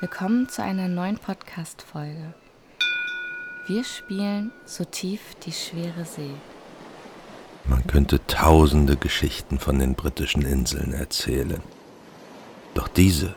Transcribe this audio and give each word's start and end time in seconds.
Willkommen 0.00 0.48
zu 0.48 0.62
einer 0.62 0.86
neuen 0.86 1.18
Podcast-Folge. 1.18 2.32
Wir 3.66 3.82
spielen 3.82 4.52
so 4.64 4.84
tief 4.84 5.34
die 5.44 5.50
schwere 5.50 6.04
See. 6.04 6.30
Man 7.64 7.84
könnte 7.88 8.24
tausende 8.28 8.96
Geschichten 8.96 9.58
von 9.58 9.80
den 9.80 9.96
britischen 9.96 10.42
Inseln 10.42 10.92
erzählen. 10.92 11.60
Doch 12.74 12.86
diese 12.86 13.34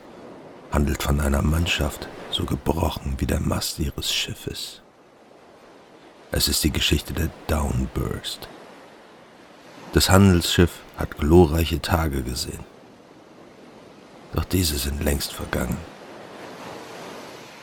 handelt 0.72 1.02
von 1.02 1.20
einer 1.20 1.42
Mannschaft 1.42 2.08
so 2.30 2.46
gebrochen 2.46 3.16
wie 3.18 3.26
der 3.26 3.40
Mast 3.40 3.80
ihres 3.80 4.14
Schiffes. 4.14 4.82
Es 6.32 6.48
ist 6.48 6.64
die 6.64 6.72
Geschichte 6.72 7.14
der 7.14 7.32
Downburst. 7.48 8.48
Das 9.94 10.12
Handelsschiff 10.12 10.82
hat 10.96 11.18
glorreiche 11.18 11.82
Tage 11.82 12.22
gesehen. 12.22 12.64
Doch 14.36 14.46
diese 14.46 14.78
sind 14.78 15.04
längst 15.04 15.34
vergangen. 15.34 15.78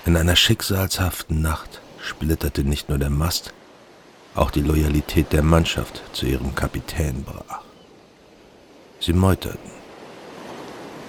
In 0.05 0.17
einer 0.17 0.37
schicksalshaften 0.37 1.43
Nacht 1.43 1.81
splitterte 2.01 2.65
nicht 2.65 2.89
nur 2.89 2.99
der 2.99 3.11
Mast, 3.11 3.53
auch 4.35 4.51
die 4.51 4.63
Loyalität 4.63 5.33
der 5.33 5.43
Mannschaft 5.43 6.03
zu 6.13 6.27
ihrem 6.27 6.55
Kapitän 6.55 7.25
brach. 7.25 7.63
Sie 9.01 9.13
meuterten. 9.13 9.71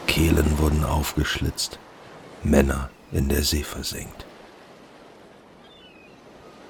Kehlen 0.07 0.57
wurden 0.57 0.83
aufgeschlitzt, 0.83 1.79
Männer 2.43 2.89
in 3.11 3.29
der 3.29 3.43
See 3.43 3.63
versenkt. 3.63 4.25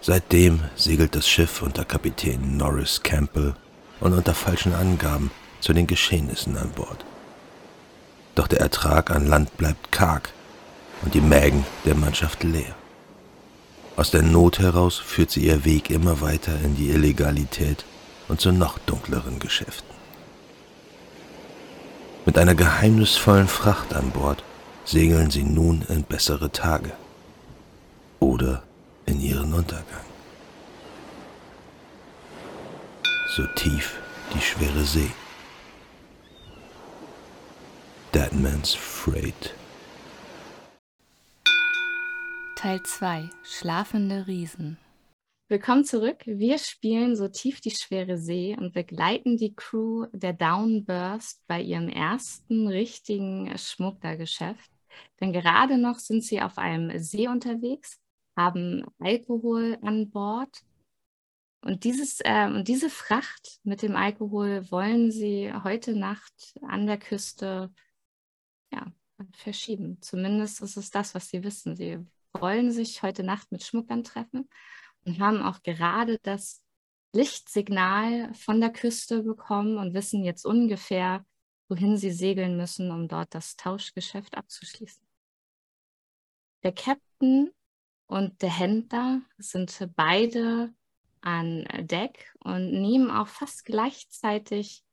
Seitdem 0.01 0.61
segelt 0.75 1.15
das 1.15 1.27
Schiff 1.27 1.61
unter 1.61 1.83
Kapitän 1.83 2.57
Norris 2.57 3.01
Campbell 3.03 3.53
und 3.99 4.13
unter 4.13 4.33
falschen 4.33 4.73
Angaben 4.73 5.31
zu 5.59 5.73
den 5.73 5.87
Geschehnissen 5.87 6.57
an 6.57 6.71
Bord. 6.71 7.05
Doch 8.35 8.47
der 8.47 8.61
Ertrag 8.61 9.11
an 9.11 9.27
Land 9.27 9.57
bleibt 9.57 9.91
karg 9.91 10.33
und 11.01 11.13
die 11.13 11.21
Mägen 11.21 11.65
der 11.85 11.95
Mannschaft 11.95 12.43
leer. 12.43 12.75
Aus 13.95 14.11
der 14.11 14.21
Not 14.21 14.59
heraus 14.59 14.97
führt 14.97 15.31
sie 15.31 15.45
ihr 15.45 15.65
Weg 15.65 15.89
immer 15.89 16.21
weiter 16.21 16.53
in 16.63 16.75
die 16.75 16.89
Illegalität 16.89 17.85
und 18.27 18.39
zu 18.39 18.51
noch 18.51 18.77
dunkleren 18.79 19.39
Geschäften. 19.39 19.95
Mit 22.25 22.37
einer 22.37 22.55
geheimnisvollen 22.55 23.47
Fracht 23.47 23.93
an 23.93 24.11
Bord 24.11 24.43
segeln 24.85 25.31
sie 25.31 25.43
nun 25.43 25.83
in 25.89 26.03
bessere 26.03 26.51
Tage 26.51 26.91
oder 28.19 28.63
in 29.05 29.19
ihren 29.19 29.53
Untergang. 29.53 30.05
So 33.35 33.45
tief 33.55 33.95
die 34.33 34.41
schwere 34.41 34.83
See. 34.83 35.11
Deadman's 38.13 38.73
Freight. 38.73 39.53
Teil 42.59 42.83
2 42.83 43.29
Schlafende 43.41 44.27
Riesen. 44.27 44.77
Willkommen 45.47 45.85
zurück. 45.85 46.23
Wir 46.25 46.57
spielen 46.57 47.15
so 47.15 47.29
tief 47.29 47.61
die 47.61 47.71
schwere 47.71 48.17
See 48.17 48.53
und 48.59 48.73
begleiten 48.73 49.37
die 49.37 49.55
Crew 49.55 50.07
der 50.11 50.33
Downburst 50.33 51.41
bei 51.47 51.61
ihrem 51.61 51.87
ersten 51.87 52.67
richtigen 52.67 53.57
Schmugglergeschäft. 53.57 54.69
Denn 55.21 55.31
gerade 55.31 55.77
noch 55.77 55.99
sind 55.99 56.21
sie 56.21 56.41
auf 56.41 56.57
einem 56.57 56.99
See 56.99 57.29
unterwegs, 57.29 58.01
haben 58.35 58.83
Alkohol 58.99 59.77
an 59.81 60.09
Bord. 60.09 60.65
Und, 61.61 61.85
dieses, 61.85 62.19
äh, 62.25 62.47
und 62.47 62.67
diese 62.67 62.89
Fracht 62.89 63.61
mit 63.63 63.83
dem 63.83 63.95
Alkohol 63.95 64.69
wollen 64.69 65.11
sie 65.11 65.53
heute 65.63 65.97
Nacht 65.97 66.59
an 66.67 66.87
der 66.87 66.97
Küste 66.97 67.71
ja, 68.73 68.91
verschieben. 69.31 70.01
Zumindest 70.01 70.61
ist 70.61 70.75
es 70.75 70.91
das, 70.91 71.15
was 71.15 71.29
sie 71.29 71.41
wissen. 71.41 71.77
Sie 71.77 72.05
wollen 72.41 72.71
sich 72.71 73.03
heute 73.03 73.23
Nacht 73.23 73.51
mit 73.51 73.63
Schmuggern 73.63 74.03
treffen 74.03 74.49
und 75.05 75.19
haben 75.19 75.41
auch 75.41 75.61
gerade 75.63 76.19
das 76.19 76.63
Lichtsignal 77.13 78.33
von 78.33 78.59
der 78.61 78.71
Küste 78.71 79.23
bekommen 79.23 79.77
und 79.77 79.93
wissen 79.93 80.23
jetzt 80.23 80.45
ungefähr, 80.45 81.25
wohin 81.67 81.97
sie 81.97 82.11
segeln 82.11 82.57
müssen, 82.57 82.91
um 82.91 83.07
dort 83.07 83.33
das 83.33 83.55
Tauschgeschäft 83.55 84.37
abzuschließen. 84.37 85.01
Der 86.63 86.73
Captain 86.73 87.51
und 88.07 88.41
der 88.41 88.57
Händler 88.57 89.21
sind 89.37 89.89
beide 89.95 90.73
an 91.21 91.65
Deck 91.81 92.33
und 92.39 92.71
nehmen 92.71 93.11
auch 93.11 93.27
fast 93.27 93.65
gleichzeitig 93.65 94.83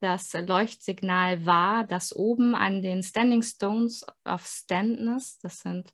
das 0.00 0.32
Leuchtsignal 0.34 1.46
wahr, 1.46 1.84
das 1.84 2.14
oben 2.14 2.54
an 2.54 2.82
den 2.82 3.02
Standing 3.02 3.42
Stones 3.42 4.04
of 4.24 4.46
Standness, 4.46 5.38
das 5.38 5.60
sind 5.60 5.92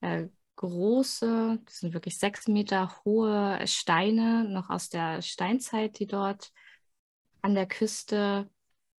äh, 0.00 0.28
große, 0.56 1.60
das 1.64 1.78
sind 1.80 1.94
wirklich 1.94 2.18
sechs 2.18 2.46
Meter 2.48 2.92
hohe 3.04 3.66
Steine, 3.66 4.44
noch 4.44 4.70
aus 4.70 4.88
der 4.88 5.22
Steinzeit, 5.22 5.98
die 5.98 6.06
dort 6.06 6.52
an 7.42 7.54
der 7.54 7.66
Küste, 7.66 8.48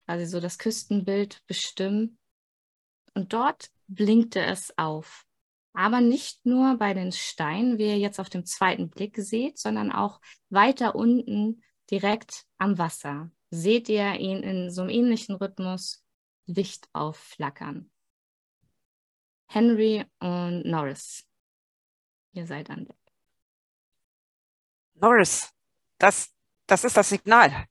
also 0.05 0.25
so 0.25 0.39
das 0.39 0.57
Küstenbild 0.57 1.41
bestimmen. 1.47 2.17
Und 3.13 3.33
dort 3.33 3.69
blinkte 3.87 4.41
es 4.41 4.77
auf. 4.77 5.25
Aber 5.73 5.99
nicht 5.99 6.45
nur 6.45 6.77
bei 6.77 6.93
den 6.93 7.11
Steinen, 7.11 7.77
wie 7.77 7.87
ihr 7.87 7.97
jetzt 7.97 8.19
auf 8.19 8.29
dem 8.29 8.45
zweiten 8.45 8.89
Blick 8.89 9.17
seht, 9.17 9.57
sondern 9.57 9.91
auch 9.91 10.21
weiter 10.49 10.95
unten 10.95 11.61
direkt 11.91 12.45
am 12.57 12.77
Wasser. 12.77 13.31
Seht 13.49 13.89
ihr 13.89 14.13
ihn 14.15 14.41
in 14.43 14.71
so 14.71 14.81
einem 14.81 14.89
ähnlichen 14.89 15.35
Rhythmus 15.35 16.05
Licht 16.45 16.87
aufflackern. 16.93 17.91
Henry 19.47 20.03
und 20.19 20.63
Norris. 20.65 21.25
Ihr 22.33 22.45
seid 22.45 22.69
an 22.69 22.85
Deck. 22.85 22.97
Norris, 24.95 25.53
das, 25.97 26.33
das 26.67 26.83
ist 26.83 26.97
das 26.97 27.09
Signal. 27.09 27.67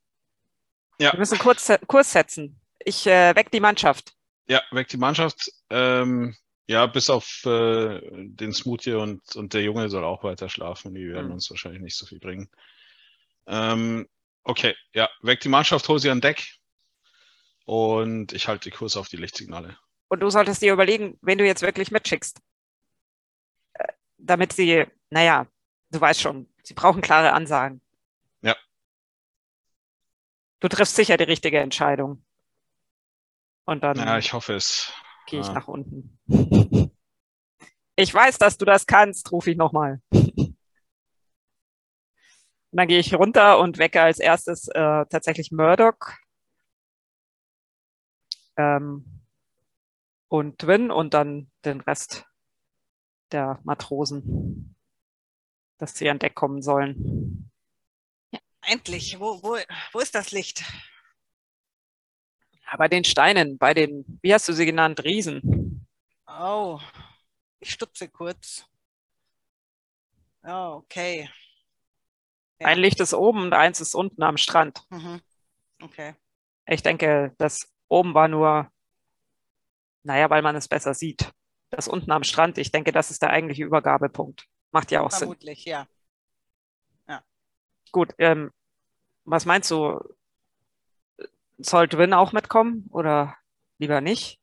Ja. 0.98 1.12
Wir 1.12 1.18
müssen 1.18 1.38
kurz, 1.38 1.70
Kurs 1.86 2.12
setzen. 2.12 2.60
Ich 2.78 3.06
äh, 3.06 3.34
weck 3.34 3.50
die 3.50 3.60
Mannschaft. 3.60 4.14
Ja, 4.46 4.62
weck 4.70 4.88
die 4.88 4.96
Mannschaft. 4.96 5.50
Ähm, 5.70 6.36
ja, 6.66 6.86
bis 6.86 7.10
auf 7.10 7.44
äh, 7.44 8.00
den 8.12 8.52
Smoothie 8.52 8.94
und, 8.94 9.36
und 9.36 9.52
der 9.54 9.62
Junge 9.62 9.88
soll 9.90 10.04
auch 10.04 10.22
weiter 10.22 10.48
schlafen. 10.48 10.94
Die 10.94 11.08
werden 11.08 11.26
Hm. 11.26 11.32
uns 11.32 11.50
wahrscheinlich 11.50 11.82
nicht 11.82 11.96
so 11.96 12.06
viel 12.06 12.20
bringen. 12.20 12.48
Ähm, 13.46 14.08
okay, 14.44 14.74
ja, 14.94 15.08
weck 15.22 15.40
die 15.40 15.48
Mannschaft, 15.48 15.88
hol 15.88 15.98
sie 15.98 16.10
an 16.10 16.20
Deck. 16.20 16.46
Und 17.66 18.32
ich 18.32 18.48
halte 18.48 18.70
die 18.70 18.76
Kurs 18.76 18.96
auf 18.96 19.08
die 19.08 19.16
Lichtsignale. 19.16 19.76
Und 20.08 20.20
du 20.20 20.30
solltest 20.30 20.62
dir 20.62 20.72
überlegen, 20.72 21.18
wen 21.22 21.38
du 21.38 21.46
jetzt 21.46 21.62
wirklich 21.62 21.90
mitschickst. 21.90 22.40
Äh, 23.74 23.92
Damit 24.18 24.52
sie, 24.52 24.84
naja, 25.10 25.46
du 25.90 26.00
weißt 26.00 26.20
schon, 26.20 26.48
sie 26.62 26.74
brauchen 26.74 27.02
klare 27.02 27.32
Ansagen. 27.32 27.80
Ja. 28.42 28.56
Du 30.60 30.68
triffst 30.68 30.96
sicher 30.96 31.16
die 31.16 31.24
richtige 31.24 31.58
Entscheidung. 31.60 32.24
Und 33.64 33.82
dann 33.82 33.96
Ja, 33.96 34.18
ich 34.18 34.32
hoffe 34.32 34.54
es. 34.54 34.92
gehe 35.26 35.40
ich 35.40 35.48
Ah. 35.48 35.54
nach 35.54 35.68
unten. 35.68 36.18
Ich 37.96 38.12
weiß, 38.12 38.38
dass 38.38 38.58
du 38.58 38.64
das 38.64 38.86
kannst, 38.86 39.30
rufe 39.32 39.50
ich 39.52 39.56
nochmal. 39.56 40.00
Und 40.10 40.56
dann 42.72 42.88
gehe 42.88 42.98
ich 42.98 43.14
runter 43.14 43.58
und 43.60 43.78
wecke 43.78 44.02
als 44.02 44.18
erstes 44.18 44.66
äh, 44.68 45.06
tatsächlich 45.06 45.52
Murdoch 45.52 45.94
ähm, 48.56 49.13
und 50.34 50.58
Twin 50.58 50.90
und 50.90 51.14
dann 51.14 51.48
den 51.64 51.80
Rest 51.80 52.26
der 53.30 53.60
Matrosen, 53.62 54.74
dass 55.78 55.96
sie 55.96 56.10
an 56.10 56.18
Deck 56.18 56.34
kommen 56.34 56.60
sollen. 56.60 57.52
Endlich, 58.62 59.20
wo, 59.20 59.40
wo, 59.44 59.56
wo 59.92 60.00
ist 60.00 60.16
das 60.16 60.32
Licht? 60.32 60.64
Ja, 62.66 62.76
bei 62.76 62.88
den 62.88 63.04
Steinen, 63.04 63.58
bei 63.58 63.74
den, 63.74 64.18
wie 64.22 64.34
hast 64.34 64.48
du 64.48 64.52
sie 64.52 64.66
genannt, 64.66 65.04
Riesen. 65.04 65.86
Oh, 66.26 66.80
ich 67.60 67.70
stutze 67.70 68.08
kurz. 68.08 68.66
Oh, 70.42 70.82
okay. 70.82 71.30
Ja. 72.58 72.66
Ein 72.66 72.78
Licht 72.78 72.98
ist 72.98 73.14
oben 73.14 73.42
und 73.42 73.52
eins 73.52 73.80
ist 73.80 73.94
unten 73.94 74.24
am 74.24 74.36
Strand. 74.36 74.82
Mhm. 74.90 75.20
Okay. 75.80 76.16
Ich 76.66 76.82
denke, 76.82 77.34
das 77.38 77.72
oben 77.86 78.14
war 78.14 78.26
nur, 78.26 78.72
naja, 80.04 80.30
weil 80.30 80.42
man 80.42 80.54
es 80.56 80.68
besser 80.68 80.94
sieht. 80.94 81.32
Das 81.70 81.88
unten 81.88 82.12
am 82.12 82.22
Strand, 82.22 82.58
ich 82.58 82.70
denke, 82.70 82.92
das 82.92 83.10
ist 83.10 83.22
der 83.22 83.30
eigentliche 83.30 83.64
Übergabepunkt. 83.64 84.46
Macht 84.70 84.90
ja 84.92 85.00
auch 85.00 85.10
Sinn. 85.10 85.20
Vermutlich, 85.20 85.64
ja. 85.64 85.88
Gut, 87.94 88.12
ähm, 88.18 88.50
was 89.24 89.44
meinst 89.46 89.70
du? 89.70 90.00
Soll 91.58 91.88
Twin 91.88 92.12
auch 92.12 92.32
mitkommen 92.32 92.88
oder 92.90 93.36
lieber 93.78 94.00
nicht? 94.00 94.40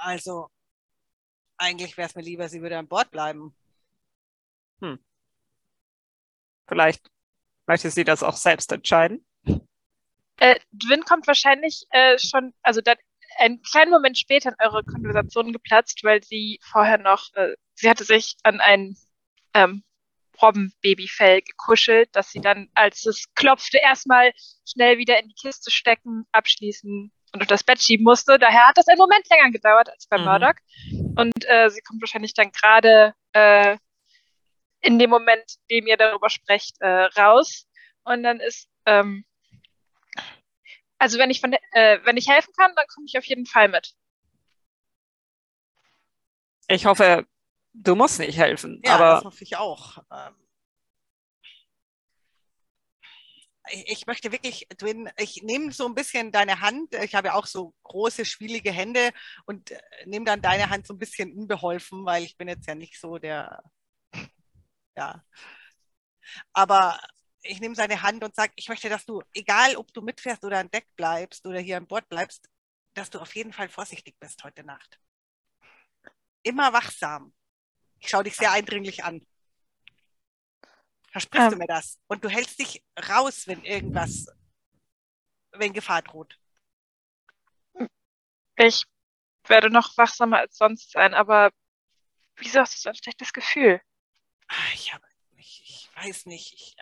Also, 0.00 0.50
eigentlich 1.56 1.96
wäre 1.96 2.08
es 2.08 2.14
mir 2.14 2.20
lieber, 2.20 2.48
sie 2.50 2.60
würde 2.60 2.76
an 2.76 2.88
Bord 2.88 3.10
bleiben. 3.10 3.56
Vielleicht 6.66 7.10
möchte 7.66 7.90
sie 7.90 8.04
das 8.04 8.22
auch 8.22 8.36
selbst 8.36 8.70
entscheiden. 8.72 9.24
Äh, 10.38 10.56
Dwin 10.72 11.02
kommt 11.04 11.26
wahrscheinlich 11.26 11.84
äh, 11.90 12.18
schon, 12.18 12.54
also 12.62 12.80
dann, 12.80 12.96
einen 13.38 13.62
kleinen 13.62 13.90
Moment 13.90 14.18
später 14.18 14.50
in 14.50 14.66
eure 14.66 14.84
Konversation 14.84 15.52
geplatzt, 15.52 16.04
weil 16.04 16.22
sie 16.22 16.60
vorher 16.62 16.98
noch, 16.98 17.32
äh, 17.34 17.54
sie 17.74 17.88
hatte 17.88 18.04
sich 18.04 18.36
an 18.42 18.60
ein 18.60 18.96
ähm, 19.54 19.82
Robbenbabyfell 20.40 21.42
gekuschelt, 21.42 22.08
dass 22.12 22.30
sie 22.30 22.40
dann, 22.40 22.68
als 22.74 23.06
es 23.06 23.32
klopfte, 23.34 23.78
erstmal 23.78 24.32
schnell 24.68 24.98
wieder 24.98 25.18
in 25.20 25.28
die 25.28 25.34
Kiste 25.34 25.70
stecken, 25.70 26.26
abschließen 26.32 27.12
und 27.32 27.40
auf 27.40 27.46
das 27.46 27.64
Bett 27.64 27.82
schieben 27.82 28.04
musste. 28.04 28.38
Daher 28.38 28.68
hat 28.68 28.76
das 28.76 28.88
einen 28.88 28.98
Moment 28.98 29.28
länger 29.30 29.50
gedauert 29.50 29.88
als 29.90 30.06
bei 30.06 30.18
mhm. 30.18 30.24
Murdoch. 30.24 30.54
Und 31.16 31.48
äh, 31.48 31.70
sie 31.70 31.80
kommt 31.82 32.02
wahrscheinlich 32.02 32.34
dann 32.34 32.50
gerade 32.50 33.14
äh, 33.32 33.76
in 34.80 34.98
dem 34.98 35.10
Moment, 35.10 35.44
in 35.68 35.78
dem 35.78 35.86
ihr 35.86 35.96
darüber 35.96 36.28
sprecht, 36.28 36.76
äh, 36.80 37.04
raus. 37.16 37.66
Und 38.04 38.22
dann 38.22 38.40
ist, 38.40 38.68
ähm, 38.86 39.24
also 41.02 41.18
wenn 41.18 41.30
ich 41.30 41.40
von, 41.40 41.52
äh, 41.52 41.98
wenn 42.04 42.16
ich 42.16 42.28
helfen 42.28 42.54
kann, 42.56 42.72
dann 42.76 42.86
komme 42.86 43.06
ich 43.08 43.18
auf 43.18 43.24
jeden 43.24 43.44
Fall 43.44 43.68
mit. 43.68 43.92
Ich 46.68 46.86
hoffe, 46.86 47.26
du 47.72 47.96
musst 47.96 48.20
nicht 48.20 48.38
helfen. 48.38 48.80
Ja, 48.84 48.94
aber 48.94 49.14
das 49.16 49.24
hoffe 49.24 49.42
ich 49.42 49.56
auch. 49.56 49.98
Ähm, 50.12 50.36
ich, 53.86 54.06
möchte 54.06 54.30
wirklich, 54.30 54.68
Twin, 54.78 55.10
ich 55.16 55.42
nehme 55.42 55.72
so 55.72 55.86
ein 55.86 55.96
bisschen 55.96 56.30
deine 56.30 56.60
Hand. 56.60 56.94
Ich 56.94 57.16
habe 57.16 57.28
ja 57.28 57.34
auch 57.34 57.46
so 57.46 57.74
große, 57.82 58.24
schwierige 58.24 58.70
Hände 58.70 59.10
und 59.44 59.72
äh, 59.72 59.80
nehme 60.06 60.24
dann 60.24 60.40
deine 60.40 60.70
Hand 60.70 60.86
so 60.86 60.94
ein 60.94 61.00
bisschen 61.00 61.36
unbeholfen, 61.36 62.04
weil 62.04 62.22
ich 62.22 62.36
bin 62.36 62.46
jetzt 62.46 62.68
ja 62.68 62.76
nicht 62.76 63.00
so 63.00 63.18
der, 63.18 63.60
ja. 64.96 65.24
Aber 66.52 67.00
ich 67.42 67.60
nehme 67.60 67.74
seine 67.74 68.02
Hand 68.02 68.22
und 68.24 68.34
sage, 68.34 68.52
ich 68.56 68.68
möchte, 68.68 68.88
dass 68.88 69.04
du, 69.04 69.22
egal 69.32 69.76
ob 69.76 69.92
du 69.92 70.00
mitfährst 70.00 70.44
oder 70.44 70.58
an 70.58 70.70
Deck 70.70 70.86
bleibst 70.96 71.46
oder 71.46 71.58
hier 71.58 71.76
an 71.76 71.86
Bord 71.86 72.08
bleibst, 72.08 72.48
dass 72.94 73.10
du 73.10 73.20
auf 73.20 73.34
jeden 73.34 73.52
Fall 73.52 73.68
vorsichtig 73.68 74.18
bist 74.18 74.44
heute 74.44 74.64
Nacht. 74.64 75.00
Immer 76.42 76.72
wachsam. 76.72 77.34
Ich 77.98 78.08
schaue 78.08 78.24
dich 78.24 78.36
sehr 78.36 78.52
eindringlich 78.52 79.04
an. 79.04 79.26
Versprichst 81.10 81.46
ähm, 81.46 81.52
du 81.52 81.58
mir 81.58 81.66
das? 81.66 81.98
Und 82.06 82.24
du 82.24 82.28
hältst 82.28 82.58
dich 82.58 82.82
raus, 83.08 83.46
wenn 83.46 83.64
irgendwas, 83.64 84.26
wenn 85.52 85.72
Gefahr 85.72 86.02
droht. 86.02 86.38
Ich 88.56 88.84
werde 89.46 89.70
noch 89.70 89.96
wachsamer 89.96 90.38
als 90.38 90.56
sonst 90.56 90.92
sein, 90.92 91.14
aber 91.14 91.52
wieso 92.36 92.60
hast 92.60 92.74
du 92.74 92.78
so 92.78 92.88
ein 92.90 92.94
schlechtes 92.94 93.32
Gefühl? 93.32 93.80
Ah, 94.48 94.72
ich 94.74 94.92
habe, 94.92 95.06
ich, 95.36 95.62
ich 95.66 95.96
weiß 95.96 96.26
nicht, 96.26 96.52
ich, 96.54 96.76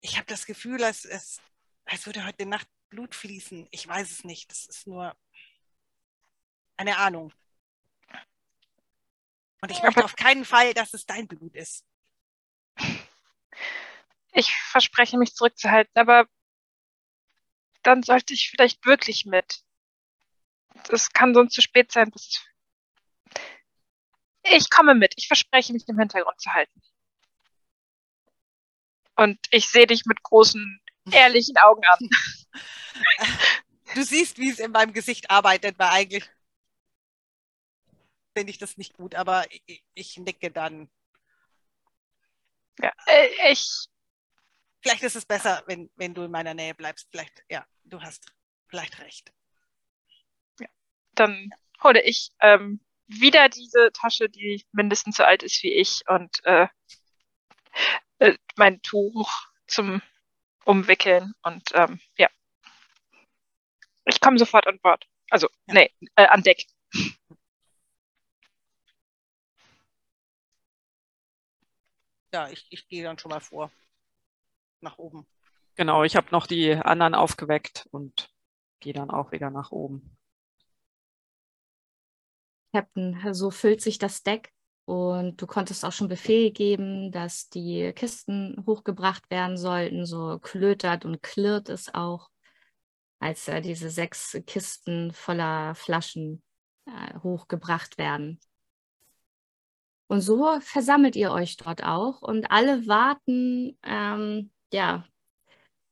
ich 0.00 0.16
habe 0.16 0.26
das 0.26 0.46
Gefühl, 0.46 0.82
als, 0.82 1.06
als, 1.06 1.40
als 1.84 2.06
würde 2.06 2.24
heute 2.24 2.46
Nacht 2.46 2.68
Blut 2.88 3.14
fließen. 3.14 3.68
Ich 3.70 3.86
weiß 3.86 4.10
es 4.10 4.24
nicht. 4.24 4.50
Das 4.50 4.66
ist 4.66 4.86
nur 4.86 5.16
eine 6.76 6.98
Ahnung. 6.98 7.32
Und 9.62 9.70
ich 9.70 9.82
möchte 9.82 10.04
auf 10.04 10.16
keinen 10.16 10.44
Fall, 10.44 10.74
dass 10.74 10.94
es 10.94 11.06
dein 11.06 11.28
Blut 11.28 11.54
ist. 11.54 11.84
Ich 14.32 14.54
verspreche 14.54 15.18
mich 15.18 15.34
zurückzuhalten, 15.34 15.92
aber 15.96 16.26
dann 17.82 18.02
sollte 18.02 18.32
ich 18.32 18.50
vielleicht 18.50 18.84
wirklich 18.86 19.26
mit. 19.26 19.62
Es 20.88 21.10
kann 21.10 21.34
sonst 21.34 21.54
zu 21.54 21.62
spät 21.62 21.92
sein. 21.92 22.10
Bis 22.10 22.40
ich 24.42 24.70
komme 24.70 24.94
mit. 24.94 25.14
Ich 25.16 25.26
verspreche 25.26 25.72
mich 25.72 25.86
im 25.88 25.98
Hintergrund 25.98 26.40
zu 26.40 26.52
halten. 26.52 26.80
Und 29.20 29.38
ich 29.50 29.68
sehe 29.68 29.86
dich 29.86 30.06
mit 30.06 30.22
großen, 30.22 30.80
ehrlichen 31.12 31.58
Augen 31.58 31.84
an. 31.84 32.08
Du 33.94 34.04
siehst, 34.04 34.38
wie 34.38 34.48
es 34.48 34.60
in 34.60 34.70
meinem 34.70 34.92
Gesicht 34.92 35.32
arbeitet, 35.32 35.76
weil 35.76 35.88
eigentlich 35.88 36.24
finde 38.36 38.52
ich 38.52 38.58
das 38.58 38.76
nicht 38.76 38.94
gut, 38.94 39.16
aber 39.16 39.44
ich, 39.66 39.84
ich 39.94 40.16
nicke 40.16 40.52
dann. 40.52 40.88
Ja, 42.80 42.92
äh, 43.06 43.50
ich. 43.50 43.88
Vielleicht 44.80 45.02
ist 45.02 45.16
es 45.16 45.26
besser, 45.26 45.64
wenn, 45.66 45.90
wenn 45.96 46.14
du 46.14 46.22
in 46.22 46.30
meiner 46.30 46.54
Nähe 46.54 46.72
bleibst. 46.76 47.08
Vielleicht, 47.10 47.42
ja, 47.50 47.66
du 47.82 48.00
hast 48.00 48.32
vielleicht 48.68 49.00
recht. 49.00 49.32
Ja, 50.60 50.68
dann 51.16 51.50
hole 51.82 52.00
ich 52.00 52.30
ähm, 52.40 52.80
wieder 53.08 53.48
diese 53.48 53.90
Tasche, 53.92 54.28
die 54.28 54.64
mindestens 54.70 55.16
so 55.16 55.24
alt 55.24 55.42
ist 55.42 55.60
wie 55.64 55.72
ich 55.72 56.02
und 56.06 56.44
äh, 56.44 56.68
äh, 58.20 58.36
mein 58.56 58.80
Tuch 58.82 59.30
zum 59.66 60.00
Umwickeln 60.64 61.32
und 61.42 61.70
ähm, 61.74 62.00
ja. 62.16 62.28
Ich 64.04 64.20
komme 64.20 64.38
sofort 64.38 64.66
an 64.66 64.78
Bord. 64.80 65.06
Also, 65.30 65.48
ja. 65.66 65.74
nee, 65.74 65.90
äh, 66.16 66.26
an 66.26 66.42
Deck. 66.42 66.66
ja, 72.32 72.48
ich, 72.50 72.66
ich 72.70 72.88
gehe 72.88 73.02
dann 73.02 73.18
schon 73.18 73.30
mal 73.30 73.40
vor. 73.40 73.72
Nach 74.80 74.98
oben. 74.98 75.26
Genau, 75.76 76.04
ich 76.04 76.16
habe 76.16 76.30
noch 76.30 76.46
die 76.46 76.72
anderen 76.74 77.14
aufgeweckt 77.14 77.86
und 77.90 78.30
gehe 78.80 78.92
dann 78.92 79.10
auch 79.10 79.32
wieder 79.32 79.50
nach 79.50 79.72
oben. 79.72 80.16
Captain, 82.72 83.34
so 83.34 83.50
füllt 83.50 83.82
sich 83.82 83.98
das 83.98 84.22
Deck 84.22 84.52
und 84.90 85.40
du 85.40 85.46
konntest 85.46 85.84
auch 85.84 85.92
schon 85.92 86.08
Befehl 86.08 86.50
geben, 86.50 87.12
dass 87.12 87.48
die 87.48 87.92
Kisten 87.94 88.64
hochgebracht 88.66 89.30
werden 89.30 89.56
sollten. 89.56 90.04
So 90.04 90.40
klötert 90.40 91.04
und 91.04 91.22
klirrt 91.22 91.68
es 91.68 91.94
auch, 91.94 92.28
als 93.20 93.46
äh, 93.46 93.60
diese 93.60 93.88
sechs 93.88 94.36
Kisten 94.48 95.12
voller 95.12 95.76
Flaschen 95.76 96.42
äh, 96.86 97.16
hochgebracht 97.22 97.98
werden. 97.98 98.40
Und 100.08 100.22
so 100.22 100.58
versammelt 100.58 101.14
ihr 101.14 101.30
euch 101.30 101.56
dort 101.56 101.84
auch 101.84 102.20
und 102.20 102.50
alle 102.50 102.88
warten, 102.88 103.78
ähm, 103.84 104.50
ja, 104.72 105.04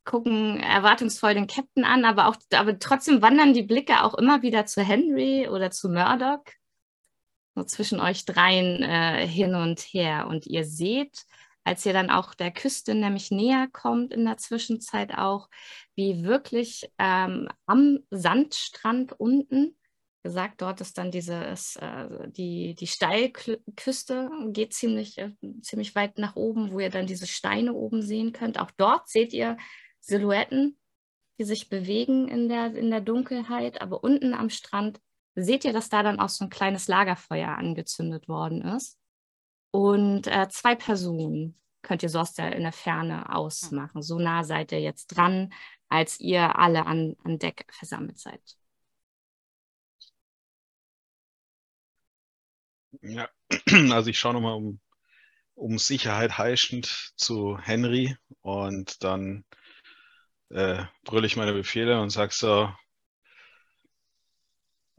gucken 0.04 0.58
erwartungsvoll 0.58 1.34
den 1.34 1.46
Captain 1.46 1.84
an, 1.84 2.04
aber 2.04 2.26
auch, 2.26 2.36
aber 2.52 2.80
trotzdem 2.80 3.22
wandern 3.22 3.54
die 3.54 3.62
Blicke 3.62 4.02
auch 4.02 4.14
immer 4.14 4.42
wieder 4.42 4.66
zu 4.66 4.82
Henry 4.82 5.46
oder 5.48 5.70
zu 5.70 5.88
Murdoch, 5.88 6.42
so 7.58 7.64
zwischen 7.64 8.00
euch 8.00 8.24
dreien 8.24 8.82
äh, 8.82 9.26
hin 9.26 9.54
und 9.54 9.80
her. 9.80 10.26
Und 10.28 10.46
ihr 10.46 10.64
seht, 10.64 11.24
als 11.64 11.84
ihr 11.84 11.92
dann 11.92 12.10
auch 12.10 12.34
der 12.34 12.50
Küste 12.50 12.94
nämlich 12.94 13.30
näher 13.30 13.68
kommt 13.72 14.12
in 14.12 14.24
der 14.24 14.38
Zwischenzeit 14.38 15.16
auch, 15.16 15.48
wie 15.94 16.24
wirklich 16.24 16.90
ähm, 16.98 17.48
am 17.66 17.98
Sandstrand 18.10 19.12
unten 19.18 19.76
gesagt, 20.22 20.62
dort 20.62 20.80
ist 20.80 20.98
dann 20.98 21.10
dieses, 21.10 21.76
äh, 21.76 22.30
die, 22.30 22.74
die 22.74 22.86
Steilküste 22.86 24.30
geht 24.48 24.72
ziemlich, 24.74 25.18
äh, 25.18 25.32
ziemlich 25.62 25.94
weit 25.94 26.18
nach 26.18 26.36
oben, 26.36 26.72
wo 26.72 26.80
ihr 26.80 26.90
dann 26.90 27.06
diese 27.06 27.26
Steine 27.26 27.72
oben 27.74 28.02
sehen 28.02 28.32
könnt. 28.32 28.58
Auch 28.58 28.70
dort 28.70 29.08
seht 29.08 29.32
ihr 29.32 29.56
Silhouetten, 30.00 30.78
die 31.38 31.44
sich 31.44 31.68
bewegen 31.68 32.28
in 32.28 32.48
der, 32.48 32.74
in 32.74 32.90
der 32.90 33.00
Dunkelheit, 33.00 33.80
aber 33.80 34.02
unten 34.02 34.34
am 34.34 34.50
Strand 34.50 35.00
seht 35.42 35.64
ihr, 35.64 35.72
dass 35.72 35.88
da 35.88 36.02
dann 36.02 36.20
auch 36.20 36.28
so 36.28 36.44
ein 36.44 36.50
kleines 36.50 36.88
Lagerfeuer 36.88 37.48
angezündet 37.48 38.28
worden 38.28 38.62
ist. 38.62 38.98
Und 39.70 40.26
äh, 40.26 40.48
zwei 40.48 40.74
Personen 40.74 41.58
könnt 41.82 42.02
ihr 42.02 42.08
so 42.08 42.20
aus 42.20 42.34
der, 42.34 42.56
in 42.56 42.62
der 42.62 42.72
Ferne 42.72 43.34
ausmachen. 43.34 44.02
So 44.02 44.18
nah 44.18 44.44
seid 44.44 44.72
ihr 44.72 44.80
jetzt 44.80 45.08
dran, 45.08 45.52
als 45.88 46.20
ihr 46.20 46.58
alle 46.58 46.86
an, 46.86 47.16
an 47.24 47.38
Deck 47.38 47.66
versammelt 47.70 48.18
seid. 48.18 48.40
Ja, 53.02 53.28
also 53.92 54.10
ich 54.10 54.18
schaue 54.18 54.34
nochmal 54.34 54.54
um, 54.54 54.80
um 55.54 55.78
Sicherheit 55.78 56.38
heischend 56.38 57.12
zu 57.16 57.58
Henry 57.58 58.16
und 58.40 59.02
dann 59.04 59.44
äh, 60.50 60.84
brülle 61.04 61.26
ich 61.26 61.36
meine 61.36 61.52
Befehle 61.52 62.00
und 62.00 62.10
sage 62.10 62.32
so, 62.32 62.72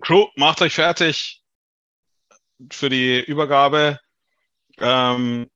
Crew, 0.01 0.27
macht 0.36 0.62
euch 0.62 0.75
fertig 0.75 1.44
für 2.72 2.89
die 2.89 3.20
Übergabe. 3.20 4.00
Ähm, 4.77 5.50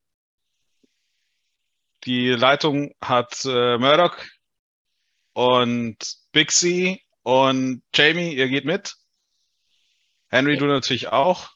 die 2.06 2.30
Leitung 2.30 2.94
hat 3.02 3.46
äh, 3.46 3.78
Murdoch 3.78 4.18
und 5.34 5.98
Bixie 6.32 7.02
und 7.24 7.84
Jamie, 7.94 8.34
ihr 8.34 8.50
geht 8.50 8.66
mit. 8.66 8.96
Henry, 10.28 10.58
du 10.58 10.66
natürlich 10.66 11.08
auch. 11.08 11.52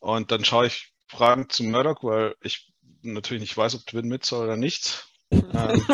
Und 0.00 0.32
dann 0.32 0.44
schaue 0.44 0.66
ich 0.66 0.92
fragend 1.06 1.52
zu 1.52 1.62
Murdoch, 1.64 2.02
weil 2.02 2.34
ich 2.42 2.72
natürlich 3.02 3.42
nicht 3.42 3.56
weiß, 3.56 3.76
ob 3.76 3.86
Twin 3.86 4.08
mit 4.08 4.24
soll 4.24 4.44
oder 4.44 4.56
nicht. 4.56 5.06
ähm. 5.30 5.86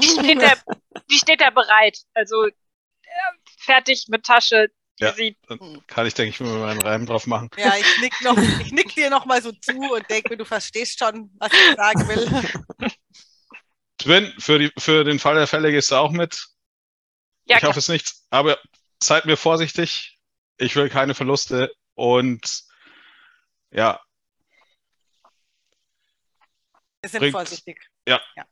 die, 0.00 0.06
steht 0.08 0.42
da, 0.42 0.52
die 1.10 1.18
steht 1.18 1.40
da 1.40 1.50
bereit. 1.50 1.98
Also 2.14 2.48
fertig 3.64 4.06
mit 4.08 4.24
Tasche. 4.24 4.68
Ja, 5.00 5.12
dann 5.48 5.84
kann 5.88 6.06
ich, 6.06 6.14
denke 6.14 6.30
ich, 6.30 6.40
mir 6.40 6.56
meinen 6.58 6.80
Reim 6.80 7.04
drauf 7.04 7.26
machen. 7.26 7.50
Ja, 7.56 7.74
ich 7.76 8.00
nick, 8.00 8.12
noch, 8.22 8.36
ich 8.60 8.70
nick 8.70 8.94
dir 8.94 9.10
noch 9.10 9.26
mal 9.26 9.42
so 9.42 9.50
zu 9.50 9.72
und 9.72 10.08
denke 10.08 10.36
du 10.36 10.44
verstehst 10.44 11.00
schon, 11.00 11.32
was 11.38 11.52
ich 11.52 11.76
sagen 11.76 12.08
will. 12.08 12.90
Twin, 13.98 14.32
für, 14.38 14.58
die, 14.58 14.72
für 14.78 15.02
den 15.02 15.18
Fall 15.18 15.34
der 15.34 15.48
Fälle 15.48 15.72
gehst 15.72 15.90
du 15.90 15.96
auch 15.96 16.12
mit. 16.12 16.46
Ja, 17.46 17.56
ich 17.56 17.60
klar. 17.60 17.70
hoffe 17.70 17.80
es 17.80 17.88
nicht, 17.88 18.14
aber 18.30 18.58
seid 19.02 19.26
mir 19.26 19.36
vorsichtig. 19.36 20.18
Ich 20.58 20.76
will 20.76 20.88
keine 20.88 21.14
Verluste 21.14 21.74
und 21.94 22.62
ja. 23.70 24.00
Wir 27.02 27.10
sind 27.10 27.20
bringt, 27.20 27.32
vorsichtig. 27.32 27.80
Ja. 28.06 28.20
ja. 28.36 28.46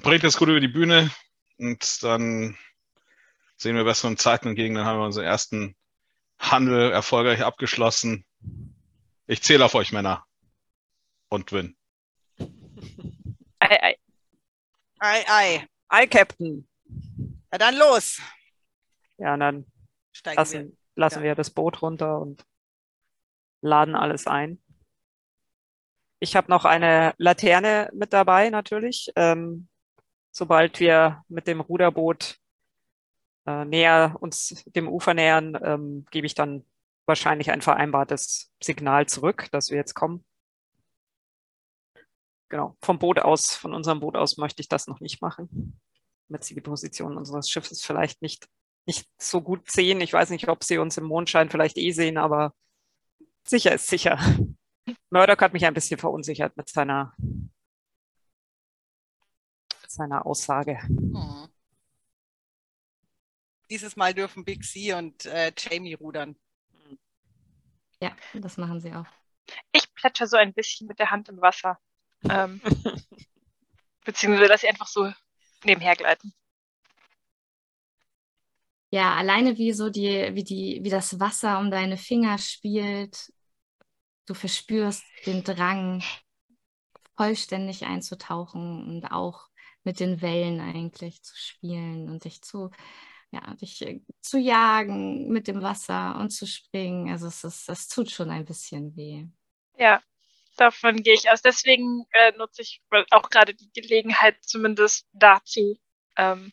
Bringt 0.00 0.24
das 0.24 0.38
gut 0.38 0.48
über 0.48 0.60
die 0.60 0.68
Bühne 0.68 1.10
und 1.58 2.02
dann 2.02 2.56
sehen 3.56 3.76
wir 3.76 3.84
besseren 3.84 4.16
Zeiten 4.16 4.48
entgegen. 4.48 4.74
Dann 4.74 4.84
haben 4.84 4.98
wir 4.98 5.04
unseren 5.06 5.24
ersten 5.24 5.76
Handel 6.38 6.90
erfolgreich 6.92 7.42
abgeschlossen. 7.42 8.24
Ich 9.26 9.42
zähle 9.42 9.64
auf 9.64 9.74
euch 9.74 9.92
Männer 9.92 10.24
und 11.28 11.52
win. 11.52 11.76
Ei, 13.58 13.82
ei. 13.82 13.96
Ei, 14.98 15.24
ei. 15.28 15.66
Ei, 15.88 16.06
Captain. 16.06 16.68
Na 17.50 17.58
dann 17.58 17.76
los. 17.76 18.20
Ja, 19.18 19.34
und 19.34 19.40
dann 19.40 19.66
Steigen 20.12 20.36
lassen, 20.36 20.64
wir, 20.68 20.76
lassen 20.96 21.18
ja. 21.20 21.24
wir 21.24 21.34
das 21.34 21.50
Boot 21.50 21.82
runter 21.82 22.20
und 22.20 22.44
laden 23.60 23.94
alles 23.94 24.26
ein. 24.26 24.62
Ich 26.20 26.36
habe 26.36 26.50
noch 26.50 26.64
eine 26.64 27.14
Laterne 27.18 27.90
mit 27.92 28.12
dabei, 28.12 28.50
natürlich. 28.50 29.10
Ähm, 29.16 29.68
sobald 30.30 30.80
wir 30.80 31.22
mit 31.28 31.46
dem 31.46 31.60
Ruderboot 31.60 32.38
äh, 33.46 33.64
näher 33.64 34.16
uns 34.20 34.64
dem 34.66 34.88
Ufer 34.88 35.14
nähern, 35.14 35.58
ähm, 35.62 36.06
gebe 36.10 36.26
ich 36.26 36.34
dann 36.34 36.64
wahrscheinlich 37.06 37.50
ein 37.50 37.62
vereinbartes 37.62 38.52
Signal 38.62 39.06
zurück, 39.06 39.48
dass 39.52 39.70
wir 39.70 39.76
jetzt 39.76 39.94
kommen. 39.94 40.24
Genau, 42.48 42.76
vom 42.82 42.98
Boot 42.98 43.18
aus, 43.18 43.54
von 43.54 43.74
unserem 43.74 44.00
Boot 44.00 44.16
aus 44.16 44.36
möchte 44.36 44.60
ich 44.60 44.68
das 44.68 44.86
noch 44.86 45.00
nicht 45.00 45.20
machen, 45.20 45.80
damit 46.28 46.44
sie 46.44 46.54
die 46.54 46.60
Position 46.60 47.16
unseres 47.16 47.50
Schiffes 47.50 47.82
vielleicht 47.82 48.22
nicht, 48.22 48.48
nicht 48.86 49.08
so 49.18 49.40
gut 49.40 49.70
sehen. 49.70 50.00
Ich 50.00 50.12
weiß 50.12 50.30
nicht, 50.30 50.48
ob 50.48 50.62
sie 50.62 50.78
uns 50.78 50.96
im 50.96 51.04
Mondschein 51.04 51.50
vielleicht 51.50 51.78
eh 51.78 51.90
sehen, 51.92 52.16
aber 52.16 52.54
sicher 53.46 53.74
ist 53.74 53.88
sicher. 53.88 54.18
Murdoch 55.10 55.38
hat 55.38 55.52
mich 55.52 55.64
ein 55.64 55.74
bisschen 55.74 55.98
verunsichert 55.98 56.56
mit 56.56 56.68
seiner, 56.68 57.14
seiner 59.88 60.26
Aussage. 60.26 60.80
Hm. 60.82 61.48
Dieses 63.70 63.96
Mal 63.96 64.14
dürfen 64.14 64.44
Big 64.44 64.64
C 64.64 64.92
und 64.94 65.26
äh, 65.26 65.52
Jamie 65.56 65.94
rudern. 65.94 66.36
Ja, 68.00 68.14
das 68.34 68.56
machen 68.56 68.80
sie 68.80 68.92
auch. 68.92 69.06
Ich 69.72 69.92
plätscher 69.94 70.26
so 70.26 70.36
ein 70.36 70.52
bisschen 70.52 70.86
mit 70.86 70.98
der 70.98 71.10
Hand 71.10 71.28
im 71.28 71.40
Wasser. 71.40 71.78
Ähm, 72.28 72.60
beziehungsweise, 74.04 74.48
dass 74.48 74.60
sie 74.60 74.68
einfach 74.68 74.86
so 74.86 75.12
nebenher 75.64 75.96
gleiten. 75.96 76.32
Ja, 78.90 79.14
alleine 79.16 79.58
wie 79.58 79.72
so 79.72 79.90
die, 79.90 80.30
wie 80.34 80.44
die, 80.44 80.80
wie 80.82 80.90
das 80.90 81.18
Wasser 81.18 81.58
um 81.58 81.70
deine 81.70 81.96
Finger 81.96 82.38
spielt, 82.38 83.32
du 84.26 84.34
verspürst 84.34 85.04
den 85.26 85.42
Drang, 85.42 86.02
vollständig 87.16 87.84
einzutauchen 87.84 88.86
und 88.86 89.06
auch 89.06 89.48
mit 89.84 90.00
den 90.00 90.22
Wellen 90.22 90.60
eigentlich 90.60 91.22
zu 91.22 91.36
spielen 91.36 92.08
und 92.08 92.24
dich 92.24 92.42
zu, 92.42 92.70
ja, 93.34 93.54
dich 93.54 93.82
äh, 93.82 94.00
zu 94.20 94.38
jagen 94.38 95.28
mit 95.28 95.48
dem 95.48 95.62
Wasser 95.62 96.16
und 96.16 96.30
zu 96.30 96.46
springen. 96.46 97.10
Also 97.10 97.26
es 97.26 97.44
ist, 97.44 97.68
das 97.68 97.88
tut 97.88 98.10
schon 98.10 98.30
ein 98.30 98.44
bisschen 98.44 98.96
weh. 98.96 99.26
Ja, 99.76 100.02
davon 100.56 101.02
gehe 101.02 101.14
ich 101.14 101.30
aus. 101.30 101.42
Deswegen 101.42 102.06
äh, 102.12 102.32
nutze 102.36 102.62
ich 102.62 102.82
auch 103.10 103.30
gerade 103.30 103.54
die 103.54 103.70
Gelegenheit 103.72 104.36
zumindest 104.42 105.06
dazu. 105.12 105.78
Ähm, 106.16 106.52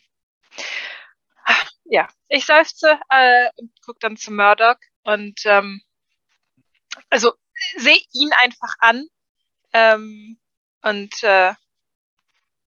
ja, 1.85 2.07
ich 2.27 2.45
seufze 2.45 3.00
äh, 3.09 3.50
und 3.57 3.71
gucke 3.81 4.00
dann 4.00 4.17
zu 4.17 4.31
Murdoch 4.31 4.77
und 5.03 5.41
ähm, 5.45 5.81
also 7.09 7.33
sehe 7.77 8.01
ihn 8.13 8.31
einfach 8.33 8.75
an 8.79 9.07
ähm, 9.73 10.39
und 10.81 11.23
äh, 11.23 11.53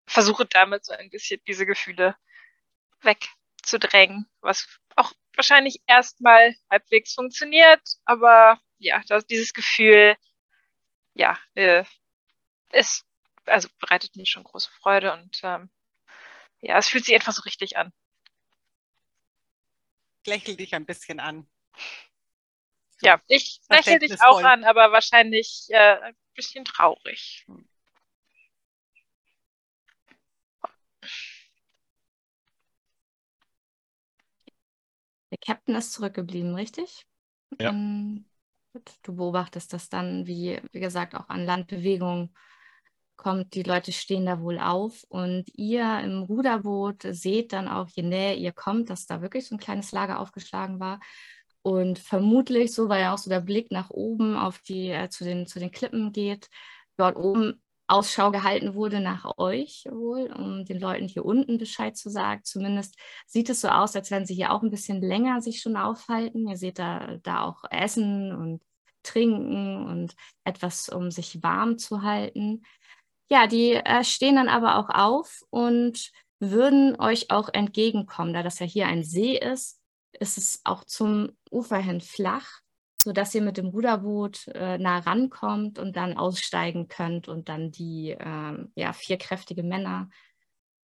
versuche 0.06 0.46
damit 0.46 0.84
so 0.84 0.92
ein 0.92 1.10
bisschen 1.10 1.40
diese 1.46 1.66
Gefühle 1.66 2.16
wegzudrängen, 3.64 4.26
was 4.40 4.66
auch 4.96 5.12
wahrscheinlich 5.34 5.80
erstmal 5.86 6.54
halbwegs 6.70 7.14
funktioniert, 7.14 7.80
aber 8.04 8.60
ja, 8.78 9.02
das, 9.08 9.26
dieses 9.26 9.52
Gefühl, 9.52 10.16
ja, 11.14 11.38
äh, 11.54 11.84
es 12.70 13.04
also 13.46 13.68
bereitet 13.78 14.16
mir 14.16 14.26
schon 14.26 14.44
große 14.44 14.70
Freude 14.70 15.12
und 15.12 15.40
ähm, 15.42 15.70
ja, 16.60 16.78
es 16.78 16.88
fühlt 16.88 17.04
sich 17.04 17.14
einfach 17.14 17.32
so 17.32 17.42
richtig 17.42 17.76
an. 17.76 17.92
Lächel 20.26 20.56
dich 20.56 20.74
ein 20.74 20.86
bisschen 20.86 21.20
an. 21.20 21.46
So, 22.98 23.06
ja, 23.06 23.20
ich 23.28 23.60
lächle 23.68 23.98
dich 23.98 24.20
auch 24.22 24.42
an, 24.42 24.64
aber 24.64 24.92
wahrscheinlich 24.92 25.66
äh, 25.70 26.00
ein 26.00 26.16
bisschen 26.34 26.64
traurig. 26.64 27.46
Der 35.34 35.38
Captain 35.38 35.74
ist 35.74 35.92
zurückgeblieben, 35.92 36.54
richtig? 36.54 37.06
Ja. 37.60 37.70
Um, 37.70 38.24
Du 39.02 39.14
beobachtest 39.14 39.72
das 39.72 39.88
dann, 39.88 40.26
wie, 40.26 40.60
wie 40.72 40.80
gesagt, 40.80 41.14
auch 41.14 41.28
an 41.28 41.44
Landbewegungen 41.44 42.34
kommt. 43.16 43.54
Die 43.54 43.62
Leute 43.62 43.92
stehen 43.92 44.26
da 44.26 44.40
wohl 44.40 44.58
auf 44.58 45.04
und 45.08 45.44
ihr 45.54 46.00
im 46.00 46.22
Ruderboot 46.22 47.02
seht 47.10 47.52
dann 47.52 47.68
auch, 47.68 47.88
je 47.88 48.02
näher 48.02 48.36
ihr 48.36 48.52
kommt, 48.52 48.90
dass 48.90 49.06
da 49.06 49.22
wirklich 49.22 49.46
so 49.46 49.54
ein 49.54 49.60
kleines 49.60 49.92
Lager 49.92 50.18
aufgeschlagen 50.18 50.80
war. 50.80 51.00
Und 51.62 51.98
vermutlich, 51.98 52.72
so 52.72 52.88
weil 52.88 53.02
ja 53.02 53.14
auch 53.14 53.18
so 53.18 53.30
der 53.30 53.40
Blick 53.40 53.70
nach 53.70 53.90
oben 53.90 54.36
auf 54.36 54.58
die, 54.58 54.90
äh, 54.90 55.08
zu, 55.08 55.24
den, 55.24 55.46
zu 55.46 55.58
den 55.58 55.70
Klippen 55.70 56.12
geht, 56.12 56.48
dort 56.96 57.16
oben 57.16 57.62
Ausschau 57.86 58.30
gehalten 58.30 58.74
wurde 58.74 59.00
nach 59.00 59.36
euch 59.36 59.84
wohl, 59.90 60.32
um 60.32 60.64
den 60.64 60.80
Leuten 60.80 61.06
hier 61.06 61.24
unten 61.24 61.58
Bescheid 61.58 61.96
zu 61.96 62.08
sagen. 62.08 62.42
Zumindest 62.44 62.96
sieht 63.26 63.50
es 63.50 63.60
so 63.60 63.68
aus, 63.68 63.94
als 63.94 64.10
wenn 64.10 64.24
sie 64.26 64.34
hier 64.34 64.52
auch 64.52 64.62
ein 64.62 64.70
bisschen 64.70 65.02
länger 65.02 65.42
sich 65.42 65.60
schon 65.60 65.76
aufhalten. 65.76 66.48
Ihr 66.48 66.56
seht 66.56 66.78
da, 66.78 67.18
da 67.22 67.42
auch 67.42 67.64
Essen 67.70 68.32
und 68.32 68.62
Trinken 69.02 69.86
und 69.86 70.14
etwas, 70.44 70.88
um 70.88 71.10
sich 71.10 71.42
warm 71.42 71.78
zu 71.78 72.02
halten. 72.02 72.62
Ja, 73.30 73.46
die 73.46 73.72
äh, 73.72 74.02
stehen 74.02 74.36
dann 74.36 74.48
aber 74.48 74.78
auch 74.78 74.88
auf 74.88 75.42
und 75.50 76.10
würden 76.40 76.98
euch 76.98 77.30
auch 77.30 77.48
entgegenkommen. 77.52 78.32
Da 78.32 78.42
das 78.42 78.58
ja 78.58 78.66
hier 78.66 78.86
ein 78.86 79.04
See 79.04 79.36
ist, 79.38 79.80
ist 80.12 80.38
es 80.38 80.60
auch 80.64 80.84
zum 80.84 81.32
Ufer 81.50 81.78
hin 81.78 82.00
flach 82.00 82.60
sodass 83.04 83.34
ihr 83.34 83.42
mit 83.42 83.58
dem 83.58 83.66
Ruderboot 83.66 84.48
äh, 84.48 84.78
nah 84.78 84.98
rankommt 84.98 85.78
und 85.78 85.94
dann 85.96 86.16
aussteigen 86.16 86.88
könnt 86.88 87.28
und 87.28 87.50
dann 87.50 87.70
die 87.70 88.16
ähm, 88.18 88.72
ja, 88.74 88.94
vier 88.94 89.18
kräftige 89.18 89.62
Männer, 89.62 90.08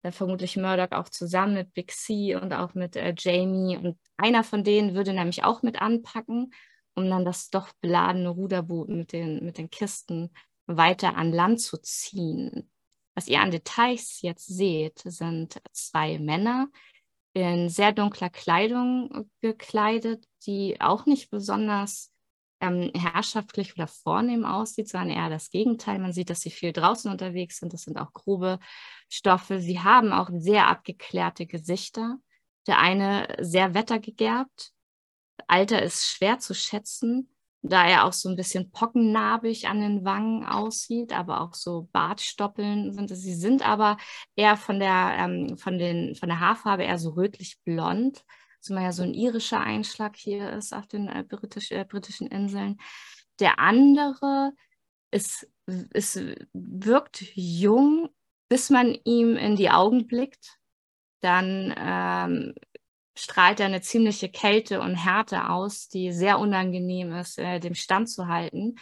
dann 0.03 0.13
vermutlich 0.13 0.57
Murdoch 0.59 0.93
auch 0.93 1.09
zusammen 1.09 1.55
mit 1.55 1.73
Big 1.73 1.93
C 1.93 2.37
und 2.37 2.53
auch 2.53 2.75
mit 2.75 2.95
äh, 2.97 3.15
Jamie 3.17 3.79
und 3.79 3.99
einer 4.19 4.45
von 4.45 4.65
denen 4.65 4.95
würde 4.95 5.15
nämlich 5.15 5.45
auch 5.45 5.63
mit 5.63 5.81
anpacken, 5.81 6.53
um 6.95 7.09
dann 7.09 7.25
das 7.25 7.49
doch 7.49 7.73
beladene 7.81 8.29
Ruderboot 8.29 8.91
mit 8.91 9.13
den, 9.13 9.43
mit 9.43 9.57
den 9.57 9.71
Kisten 9.71 10.31
weiter 10.67 11.17
an 11.17 11.33
Land 11.33 11.63
zu 11.63 11.79
ziehen. 11.79 12.71
Was 13.15 13.29
ihr 13.29 13.41
an 13.41 13.51
Details 13.51 14.21
jetzt 14.21 14.47
seht, 14.47 14.99
sind 15.05 15.61
zwei 15.73 16.19
Männer, 16.19 16.69
in 17.33 17.69
sehr 17.69 17.93
dunkler 17.93 18.29
Kleidung 18.29 19.31
gekleidet, 19.41 20.25
die 20.47 20.81
auch 20.81 21.07
nicht 21.07 21.31
besonders 21.31 22.10
ähm, 22.61 22.91
herrschaftlich 22.95 23.75
oder 23.75 23.87
vornehm 23.87 24.45
aussieht, 24.45 24.89
sondern 24.89 25.11
eher 25.11 25.31
das 25.31 25.51
Gegenteil. 25.51 25.99
Man 25.99 26.13
sieht, 26.13 26.31
dass 26.31 26.41
sie 26.41 26.51
viel 26.51 26.73
draußen 26.73 27.11
unterwegs 27.11 27.59
sind. 27.59 27.73
Das 27.73 27.83
sind 27.83 27.99
auch 27.99 28.13
grobe 28.13 28.59
Stoffe. 29.09 29.61
Sie 29.61 29.81
haben 29.81 30.13
auch 30.13 30.31
sehr 30.33 30.69
abgeklärte 30.69 31.47
Gesichter. 31.47 32.19
Der 32.67 32.79
eine 32.79 33.37
sehr 33.41 33.75
wettergegerbt. 33.75 34.73
Alter 35.47 35.83
ist 35.83 36.07
schwer 36.07 36.39
zu 36.39 36.55
schätzen, 36.55 37.31
da 37.63 37.87
er 37.87 38.05
auch 38.05 38.13
so 38.13 38.29
ein 38.29 38.37
bisschen 38.37 38.71
pockennarbig 38.71 39.69
an 39.69 39.81
den 39.81 40.05
Wangen 40.05 40.45
aussieht, 40.45 41.13
aber 41.13 41.41
auch 41.41 41.55
so 41.55 41.89
Bartstoppeln 41.93 42.93
sind. 42.93 43.09
Sie 43.09 43.35
sind 43.35 43.67
aber 43.67 43.97
eher 44.37 44.57
von 44.57 44.79
der, 44.79 45.17
ähm, 45.19 45.57
von 45.57 45.79
den, 45.79 46.15
von 46.15 46.29
der 46.29 46.41
Haarfarbe 46.41 46.85
eher 46.85 46.99
so 46.99 47.11
rötlich-blond 47.11 48.25
zumal 48.61 48.85
ja 48.85 48.93
so 48.93 49.03
ein 49.03 49.15
irischer 49.15 49.61
Einschlag 49.61 50.17
hier 50.17 50.51
ist 50.53 50.73
auf 50.73 50.87
den 50.87 51.09
äh, 51.09 51.25
britisch, 51.27 51.71
äh, 51.71 51.85
britischen 51.85 52.29
Inseln. 52.29 52.79
Der 53.39 53.59
andere 53.59 54.53
ist, 55.11 55.49
ist, 55.67 56.21
wirkt 56.53 57.23
jung, 57.35 58.09
bis 58.49 58.71
man 58.71 58.97
ihm 59.05 59.37
in 59.37 59.57
die 59.57 59.71
Augen 59.71 60.07
blickt. 60.07 60.59
Dann 61.21 61.75
ähm, 61.77 62.55
strahlt 63.17 63.61
er 63.61 63.67
eine 63.67 63.81
ziemliche 63.81 64.31
Kälte 64.31 64.81
und 64.81 64.95
Härte 64.95 65.51
aus, 65.51 65.89
die 65.89 66.13
sehr 66.13 66.39
unangenehm 66.39 67.13
ist, 67.13 67.39
äh, 67.39 67.61
dem 67.61 67.75
Stand 67.75 68.09
zu 68.09 68.29
halten. 68.29 68.77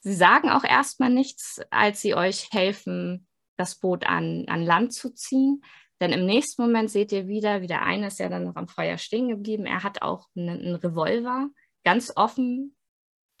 Sie 0.00 0.14
sagen 0.14 0.50
auch 0.50 0.64
erstmal 0.64 1.10
nichts, 1.10 1.60
als 1.70 2.00
sie 2.00 2.14
euch 2.14 2.48
helfen, 2.52 3.26
das 3.56 3.76
Boot 3.76 4.04
an, 4.04 4.46
an 4.48 4.62
Land 4.64 4.92
zu 4.92 5.10
ziehen. 5.14 5.62
Denn 6.02 6.10
im 6.10 6.26
nächsten 6.26 6.62
Moment 6.62 6.90
seht 6.90 7.12
ihr 7.12 7.28
wieder, 7.28 7.62
wie 7.62 7.68
der 7.68 7.82
eine 7.82 8.08
ist 8.08 8.18
ja 8.18 8.28
dann 8.28 8.42
noch 8.42 8.56
am 8.56 8.66
Feuer 8.66 8.98
stehen 8.98 9.28
geblieben. 9.28 9.66
Er 9.66 9.84
hat 9.84 10.02
auch 10.02 10.26
einen, 10.34 10.74
Revolver, 10.74 11.48
ganz 11.84 12.12
offen, 12.16 12.76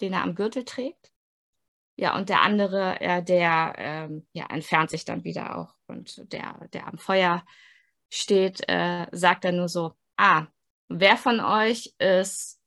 den 0.00 0.12
er 0.12 0.22
am 0.22 0.36
Gürtel 0.36 0.64
trägt. 0.64 1.10
Ja, 1.96 2.16
und 2.16 2.28
der 2.28 2.42
andere, 2.42 3.00
äh, 3.00 3.20
der 3.20 3.74
ähm, 3.78 4.28
ja, 4.32 4.46
entfernt 4.46 4.90
sich 4.90 5.04
dann 5.04 5.24
wieder 5.24 5.58
auch. 5.58 5.74
Und 5.88 6.32
der, 6.32 6.68
der 6.72 6.86
am 6.86 6.98
Feuer 6.98 7.44
steht, 8.10 8.62
äh, 8.68 9.08
sagt 9.10 9.42
dann 9.42 9.56
nur 9.56 9.68
so, 9.68 9.96
ah, 10.16 10.46
wer 10.86 11.16
von 11.16 11.40
euch 11.40 11.92
ist 11.98 12.60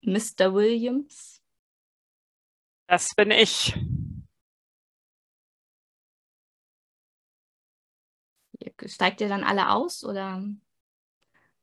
Mr. 0.00 0.54
Williams? 0.54 1.42
Das 2.86 3.14
bin 3.14 3.30
ich. 3.30 3.74
Steigt 8.86 9.20
ihr 9.20 9.28
dann 9.28 9.44
alle 9.44 9.70
aus 9.70 10.04
oder 10.04 10.42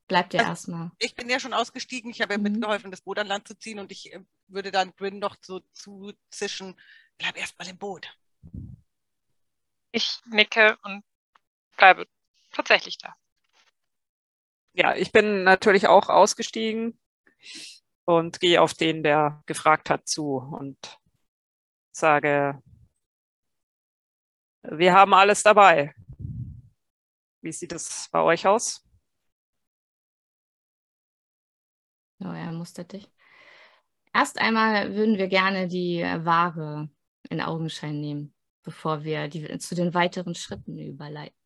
bleibt 0.08 0.34
ihr 0.34 0.40
also, 0.40 0.50
erstmal? 0.50 0.90
Ich 0.98 1.14
bin 1.14 1.28
ja 1.28 1.38
schon 1.38 1.52
ausgestiegen. 1.52 2.10
Ich 2.10 2.20
habe 2.20 2.34
ja 2.34 2.38
mhm. 2.38 2.44
mitgeholfen, 2.44 2.90
das 2.90 3.02
Boot 3.02 3.18
an 3.18 3.26
Land 3.26 3.46
zu 3.46 3.58
ziehen 3.58 3.78
und 3.78 3.92
ich 3.92 4.12
äh, 4.12 4.20
würde 4.48 4.70
dann 4.70 4.92
Bryn 4.92 5.18
noch 5.18 5.36
so 5.40 5.60
zuzischen, 5.72 6.78
bleib 7.18 7.36
erstmal 7.36 7.68
im 7.68 7.78
Boot. 7.78 8.08
Ich 9.92 10.20
nicke 10.26 10.78
und 10.82 11.04
bleibe 11.76 12.06
tatsächlich 12.52 12.98
da. 12.98 13.14
Ja, 14.72 14.94
ich 14.94 15.12
bin 15.12 15.44
natürlich 15.44 15.88
auch 15.88 16.08
ausgestiegen 16.08 17.00
und 18.04 18.40
gehe 18.40 18.60
auf 18.62 18.74
den, 18.74 19.02
der 19.02 19.42
gefragt 19.46 19.90
hat, 19.90 20.06
zu 20.06 20.36
und 20.36 20.78
sage, 21.90 22.62
wir 24.62 24.92
haben 24.94 25.14
alles 25.14 25.42
dabei. 25.42 25.94
Wie 27.40 27.52
sieht 27.52 27.72
es 27.72 28.08
bei 28.10 28.20
euch 28.20 28.46
aus? 28.46 28.84
Oh, 32.20 32.32
er 32.32 32.52
mustert 32.52 32.92
dich. 32.92 33.10
Erst 34.12 34.38
einmal 34.38 34.94
würden 34.94 35.18
wir 35.18 35.28
gerne 35.28 35.68
die 35.68 36.02
Ware 36.02 36.90
in 37.30 37.40
Augenschein 37.40 38.00
nehmen, 38.00 38.34
bevor 38.62 39.04
wir 39.04 39.28
die, 39.28 39.58
zu 39.58 39.74
den 39.74 39.94
weiteren 39.94 40.34
Schritten 40.34 40.78
überleiten. 40.78 41.36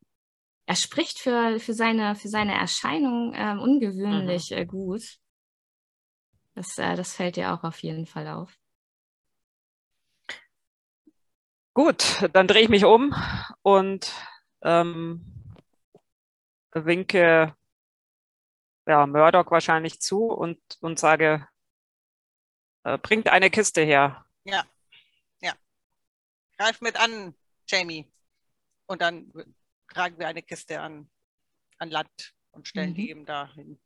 Er 0.65 0.77
spricht 0.77 1.19
für, 1.19 1.59
für, 1.59 1.75
seine, 1.75 2.15
für 2.15 2.29
seine 2.29 2.55
Erscheinung 2.55 3.35
äh, 3.35 3.57
ungewöhnlich 3.59 4.51
mhm. 4.51 4.57
äh, 4.57 4.65
gut. 4.65 5.19
Das, 6.55 6.79
äh, 6.79 6.97
das 6.97 7.15
fällt 7.15 7.37
dir 7.37 7.53
auch 7.53 7.65
auf 7.65 7.83
jeden 7.83 8.07
Fall 8.07 8.29
auf. 8.29 8.57
Gut, 11.75 12.29
dann 12.33 12.47
drehe 12.47 12.63
ich 12.63 12.69
mich 12.69 12.85
um 12.85 13.15
und 13.63 14.13
ähm, 14.63 15.42
winke 16.73 17.55
ja, 18.87 19.07
Murdoch 19.07 19.51
wahrscheinlich 19.51 20.01
zu 20.01 20.27
und, 20.27 20.59
und 20.81 20.99
sage, 20.99 21.47
äh, 22.85 22.99
bringt 22.99 23.29
eine 23.29 23.51
Kiste 23.51 23.83
her. 23.83 24.25
Ja, 24.45 24.65
ja. 25.41 25.53
Greif 26.59 26.81
mit 26.81 26.97
an, 27.01 27.35
Jamie. 27.67 28.11
Und 28.87 29.03
dann 29.03 29.33
tragen 29.89 30.19
wir 30.19 30.27
eine 30.27 30.43
Kiste 30.43 30.81
an, 30.81 31.09
an 31.79 31.91
Land 31.91 32.35
und 32.51 32.67
stellen 32.67 32.91
mhm. 32.91 32.95
die 32.95 33.11
eben 33.11 33.25
dahin. 33.25 33.81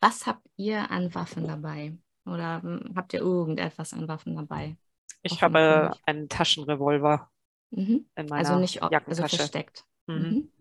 Was 0.00 0.26
habt 0.26 0.46
ihr 0.56 0.90
an 0.90 1.14
Waffen 1.14 1.46
dabei? 1.46 1.96
Oder 2.24 2.62
hm, 2.62 2.92
habt 2.96 3.12
ihr 3.12 3.20
irgendetwas 3.20 3.92
an 3.92 4.08
Waffen 4.08 4.36
dabei? 4.36 4.76
Ich 5.22 5.42
habe 5.42 5.96
einen 6.04 6.28
Taschenrevolver 6.28 7.30
mhm. 7.70 8.08
in 8.14 8.26
meiner 8.26 8.48
also 8.48 8.60
nicht 8.60 8.76
Jackentasche. 8.76 9.22
Also 9.22 9.36
versteckt. 9.36 9.84
Mhm. 10.06 10.52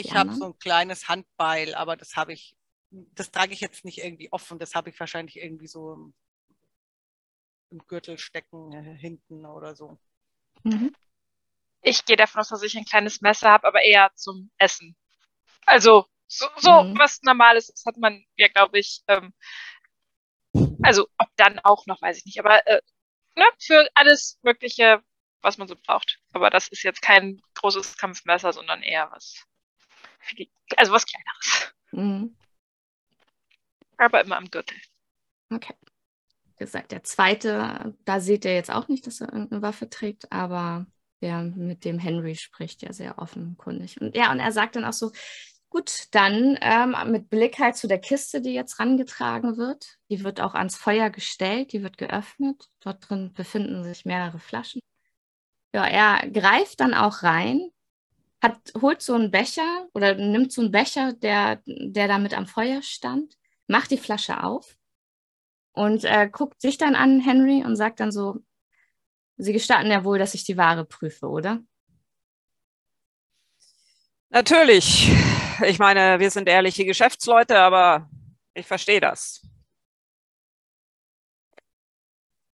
Ich 0.00 0.14
habe 0.14 0.32
so 0.32 0.44
ein 0.44 0.58
kleines 0.60 1.08
Handbeil, 1.08 1.74
aber 1.74 1.96
das 1.96 2.14
habe 2.14 2.32
ich, 2.32 2.56
das 2.90 3.32
trage 3.32 3.52
ich 3.52 3.60
jetzt 3.60 3.84
nicht 3.84 3.98
irgendwie 3.98 4.30
offen. 4.30 4.60
Das 4.60 4.76
habe 4.76 4.90
ich 4.90 5.00
wahrscheinlich 5.00 5.36
irgendwie 5.38 5.66
so 5.66 5.92
im, 5.92 6.14
im 7.70 7.78
Gürtel 7.84 8.16
stecken 8.16 8.72
äh, 8.72 8.96
hinten 8.96 9.44
oder 9.44 9.74
so. 9.74 9.98
Mhm. 10.62 10.94
Ich 11.82 12.04
gehe 12.04 12.16
davon 12.16 12.40
aus, 12.40 12.48
dass 12.48 12.62
ich 12.62 12.78
ein 12.78 12.84
kleines 12.84 13.22
Messer 13.22 13.50
habe, 13.50 13.66
aber 13.66 13.82
eher 13.82 14.12
zum 14.14 14.52
Essen. 14.56 14.96
Also 15.66 16.06
so, 16.28 16.46
so 16.58 16.84
mhm. 16.84 16.96
was 16.96 17.20
Normales 17.22 17.66
das 17.66 17.84
hat 17.84 17.96
man 17.96 18.24
ja, 18.36 18.46
glaube 18.46 18.78
ich, 18.78 19.02
ähm, 19.08 19.34
also 20.80 21.08
ob 21.18 21.28
dann 21.34 21.58
auch 21.58 21.86
noch, 21.86 22.00
weiß 22.00 22.18
ich 22.18 22.24
nicht, 22.24 22.38
aber 22.38 22.64
äh, 22.68 22.80
ne, 23.34 23.46
für 23.58 23.88
alles 23.94 24.38
Mögliche, 24.42 25.02
was 25.42 25.58
man 25.58 25.66
so 25.66 25.74
braucht. 25.74 26.20
Aber 26.34 26.50
das 26.50 26.68
ist 26.68 26.84
jetzt 26.84 27.02
kein 27.02 27.40
großes 27.54 27.96
Kampfmesser, 27.96 28.52
sondern 28.52 28.82
eher 28.82 29.10
was 29.10 29.47
also 30.76 30.92
was 30.92 31.06
Kleineres. 31.06 31.74
Mhm. 31.92 32.36
Aber 33.96 34.22
immer 34.22 34.36
am 34.36 34.50
Gürtel. 34.50 34.76
Okay. 35.50 35.74
Wie 36.56 36.64
gesagt, 36.64 36.92
der 36.92 37.02
zweite, 37.04 37.94
da 38.04 38.20
seht 38.20 38.44
ihr 38.44 38.54
jetzt 38.54 38.70
auch 38.70 38.88
nicht, 38.88 39.06
dass 39.06 39.20
er 39.20 39.32
irgendeine 39.32 39.62
Waffe 39.62 39.88
trägt, 39.88 40.30
aber 40.32 40.86
der 41.20 41.42
mit 41.42 41.84
dem 41.84 41.98
Henry 41.98 42.36
spricht 42.36 42.82
ja 42.82 42.92
sehr 42.92 43.18
offenkundig. 43.18 44.00
Und 44.00 44.16
ja, 44.16 44.30
und 44.30 44.40
er 44.40 44.52
sagt 44.52 44.76
dann 44.76 44.84
auch 44.84 44.92
so, 44.92 45.12
gut, 45.68 46.06
dann 46.12 46.58
ähm, 46.60 46.96
mit 47.10 47.28
Blick 47.30 47.58
halt 47.58 47.76
zu 47.76 47.88
der 47.88 48.00
Kiste, 48.00 48.40
die 48.40 48.52
jetzt 48.54 48.78
rangetragen 48.78 49.56
wird. 49.56 49.98
Die 50.10 50.24
wird 50.24 50.40
auch 50.40 50.54
ans 50.54 50.76
Feuer 50.76 51.10
gestellt, 51.10 51.72
die 51.72 51.82
wird 51.82 51.98
geöffnet. 51.98 52.68
Dort 52.80 53.08
drin 53.08 53.32
befinden 53.34 53.84
sich 53.84 54.04
mehrere 54.04 54.38
Flaschen. 54.38 54.80
Ja, 55.74 55.86
er 55.86 56.28
greift 56.30 56.80
dann 56.80 56.94
auch 56.94 57.22
rein 57.22 57.70
hat, 58.40 58.58
holt 58.80 59.02
so 59.02 59.14
einen 59.14 59.30
Becher 59.30 59.88
oder 59.94 60.14
nimmt 60.14 60.52
so 60.52 60.62
einen 60.62 60.70
Becher, 60.70 61.12
der, 61.12 61.60
der 61.66 62.08
da 62.08 62.18
mit 62.18 62.34
am 62.34 62.46
Feuer 62.46 62.82
stand, 62.82 63.36
macht 63.66 63.90
die 63.90 63.98
Flasche 63.98 64.42
auf 64.42 64.76
und 65.72 66.04
äh, 66.04 66.28
guckt 66.30 66.60
sich 66.60 66.78
dann 66.78 66.94
an, 66.94 67.20
Henry, 67.20 67.64
und 67.64 67.76
sagt 67.76 68.00
dann 68.00 68.12
so, 68.12 68.40
Sie 69.40 69.52
gestatten 69.52 69.90
ja 69.90 70.02
wohl, 70.02 70.18
dass 70.18 70.34
ich 70.34 70.44
die 70.44 70.56
Ware 70.56 70.84
prüfe, 70.84 71.28
oder? 71.28 71.60
Natürlich. 74.30 75.10
Ich 75.64 75.78
meine, 75.78 76.20
wir 76.20 76.30
sind 76.30 76.48
ehrliche 76.48 76.84
Geschäftsleute, 76.84 77.58
aber 77.58 78.10
ich 78.54 78.66
verstehe 78.66 79.00
das. 79.00 79.42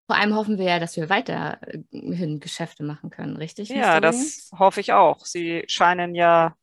Vor 0.07 0.17
allem 0.17 0.35
hoffen 0.35 0.59
wir 0.59 0.67
ja, 0.67 0.79
dass 0.79 0.97
wir 0.97 1.09
weiterhin 1.09 2.39
Geschäfte 2.41 2.85
machen 2.85 3.11
können, 3.11 3.37
richtig? 3.37 3.71
Ja, 3.71 4.01
das 4.01 4.51
hoffe 4.59 4.81
ich 4.81 4.93
auch. 4.93 5.25
Sie 5.25 5.65
scheinen 5.67 6.15
ja 6.15 6.55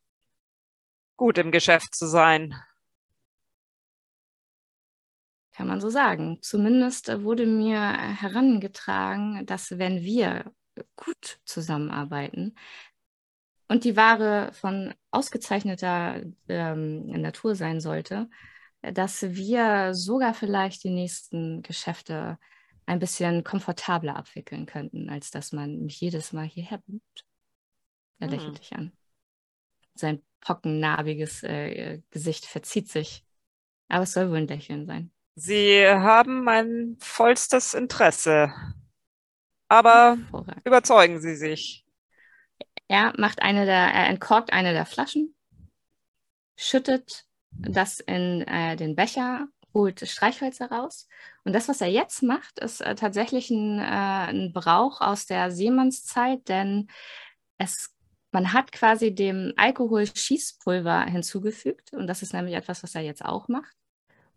gut 1.16 1.38
im 1.38 1.50
Geschäft 1.50 1.94
zu 1.94 2.06
sein. 2.06 2.54
Kann 5.52 5.66
man 5.66 5.80
so 5.80 5.90
sagen. 5.90 6.38
Zumindest 6.40 7.08
wurde 7.22 7.46
mir 7.46 7.80
herangetragen, 7.80 9.44
dass 9.44 9.76
wenn 9.78 10.02
wir 10.02 10.52
gut 10.96 11.40
zusammenarbeiten 11.44 12.54
und 13.68 13.84
die 13.84 13.96
Ware 13.96 14.52
von 14.52 14.94
ausgezeichneter 15.10 16.22
ähm, 16.48 17.06
Natur 17.06 17.54
sein 17.54 17.80
sollte, 17.80 18.28
dass 18.82 19.22
wir 19.22 19.94
sogar 19.94 20.34
vielleicht 20.34 20.84
die 20.84 20.90
nächsten 20.90 21.62
Geschäfte 21.62 22.38
ein 22.86 22.98
bisschen 22.98 23.44
komfortabler 23.44 24.16
abwickeln 24.16 24.66
könnten, 24.66 25.08
als 25.08 25.30
dass 25.30 25.52
man 25.52 25.80
mich 25.82 26.00
jedes 26.00 26.32
Mal 26.32 26.46
hierher 26.46 26.78
bringt. 26.78 27.26
Er 28.18 28.28
hm. 28.28 28.34
lächelt 28.34 28.58
dich 28.58 28.72
an. 28.74 28.92
Sein 29.94 30.22
pockennarbiges 30.40 31.42
äh, 31.42 32.00
Gesicht 32.10 32.46
verzieht 32.46 32.88
sich. 32.88 33.24
Aber 33.88 34.04
es 34.04 34.12
soll 34.12 34.30
wohl 34.30 34.38
ein 34.38 34.48
Lächeln 34.48 34.86
sein. 34.86 35.10
Sie 35.34 35.86
haben 35.86 36.44
mein 36.44 36.96
vollstes 36.98 37.74
Interesse. 37.74 38.52
Aber 39.68 40.18
überzeugen 40.64 41.20
Sie 41.20 41.36
sich. 41.36 41.86
Er 42.88 43.14
macht 43.16 43.40
eine 43.40 43.64
der, 43.64 43.74
er 43.74 44.08
entkorkt 44.08 44.52
eine 44.52 44.72
der 44.72 44.84
Flaschen, 44.84 45.34
schüttet 46.56 47.26
das 47.50 48.00
in 48.00 48.42
äh, 48.42 48.76
den 48.76 48.94
Becher 48.96 49.48
holt 49.72 50.06
Streichholz 50.06 50.60
heraus. 50.60 51.08
Und 51.44 51.52
das, 51.54 51.68
was 51.68 51.80
er 51.80 51.88
jetzt 51.88 52.22
macht, 52.22 52.58
ist 52.60 52.80
äh, 52.80 52.94
tatsächlich 52.94 53.50
ein, 53.50 53.78
äh, 53.78 53.82
ein, 53.82 54.52
Brauch 54.52 55.00
aus 55.00 55.26
der 55.26 55.50
Seemannszeit, 55.50 56.48
denn 56.48 56.88
es, 57.58 57.94
man 58.30 58.52
hat 58.52 58.70
quasi 58.72 59.14
dem 59.14 59.52
Alkohol 59.56 60.06
Schießpulver 60.06 61.04
hinzugefügt. 61.04 61.92
Und 61.92 62.06
das 62.06 62.22
ist 62.22 62.32
nämlich 62.32 62.54
etwas, 62.54 62.82
was 62.82 62.94
er 62.94 63.02
jetzt 63.02 63.24
auch 63.24 63.48
macht. 63.48 63.76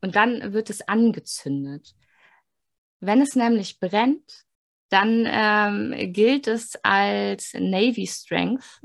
Und 0.01 0.15
dann 0.15 0.53
wird 0.53 0.69
es 0.69 0.87
angezündet. 0.87 1.95
Wenn 2.99 3.21
es 3.21 3.35
nämlich 3.35 3.79
brennt, 3.79 4.45
dann 4.89 5.25
ähm, 5.27 6.13
gilt 6.13 6.47
es 6.47 6.75
als 6.83 7.53
Navy 7.53 8.07
Strength. 8.07 8.81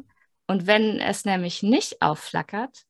Und 0.47 0.67
wenn 0.67 0.99
es 0.99 1.25
nämlich 1.25 1.63
nicht 1.63 2.03
aufflackert, 2.03 2.87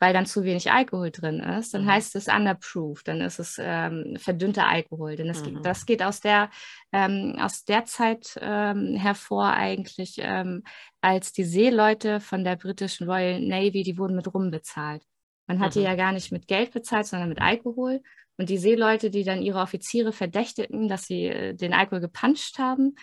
weil 0.00 0.12
dann 0.12 0.26
zu 0.26 0.44
wenig 0.44 0.70
Alkohol 0.70 1.10
drin 1.10 1.40
ist, 1.40 1.74
dann 1.74 1.84
mhm. 1.84 1.90
heißt 1.90 2.16
es 2.16 2.28
underproof, 2.28 3.02
dann 3.04 3.20
ist 3.20 3.38
es 3.38 3.56
ähm, 3.60 4.16
verdünnter 4.18 4.66
Alkohol. 4.66 5.16
Denn 5.16 5.28
das, 5.28 5.42
mhm. 5.44 5.62
das 5.62 5.86
geht 5.86 6.02
aus 6.02 6.20
der, 6.20 6.50
ähm, 6.92 7.36
aus 7.38 7.64
der 7.64 7.84
Zeit 7.84 8.38
ähm, 8.40 8.96
hervor 8.96 9.52
eigentlich, 9.52 10.16
ähm, 10.18 10.62
als 11.00 11.32
die 11.32 11.44
Seeleute 11.44 12.20
von 12.20 12.44
der 12.44 12.56
britischen 12.56 13.08
Royal 13.08 13.40
Navy, 13.40 13.82
die 13.82 13.98
wurden 13.98 14.16
mit 14.16 14.32
Rum 14.32 14.50
bezahlt. 14.50 15.02
Man 15.46 15.60
hat 15.60 15.74
mhm. 15.74 15.80
die 15.80 15.84
ja 15.84 15.94
gar 15.94 16.12
nicht 16.12 16.32
mit 16.32 16.48
Geld 16.48 16.72
bezahlt, 16.72 17.06
sondern 17.06 17.28
mit 17.28 17.40
Alkohol. 17.40 18.02
Und 18.36 18.48
die 18.48 18.58
Seeleute, 18.58 19.10
die 19.10 19.22
dann 19.22 19.42
ihre 19.42 19.60
Offiziere 19.60 20.12
verdächtigten, 20.12 20.88
dass 20.88 21.04
sie 21.06 21.26
äh, 21.26 21.54
den 21.54 21.72
Alkohol 21.72 22.00
gepanscht 22.00 22.58
haben, 22.58 22.96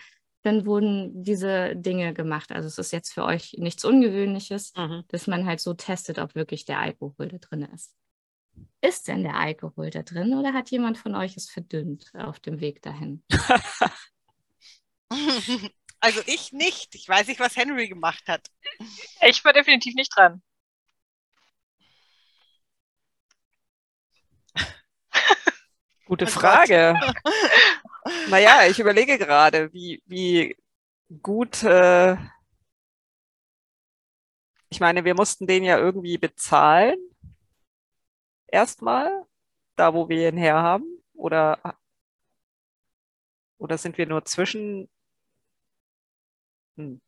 dann 0.43 0.65
wurden 0.65 1.23
diese 1.23 1.75
Dinge 1.75 2.13
gemacht. 2.13 2.51
Also 2.51 2.67
es 2.67 2.77
ist 2.77 2.91
jetzt 2.91 3.13
für 3.13 3.23
euch 3.23 3.55
nichts 3.57 3.85
Ungewöhnliches, 3.85 4.73
mhm. 4.75 5.03
dass 5.09 5.27
man 5.27 5.45
halt 5.45 5.59
so 5.59 5.73
testet, 5.73 6.19
ob 6.19 6.35
wirklich 6.35 6.65
der 6.65 6.79
Alkohol 6.79 7.27
da 7.27 7.37
drin 7.37 7.61
ist. 7.73 7.95
Ist 8.81 9.07
denn 9.07 9.23
der 9.23 9.35
Alkohol 9.35 9.91
da 9.91 10.01
drin 10.01 10.33
oder 10.33 10.53
hat 10.53 10.71
jemand 10.71 10.97
von 10.97 11.15
euch 11.15 11.37
es 11.37 11.49
verdünnt 11.49 12.11
auf 12.15 12.39
dem 12.39 12.59
Weg 12.59 12.81
dahin? 12.81 13.23
also 15.99 16.21
ich 16.25 16.51
nicht. 16.51 16.95
Ich 16.95 17.07
weiß 17.07 17.27
nicht, 17.27 17.39
was 17.39 17.55
Henry 17.55 17.87
gemacht 17.87 18.23
hat. 18.27 18.47
Ich 19.21 19.43
war 19.45 19.53
definitiv 19.53 19.95
nicht 19.95 20.15
dran. 20.15 20.41
Gute 26.05 26.27
Frage. 26.27 26.99
naja, 28.29 28.65
ich 28.69 28.79
überlege 28.79 29.17
gerade, 29.17 29.73
wie, 29.73 30.01
wie 30.05 30.55
gut. 31.21 31.63
Äh, 31.63 32.17
ich 34.69 34.79
meine, 34.79 35.03
wir 35.05 35.15
mussten 35.15 35.47
den 35.47 35.63
ja 35.63 35.77
irgendwie 35.77 36.17
bezahlen. 36.17 36.97
Erstmal, 38.47 39.25
da 39.75 39.93
wo 39.93 40.09
wir 40.09 40.29
ihn 40.29 40.37
herhaben. 40.37 41.03
Oder, 41.13 41.59
oder 43.57 43.77
sind 43.77 43.97
wir 43.97 44.07
nur 44.07 44.25
zwischen. 44.25 44.89
Hm. 46.77 47.01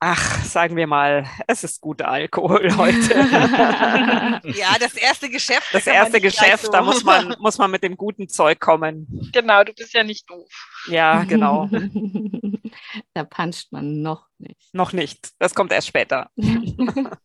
Ach, 0.00 0.44
sagen 0.44 0.76
wir 0.76 0.86
mal, 0.86 1.26
es 1.48 1.64
ist 1.64 1.80
guter 1.80 2.08
Alkohol 2.08 2.68
heute. 2.76 3.14
ja, 4.56 4.76
das 4.78 4.94
erste 4.94 5.28
Geschäft. 5.28 5.68
Das 5.72 5.88
erste 5.88 6.20
Geschäft, 6.20 6.66
so. 6.66 6.72
da 6.72 6.82
muss 6.82 7.02
man, 7.02 7.34
muss 7.40 7.58
man 7.58 7.70
mit 7.70 7.82
dem 7.82 7.96
guten 7.96 8.28
Zeug 8.28 8.60
kommen. 8.60 9.08
Genau, 9.32 9.64
du 9.64 9.72
bist 9.72 9.92
ja 9.94 10.04
nicht 10.04 10.30
doof. 10.30 10.48
Ja, 10.88 11.24
genau. 11.24 11.68
da 13.14 13.24
puncht 13.24 13.72
man 13.72 14.00
noch 14.00 14.26
nicht. 14.38 14.72
Noch 14.72 14.92
nicht. 14.92 15.32
Das 15.40 15.54
kommt 15.54 15.72
erst 15.72 15.88
später. 15.88 16.30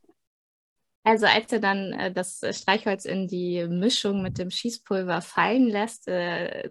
Also 1.05 1.25
als 1.25 1.51
er 1.51 1.59
dann 1.59 1.91
äh, 1.91 2.13
das 2.13 2.39
Streichholz 2.51 3.03
in 3.03 3.27
die 3.27 3.67
Mischung 3.67 4.21
mit 4.21 4.37
dem 4.37 4.49
Schießpulver 4.49 5.21
fallen 5.21 5.67
lässt, 5.67 6.07
äh, 6.07 6.69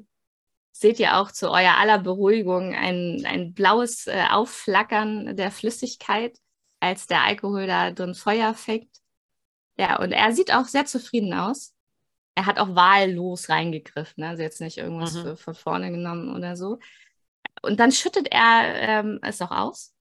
seht 0.82 1.00
ihr 1.00 1.16
auch 1.16 1.32
zu 1.32 1.50
eurer 1.50 1.78
aller 1.78 1.98
Beruhigung 1.98 2.74
ein, 2.74 3.24
ein 3.24 3.54
blaues 3.54 4.06
äh, 4.06 4.24
Aufflackern 4.30 5.34
der 5.36 5.50
Flüssigkeit, 5.50 6.36
als 6.80 7.06
der 7.06 7.22
Alkohol 7.22 7.66
da 7.66 7.90
drin 7.90 8.14
Feuer 8.14 8.52
fängt. 8.52 8.90
Ja, 9.78 9.98
und 10.00 10.12
er 10.12 10.32
sieht 10.32 10.52
auch 10.52 10.66
sehr 10.66 10.84
zufrieden 10.84 11.32
aus. 11.32 11.74
Er 12.34 12.46
hat 12.46 12.58
auch 12.58 12.74
wahllos 12.74 13.48
reingegriffen, 13.48 14.22
ne? 14.22 14.30
also 14.30 14.42
jetzt 14.42 14.60
nicht 14.60 14.78
irgendwas 14.78 15.14
mhm. 15.14 15.36
von 15.36 15.54
vorne 15.54 15.90
genommen 15.90 16.34
oder 16.34 16.56
so. 16.56 16.78
Und 17.62 17.80
dann 17.80 17.92
schüttet 17.92 18.28
er 18.30 18.74
ähm, 18.74 19.18
es 19.22 19.40
auch 19.40 19.50
aus 19.50 19.94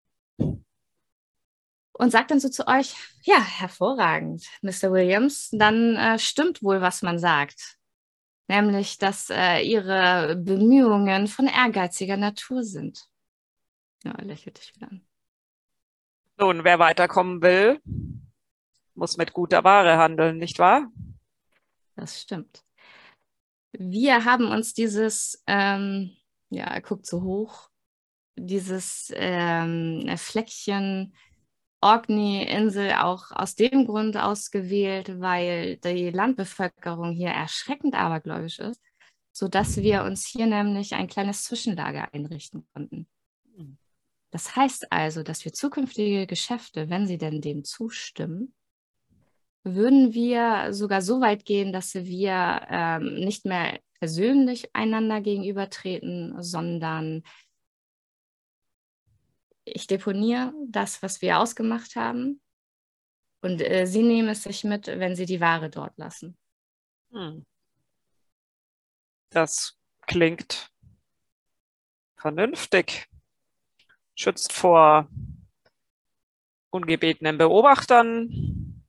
und 1.93 2.11
sagt 2.11 2.31
dann 2.31 2.41
so 2.41 2.49
zu 2.49 2.67
euch, 2.67 2.95
ja, 3.25 3.43
hervorragend, 3.43 4.47
Mr. 4.63 4.91
Williams, 4.93 5.51
dann 5.53 5.97
äh, 5.97 6.19
stimmt 6.19 6.63
wohl, 6.63 6.81
was 6.81 7.03
man 7.03 7.19
sagt 7.19 7.80
nämlich 8.51 8.99
dass 8.99 9.31
äh, 9.31 9.61
ihre 9.63 10.35
Bemühungen 10.37 11.29
von 11.29 11.47
ehrgeiziger 11.47 12.17
Natur 12.17 12.65
sind. 12.65 13.09
Ja, 14.05 14.21
lächelt 14.21 14.59
dich 14.59 14.75
wieder 14.75 14.89
an. 14.91 15.07
Nun, 16.37 16.65
wer 16.65 16.79
weiterkommen 16.79 17.43
will, 17.43 17.81
muss 18.95 19.17
mit 19.17 19.33
guter 19.33 19.63
Ware 19.63 19.99
handeln, 19.99 20.39
nicht 20.39 20.59
wahr? 20.59 20.91
Das 21.95 22.21
stimmt. 22.21 22.65
Wir 23.73 24.25
haben 24.25 24.51
uns 24.51 24.75
dieses, 24.75 25.45
ähm, 25.47 26.17
ja, 26.49 26.65
er 26.65 26.81
guckt 26.81 27.07
so 27.07 27.23
hoch, 27.23 27.71
dieses 28.35 29.13
ähm, 29.15 30.11
Fleckchen 30.17 31.15
Orkney-Insel 31.81 32.93
auch 32.93 33.31
aus 33.31 33.55
dem 33.55 33.87
Grund 33.87 34.17
ausgewählt, 34.17 35.21
weil 35.21 35.77
die 35.79 36.11
Landbevölkerung 36.11 37.13
hier 37.13 37.31
erschreckend 37.31 37.95
abergläubisch 37.95 38.59
ist, 38.59 38.81
sodass 39.33 39.79
wir 39.79 40.05
uns 40.05 40.27
hier 40.27 40.47
nämlich 40.47 40.95
ein 40.95 41.07
kleines 41.07 41.45
Zwischenlager 41.45 42.13
einrichten 42.13 42.67
konnten. 42.75 43.09
Das 44.31 44.55
heißt 44.55 44.93
also, 44.93 45.23
dass 45.23 45.45
wir 45.45 45.53
zukünftige 45.53 46.27
Geschäfte, 46.27 46.89
wenn 46.89 47.07
sie 47.07 47.19
denn 47.19 47.41
dem 47.41 47.65
zustimmen, 47.65 48.55
würden 49.65 50.15
wir 50.15 50.73
sogar 50.73 51.03
so 51.03 51.21
weit 51.21 51.45
gehen, 51.45 51.73
dass 51.73 51.95
wir 51.95 52.67
ähm, 52.71 53.15
nicht 53.17 53.45
mehr 53.45 53.79
persönlich 53.99 54.75
einander 54.75 55.21
gegenübertreten, 55.21 56.43
sondern 56.43 57.23
ich 59.65 59.87
deponiere 59.87 60.53
das, 60.67 61.03
was 61.03 61.23
wir 61.23 61.39
ausgemacht 61.39 61.97
haben. 61.97 62.41
Und 63.43 63.61
äh, 63.61 63.87
sie 63.87 64.03
nehmen 64.03 64.29
es 64.29 64.43
sich 64.43 64.65
mit, 64.65 64.87
wenn 64.87 65.17
sie 65.17 65.27
die 65.27 65.41
Ware 65.41 65.71
dort 65.71 65.97
lassen. 65.97 66.37
Hm. 67.13 67.45
Das 69.31 69.79
klingt 70.07 70.71
vernünftig. 72.17 73.07
Schützt 74.15 74.53
vor 74.53 75.09
ungebetenen 76.71 77.39
Beobachtern. 77.39 78.85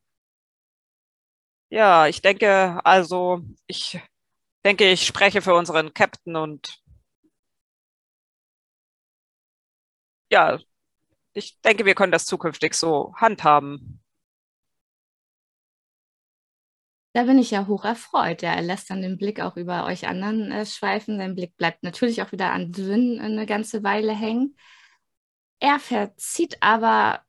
Ja, 1.69 2.07
ich 2.07 2.21
denke, 2.21 2.81
also, 2.83 3.41
ich 3.65 3.99
denke, 4.65 4.91
ich 4.91 5.05
spreche 5.05 5.41
für 5.41 5.55
unseren 5.55 5.93
Captain 5.93 6.35
und 6.35 6.80
ja, 10.31 10.59
ich 11.33 11.59
denke, 11.61 11.85
wir 11.85 11.95
können 11.95 12.11
das 12.11 12.25
zukünftig 12.25 12.73
so 12.73 13.13
handhaben. 13.15 14.01
Da 17.13 17.23
bin 17.23 17.37
ich 17.39 17.51
ja 17.51 17.67
hoch 17.67 17.83
erfreut. 17.83 18.41
Ja, 18.41 18.53
er 18.53 18.61
lässt 18.61 18.89
dann 18.89 19.01
den 19.01 19.17
Blick 19.17 19.41
auch 19.41 19.57
über 19.57 19.85
euch 19.85 20.07
anderen 20.07 20.51
äh, 20.51 20.65
schweifen. 20.65 21.17
Sein 21.17 21.35
Blick 21.35 21.57
bleibt 21.57 21.83
natürlich 21.83 22.21
auch 22.21 22.31
wieder 22.31 22.51
an 22.51 22.71
Dwyn 22.71 23.19
eine 23.19 23.45
ganze 23.45 23.83
Weile 23.83 24.13
hängen. 24.13 24.55
Er 25.59 25.79
verzieht 25.79 26.57
aber 26.61 27.21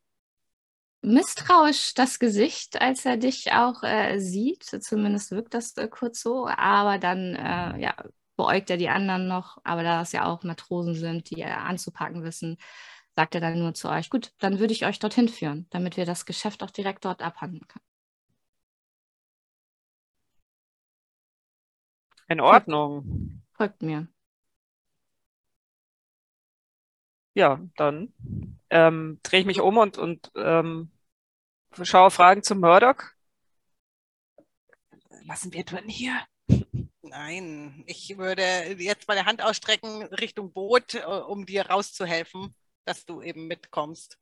misstrauisch 1.01 1.93
das 1.93 2.17
Gesicht, 2.17 2.81
als 2.81 3.05
er 3.05 3.17
dich 3.17 3.51
auch 3.51 3.83
äh, 3.83 4.19
sieht. 4.19 4.63
Zumindest 4.63 5.31
wirkt 5.31 5.53
das 5.53 5.75
äh, 5.77 5.89
kurz 5.89 6.21
so. 6.21 6.47
Aber 6.47 6.97
dann 6.97 7.35
äh, 7.35 7.81
ja, 7.81 7.93
beäugt 8.37 8.69
er 8.69 8.77
die 8.77 8.89
anderen 8.89 9.27
noch. 9.27 9.57
Aber 9.65 9.83
da 9.83 10.01
es 10.01 10.13
ja 10.13 10.25
auch 10.25 10.43
Matrosen 10.43 10.95
sind, 10.95 11.29
die 11.29 11.43
anzupacken 11.43 12.23
wissen, 12.23 12.57
sagt 13.15 13.35
er 13.35 13.41
dann 13.41 13.59
nur 13.59 13.73
zu 13.73 13.89
euch, 13.89 14.09
gut, 14.09 14.33
dann 14.39 14.59
würde 14.59 14.73
ich 14.73 14.85
euch 14.85 14.99
dorthin 14.99 15.29
führen, 15.29 15.67
damit 15.69 15.97
wir 15.97 16.05
das 16.05 16.25
Geschäft 16.25 16.63
auch 16.63 16.71
direkt 16.71 17.05
dort 17.05 17.21
abhandeln 17.21 17.67
können. 17.67 17.85
In 22.27 22.41
Ordnung. 22.41 23.43
Folgt 23.53 23.81
mir. 23.81 24.07
Ja, 27.35 27.59
dann 27.77 28.13
ähm, 28.69 29.19
drehe 29.23 29.41
ich 29.41 29.45
mich 29.45 29.59
um 29.59 29.77
und, 29.77 29.97
und 29.97 30.31
ähm, 30.35 30.91
schaue 31.81 32.11
Fragen 32.11 32.43
zum 32.43 32.59
Murdoch. 32.59 32.95
Lassen 35.25 35.53
wir 35.53 35.63
drin 35.63 35.87
hier? 35.87 36.19
Nein, 37.01 37.83
ich 37.87 38.17
würde 38.17 38.43
jetzt 38.77 39.07
meine 39.07 39.25
Hand 39.25 39.41
ausstrecken 39.43 40.03
Richtung 40.03 40.51
Boot, 40.53 40.95
äh, 40.95 41.03
um 41.05 41.45
dir 41.45 41.67
rauszuhelfen 41.67 42.55
dass 42.85 43.05
du 43.05 43.21
eben 43.21 43.47
mitkommst. 43.47 44.17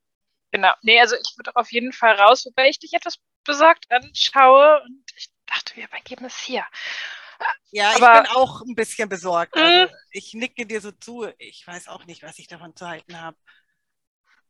Genau. 0.52 0.74
Nee, 0.82 1.00
also 1.00 1.16
ich 1.16 1.38
würde 1.38 1.56
auf 1.56 1.72
jeden 1.72 1.94
Fall 1.94 2.16
raus, 2.16 2.46
wobei 2.46 2.70
ich 2.70 2.80
dich 2.80 2.94
etwas 2.94 3.18
besorgt 3.44 3.90
anschaue 3.90 4.82
und 4.84 5.04
ich 5.16 5.30
dachte, 5.46 5.76
wir 5.76 5.86
übergeben 5.86 6.26
es 6.26 6.38
hier. 6.38 6.66
Ja, 7.72 7.96
aber, 7.96 8.22
ich 8.22 8.28
bin 8.28 8.38
auch 8.38 8.62
ein 8.62 8.76
bisschen 8.76 9.10
besorgt. 9.10 9.56
Also 9.56 9.92
mhm. 9.92 9.98
ich 10.12 10.34
nicke 10.34 10.66
dir 10.66 10.82
so 10.82 10.92
zu. 10.92 11.28
Ich 11.38 11.66
weiß 11.66 11.88
auch 11.88 12.06
nicht, 12.06 12.22
was 12.22 12.38
ich 12.38 12.48
davon 12.48 12.76
zu 12.76 12.88
halten 12.88 13.20
habe. 13.20 13.38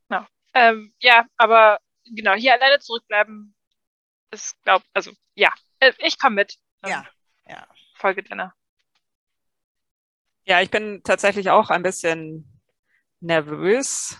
Genau. 0.08 0.26
Ähm, 0.54 0.92
ja, 1.00 1.24
aber 1.36 1.80
genau, 2.04 2.34
hier 2.34 2.52
alleine 2.52 2.80
zurückbleiben 2.80 3.54
ist, 4.30 4.60
glaub, 4.62 4.82
also 4.92 5.12
ja, 5.34 5.52
äh, 5.78 5.92
ich 5.98 6.18
komme 6.18 6.36
mit. 6.36 6.58
Ja, 6.84 7.06
ja. 7.46 7.66
Folge 7.94 8.22
deiner. 8.22 8.54
Ja, 10.44 10.60
ich 10.60 10.70
bin 10.70 11.02
tatsächlich 11.04 11.50
auch 11.50 11.70
ein 11.70 11.82
bisschen 11.82 12.51
nervös. 13.22 14.16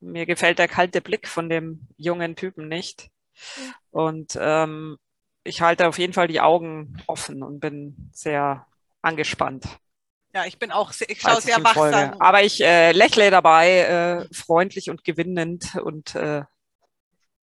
Mir 0.00 0.26
gefällt 0.26 0.58
der 0.58 0.68
kalte 0.68 1.00
Blick 1.00 1.26
von 1.28 1.48
dem 1.48 1.88
jungen 1.96 2.36
Typen 2.36 2.68
nicht. 2.68 3.10
Und 3.90 4.38
ähm, 4.40 4.98
ich 5.44 5.60
halte 5.60 5.88
auf 5.88 5.98
jeden 5.98 6.12
Fall 6.12 6.28
die 6.28 6.40
Augen 6.40 7.02
offen 7.06 7.42
und 7.42 7.60
bin 7.60 8.10
sehr 8.12 8.66
angespannt. 9.02 9.66
Ja, 10.34 10.44
ich 10.46 10.58
bin 10.58 10.72
auch, 10.72 10.92
ich 11.06 11.20
schaue 11.20 11.40
sehr 11.40 11.62
wachsam. 11.62 12.20
Aber 12.20 12.42
ich 12.42 12.60
äh, 12.60 12.92
lächle 12.92 13.30
dabei, 13.30 14.26
äh, 14.30 14.34
freundlich 14.34 14.90
und 14.90 15.04
gewinnend 15.04 15.76
und 15.76 16.14
äh, 16.16 16.42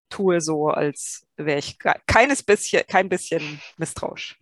tue 0.08 0.40
so, 0.40 0.68
als 0.68 1.26
wäre 1.36 1.58
ich 1.58 1.78
keines 2.06 2.42
bisschen, 2.42 2.82
kein 2.88 3.08
bisschen 3.08 3.60
misstrauisch. 3.76 4.38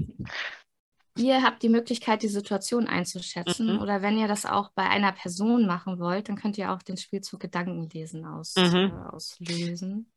Ihr 1.18 1.42
habt 1.42 1.62
die 1.64 1.68
Möglichkeit, 1.68 2.22
die 2.22 2.28
Situation 2.28 2.86
einzuschätzen. 2.86 3.74
Mhm. 3.74 3.82
Oder 3.82 4.02
wenn 4.02 4.16
ihr 4.16 4.28
das 4.28 4.46
auch 4.46 4.70
bei 4.70 4.84
einer 4.84 5.12
Person 5.12 5.66
machen 5.66 5.98
wollt, 5.98 6.28
dann 6.28 6.36
könnt 6.36 6.56
ihr 6.58 6.72
auch 6.72 6.82
den 6.82 6.96
Spielzug 6.96 7.40
Gedankenlesen 7.40 8.24
aus, 8.24 8.54
mhm. 8.56 8.92
äh, 8.92 9.08
auslösen. 9.10 10.10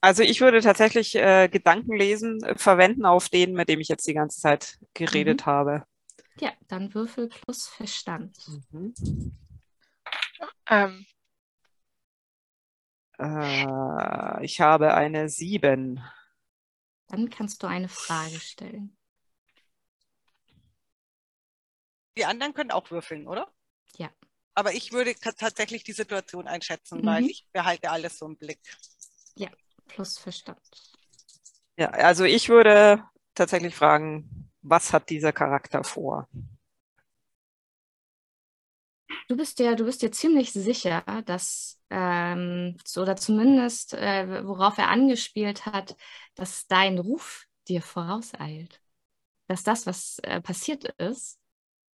Also 0.00 0.22
ich 0.22 0.40
würde 0.40 0.62
tatsächlich 0.62 1.14
äh, 1.16 1.48
Gedankenlesen 1.48 2.42
äh, 2.42 2.56
verwenden 2.56 3.04
auf 3.04 3.28
den, 3.28 3.52
mit 3.52 3.68
dem 3.68 3.80
ich 3.80 3.88
jetzt 3.88 4.06
die 4.06 4.14
ganze 4.14 4.40
Zeit 4.40 4.78
geredet 4.94 5.42
mhm. 5.42 5.50
habe. 5.50 5.84
Ja, 6.40 6.52
dann 6.68 6.94
Würfel 6.94 7.28
plus 7.28 7.68
Verstand. 7.68 8.34
Mhm. 8.72 8.94
Ähm. 10.70 11.06
Äh, 13.18 14.44
ich 14.44 14.62
habe 14.62 14.94
eine 14.94 15.28
sieben. 15.28 16.02
Dann 17.08 17.28
kannst 17.28 17.62
du 17.62 17.66
eine 17.66 17.88
Frage 17.88 18.40
stellen. 18.40 18.96
Die 22.16 22.24
anderen 22.24 22.54
können 22.54 22.70
auch 22.70 22.90
würfeln, 22.90 23.26
oder? 23.26 23.52
Ja. 23.96 24.10
Aber 24.54 24.74
ich 24.74 24.92
würde 24.92 25.14
tatsächlich 25.14 25.84
die 25.84 25.92
Situation 25.92 26.48
einschätzen, 26.48 27.00
mhm. 27.00 27.06
weil 27.06 27.26
ich 27.26 27.46
behalte 27.52 27.90
alles 27.90 28.18
so 28.18 28.26
im 28.26 28.36
Blick. 28.36 28.60
Ja, 29.36 29.48
plus 29.86 30.18
Verstand. 30.18 30.60
Ja, 31.76 31.88
also 31.90 32.24
ich 32.24 32.48
würde 32.48 33.04
tatsächlich 33.34 33.74
fragen, 33.74 34.50
was 34.62 34.92
hat 34.92 35.08
dieser 35.08 35.32
Charakter 35.32 35.84
vor? 35.84 36.28
Du 39.28 39.36
bist 39.36 39.58
dir, 39.58 39.76
du 39.76 39.84
bist 39.84 40.02
dir 40.02 40.10
ziemlich 40.10 40.52
sicher, 40.52 41.02
dass, 41.24 41.80
ähm, 41.90 42.76
oder 42.96 43.16
zumindest, 43.16 43.94
äh, 43.94 44.44
worauf 44.44 44.76
er 44.76 44.88
angespielt 44.88 45.66
hat, 45.66 45.96
dass 46.34 46.66
dein 46.66 46.98
Ruf 46.98 47.46
dir 47.68 47.80
vorauseilt. 47.80 48.80
Dass 49.46 49.62
das, 49.62 49.86
was 49.86 50.18
äh, 50.22 50.40
passiert 50.40 50.84
ist, 50.98 51.38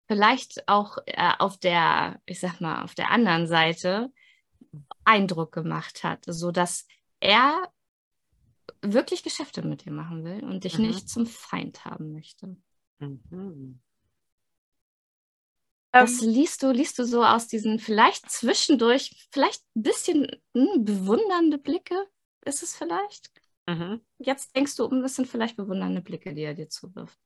vielleicht 0.07 0.67
auch 0.67 0.97
äh, 1.05 1.33
auf 1.39 1.57
der, 1.57 2.21
ich 2.25 2.39
sag 2.39 2.61
mal, 2.61 2.83
auf 2.83 2.95
der 2.95 3.11
anderen 3.11 3.47
Seite 3.47 4.11
Eindruck 5.03 5.51
gemacht 5.51 6.03
hat, 6.03 6.23
sodass 6.27 6.87
er 7.19 7.71
wirklich 8.81 9.23
Geschäfte 9.23 9.61
mit 9.61 9.85
dir 9.85 9.91
machen 9.91 10.23
will 10.23 10.43
und 10.43 10.63
dich 10.63 10.77
mhm. 10.77 10.87
nicht 10.87 11.09
zum 11.09 11.25
Feind 11.25 11.85
haben 11.85 12.11
möchte. 12.11 12.55
Mhm. 12.99 13.79
Das 15.91 16.21
ähm. 16.21 16.29
liest 16.29 16.61
du, 16.61 16.71
liest 16.71 16.99
du 16.99 17.05
so 17.05 17.23
aus 17.23 17.47
diesen 17.47 17.79
vielleicht 17.79 18.29
zwischendurch, 18.29 19.27
vielleicht 19.31 19.63
ein 19.75 19.83
bisschen 19.83 20.27
hm, 20.53 20.83
bewundernde 20.83 21.57
Blicke, 21.57 21.95
ist 22.45 22.63
es 22.63 22.75
vielleicht? 22.75 23.31
Mhm. 23.67 24.01
Jetzt 24.19 24.55
denkst 24.55 24.75
du 24.75 24.85
um, 24.85 25.01
das 25.01 25.15
sind 25.15 25.27
vielleicht 25.27 25.55
bewundernde 25.55 26.01
Blicke, 26.01 26.33
die 26.33 26.43
er 26.43 26.53
dir 26.53 26.69
zuwirft. 26.69 27.17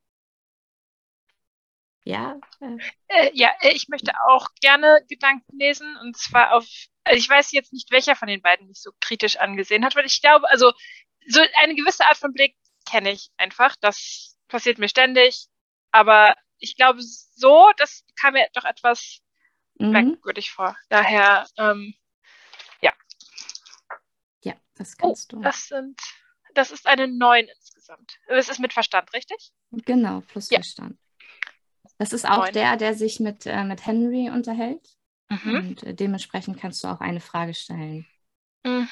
Ja. 2.04 2.40
Äh. 2.62 2.78
Äh, 3.08 3.32
ja, 3.34 3.52
äh, 3.62 3.72
ich 3.72 3.90
möchte 3.90 4.12
auch 4.28 4.48
gerne 4.62 5.04
Gedanken 5.08 5.58
lesen 5.58 5.98
und 6.02 6.18
zwar 6.18 6.54
auf, 6.54 6.66
also 7.04 7.18
ich 7.18 7.30
weiß 7.30 7.52
jetzt 7.52 7.74
nicht, 7.74 7.92
welcher 7.92 8.16
von 8.16 8.28
den 8.28 8.42
beiden 8.42 8.68
mich 8.68 8.82
so 8.82 8.92
kritisch 9.00 9.38
angesehen 9.38 9.86
hat, 9.86 9.96
weil 9.96 10.06
ich 10.06 10.22
glaube, 10.22 10.50
also 10.50 10.72
so 11.28 11.42
eine 11.62 11.76
gewisse 11.76 12.06
Art 12.06 12.18
von 12.18 12.34
Blick 12.34 12.56
kenne 12.90 13.12
ich 13.12 13.30
einfach. 13.38 13.76
Das 13.82 14.38
passiert 14.48 14.80
mir 14.80 14.90
ständig. 14.90 15.48
Aber 15.92 16.36
ich 16.58 16.76
glaube, 16.76 17.02
so, 17.02 17.72
das 17.78 18.04
kam 18.20 18.34
mir 18.34 18.48
doch 18.54 18.66
etwas 18.66 19.22
mhm. 19.76 19.92
merkwürdig 19.92 20.52
vor. 20.52 20.76
Daher, 20.90 21.48
ähm, 21.58 21.94
ja. 22.82 22.94
Ja, 24.44 24.54
das 24.76 24.98
kannst 24.98 25.34
oh, 25.34 25.38
du. 25.38 25.44
Das 25.44 25.68
sind, 25.68 26.00
das 26.54 26.72
ist 26.72 26.88
eine 26.88 27.08
9 27.08 27.48
insgesamt. 27.48 28.20
Es 28.28 28.50
ist 28.50 28.60
mit 28.60 28.74
Verstand, 28.74 29.14
richtig? 29.14 29.52
Genau, 29.72 30.22
plus 30.22 30.50
ja. 30.50 30.58
Verstand. 30.58 30.98
Das 32.00 32.14
ist 32.14 32.26
auch 32.26 32.46
9. 32.46 32.54
der, 32.54 32.78
der 32.78 32.96
sich 32.96 33.20
mit, 33.20 33.46
äh, 33.46 33.64
mit 33.66 33.86
Henry 33.86 34.30
unterhält. 34.30 34.98
Mhm. 35.30 35.56
Und 35.56 35.84
äh, 35.84 35.94
dementsprechend 35.94 36.58
kannst 36.60 36.84
du 36.84 36.88
auch 36.88 37.02
eine 37.02 37.20
Frage 37.20 37.54
stellen. 37.54 38.08
Mhm. 38.64 38.88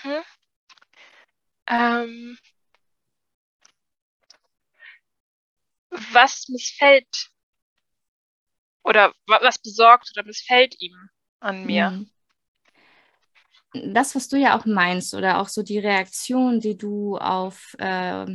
Ähm, 1.67 2.38
was 5.89 6.50
missfällt 6.50 7.30
oder 8.84 9.13
was 9.26 9.58
besorgt 9.58 10.12
oder 10.13 10.26
missfällt 10.26 10.76
ihm 10.82 11.10
an 11.39 11.65
mir? 11.65 11.91
Mhm. 11.91 12.12
Das, 13.93 14.15
was 14.15 14.28
du 14.28 14.38
ja 14.38 14.58
auch 14.58 14.65
meinst, 14.65 15.13
oder 15.13 15.39
auch 15.39 15.48
so 15.48 15.63
die 15.63 15.80
Reaktion, 15.80 16.60
die 16.60 16.78
du 16.78 17.17
auf 17.17 17.74
äh, 17.80 18.26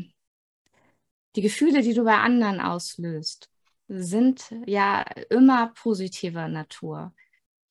die 1.37 1.42
Gefühle, 1.42 1.82
die 1.82 1.94
du 1.94 2.04
bei 2.04 2.16
anderen 2.16 2.61
auslöst, 2.61 3.51
sind 4.00 4.55
ja 4.66 5.02
immer 5.31 5.68
positiver 5.74 6.48
Natur. 6.48 7.12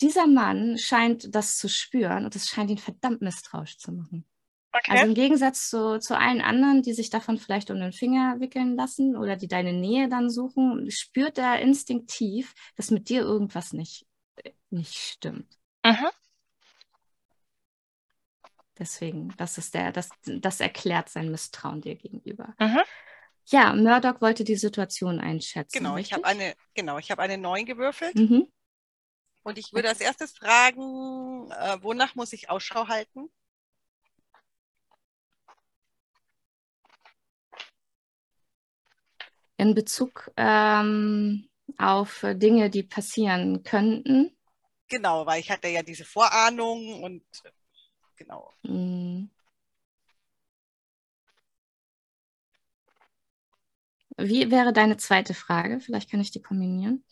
Dieser 0.01 0.27
Mann 0.27 0.77
scheint 0.77 1.33
das 1.33 1.57
zu 1.57 1.69
spüren 1.69 2.25
und 2.25 2.35
es 2.35 2.47
scheint 2.47 2.69
ihn 2.71 2.77
verdammt 2.77 3.21
misstrauisch 3.21 3.77
zu 3.77 3.91
machen. 3.91 4.25
Okay. 4.73 4.91
Also 4.91 5.05
im 5.05 5.13
Gegensatz 5.13 5.69
zu, 5.69 5.99
zu 5.99 6.17
allen 6.17 6.41
anderen, 6.41 6.81
die 6.81 6.93
sich 6.93 7.09
davon 7.09 7.37
vielleicht 7.37 7.71
um 7.71 7.79
den 7.79 7.91
Finger 7.91 8.39
wickeln 8.39 8.75
lassen 8.75 9.17
oder 9.17 9.35
die 9.35 9.49
deine 9.49 9.73
Nähe 9.73 10.07
dann 10.07 10.29
suchen, 10.29 10.89
spürt 10.89 11.37
er 11.37 11.59
instinktiv, 11.59 12.53
dass 12.75 12.89
mit 12.89 13.09
dir 13.09 13.21
irgendwas 13.21 13.73
nicht, 13.73 14.05
nicht 14.69 14.95
stimmt. 14.95 15.57
Mhm. 15.85 16.07
Deswegen, 18.79 19.33
das 19.37 19.57
ist 19.57 19.73
der, 19.73 19.91
das, 19.91 20.09
das 20.25 20.61
erklärt 20.61 21.09
sein 21.09 21.29
Misstrauen 21.29 21.81
dir 21.81 21.95
gegenüber. 21.95 22.55
Mhm. 22.57 22.79
Ja, 23.47 23.73
Murdoch 23.73 24.21
wollte 24.21 24.43
die 24.43 24.55
Situation 24.55 25.19
einschätzen. 25.19 25.77
Genau, 25.77 25.95
richtig? 25.95 26.11
ich 26.11 26.13
habe 26.13 26.25
eine, 26.25 26.55
genau, 26.73 26.97
ich 26.97 27.11
habe 27.11 27.21
eine 27.21 27.37
9 27.37 27.65
gewürfelt. 27.65 28.15
Mhm. 28.15 28.51
Und 29.43 29.57
ich 29.57 29.73
würde 29.73 29.89
als 29.89 30.01
erstes 30.01 30.31
fragen, 30.33 31.51
äh, 31.51 31.77
wonach 31.81 32.15
muss 32.15 32.33
ich 32.33 32.49
Ausschau 32.49 32.87
halten? 32.87 33.29
in 39.61 39.75
Bezug 39.75 40.31
ähm, 40.37 41.47
auf 41.77 42.25
Dinge, 42.33 42.71
die 42.71 42.81
passieren 42.81 43.61
könnten. 43.61 44.35
Genau, 44.87 45.25
weil 45.27 45.39
ich 45.39 45.51
hatte 45.51 45.67
ja 45.67 45.83
diese 45.83 46.03
Vorahnung 46.03 47.03
und 47.03 47.23
genau. 48.15 48.51
Mhm. 48.63 49.29
Wie 54.17 54.51
wäre 54.51 54.73
deine 54.73 54.97
zweite 54.97 55.33
Frage? 55.33 55.79
Vielleicht 55.79 56.09
kann 56.09 56.21
ich 56.21 56.31
die 56.31 56.41
kombinieren. 56.41 57.03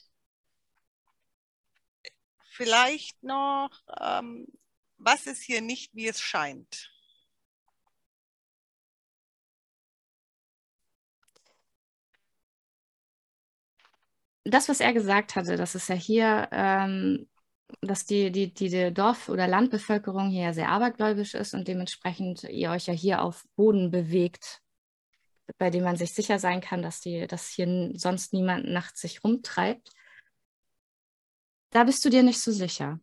Vielleicht 2.51 3.23
noch, 3.23 3.69
ähm, 3.99 4.47
was 4.97 5.27
ist 5.27 5.41
hier 5.41 5.61
nicht, 5.61 5.95
wie 5.95 6.07
es 6.07 6.19
scheint? 6.19 6.91
das, 14.51 14.69
was 14.69 14.79
er 14.79 14.93
gesagt 14.93 15.35
hatte, 15.35 15.55
dass 15.57 15.75
es 15.75 15.87
ja 15.87 15.95
hier, 15.95 16.47
ähm, 16.51 17.27
dass 17.81 18.05
die, 18.05 18.31
die, 18.31 18.53
die 18.53 18.93
Dorf- 18.93 19.29
oder 19.29 19.47
Landbevölkerung 19.47 20.29
hier 20.29 20.53
sehr 20.53 20.69
abergläubisch 20.69 21.35
ist 21.35 21.53
und 21.53 21.67
dementsprechend 21.67 22.43
ihr 22.43 22.71
euch 22.71 22.87
ja 22.87 22.93
hier 22.93 23.21
auf 23.21 23.45
Boden 23.55 23.91
bewegt, 23.91 24.61
bei 25.57 25.69
dem 25.69 25.83
man 25.83 25.97
sich 25.97 26.13
sicher 26.13 26.39
sein 26.39 26.61
kann, 26.61 26.81
dass, 26.81 27.01
die, 27.01 27.27
dass 27.27 27.49
hier 27.49 27.91
sonst 27.95 28.33
niemand 28.33 28.67
nachts 28.67 29.01
sich 29.01 29.23
rumtreibt. 29.23 29.91
Da 31.71 31.83
bist 31.83 32.03
du 32.05 32.09
dir 32.09 32.23
nicht 32.23 32.41
so 32.41 32.51
sicher. 32.51 32.99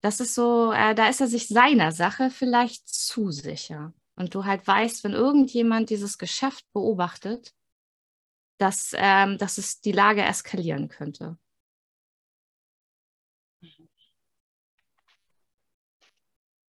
Das 0.00 0.20
ist 0.20 0.34
so, 0.34 0.72
äh, 0.72 0.94
da 0.94 1.08
ist 1.08 1.20
er 1.20 1.26
sich 1.26 1.48
seiner 1.48 1.92
Sache 1.92 2.30
vielleicht 2.30 2.88
zu 2.88 3.30
sicher. 3.30 3.92
Und 4.14 4.34
du 4.34 4.44
halt 4.44 4.66
weißt, 4.66 5.04
wenn 5.04 5.12
irgendjemand 5.12 5.90
dieses 5.90 6.18
Geschäft 6.18 6.64
beobachtet, 6.72 7.54
dass, 8.58 8.92
ähm, 8.96 9.36
dass 9.38 9.58
es 9.58 9.80
die 9.80 9.92
Lage 9.92 10.22
eskalieren 10.22 10.88
könnte. 10.88 11.38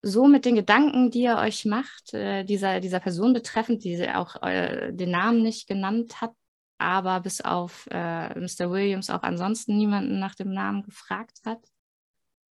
So 0.08 0.28
mit 0.28 0.44
den 0.44 0.54
Gedanken, 0.54 1.10
die 1.10 1.22
ihr 1.22 1.36
euch 1.36 1.64
macht, 1.64 2.14
äh, 2.14 2.44
dieser, 2.44 2.78
dieser 2.78 3.00
Person 3.00 3.32
betreffend, 3.32 3.82
die 3.82 4.08
auch 4.08 4.40
äh, 4.40 4.92
den 4.92 5.10
Namen 5.10 5.42
nicht 5.42 5.66
genannt 5.66 6.20
hat, 6.20 6.32
aber 6.78 7.18
bis 7.18 7.40
auf 7.40 7.88
äh, 7.90 8.28
Mr. 8.38 8.70
Williams 8.70 9.10
auch 9.10 9.24
ansonsten 9.24 9.76
niemanden 9.76 10.20
nach 10.20 10.36
dem 10.36 10.52
Namen 10.52 10.84
gefragt 10.84 11.40
hat, 11.44 11.58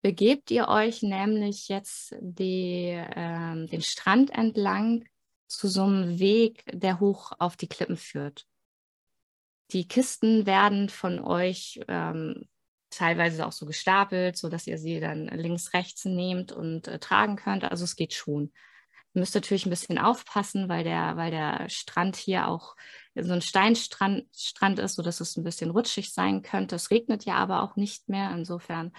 begebt 0.02 0.52
ihr 0.52 0.68
euch 0.68 1.02
nämlich 1.02 1.70
jetzt 1.70 2.14
die, 2.20 3.02
ähm, 3.16 3.68
den 3.68 3.82
Strand 3.82 4.32
entlang 4.32 5.06
zu 5.48 5.70
so 5.70 5.84
einem 5.84 6.20
Weg, 6.20 6.66
der 6.74 7.00
hoch 7.00 7.32
auf 7.40 7.56
die 7.56 7.70
Klippen 7.70 7.96
führt. 7.96 8.46
Die 9.72 9.88
Kisten 9.88 10.46
werden 10.46 10.90
von 10.90 11.22
euch 11.22 11.80
ähm, 11.88 12.50
teilweise 12.90 13.46
auch 13.46 13.52
so 13.52 13.66
gestapelt, 13.66 14.38
sodass 14.38 14.68
ihr 14.68 14.78
sie 14.78 15.00
dann 15.00 15.28
links, 15.28 15.74
rechts 15.74 16.06
nehmt 16.06 16.52
und 16.52 16.88
äh, 16.88 17.00
tragen 17.00 17.36
könnt. 17.36 17.64
Also 17.64 17.84
es 17.84 17.96
geht 17.96 18.14
schon. 18.14 18.52
Ihr 19.14 19.20
müsst 19.20 19.36
natürlich 19.36 19.66
ein 19.66 19.70
bisschen 19.70 19.98
aufpassen, 19.98 20.68
weil 20.68 20.84
der, 20.84 21.16
weil 21.18 21.32
der 21.32 21.70
Strand 21.70 22.16
hier 22.16 22.48
auch 22.48 22.76
so 23.16 23.34
ein 23.34 23.42
Steinstrand 23.42 24.26
Strand 24.36 24.80
ist, 24.80 24.96
sodass 24.96 25.22
es 25.22 25.38
ein 25.38 25.44
bisschen 25.44 25.72
rutschig 25.72 26.14
sein 26.14 26.42
könnte. 26.42 26.76
Es 26.76 26.92
regnet 26.92 27.26
ja 27.26 27.36
aber 27.36 27.64
auch 27.64 27.76
nicht 27.76 28.10
mehr. 28.10 28.32
Insofern 28.32 28.92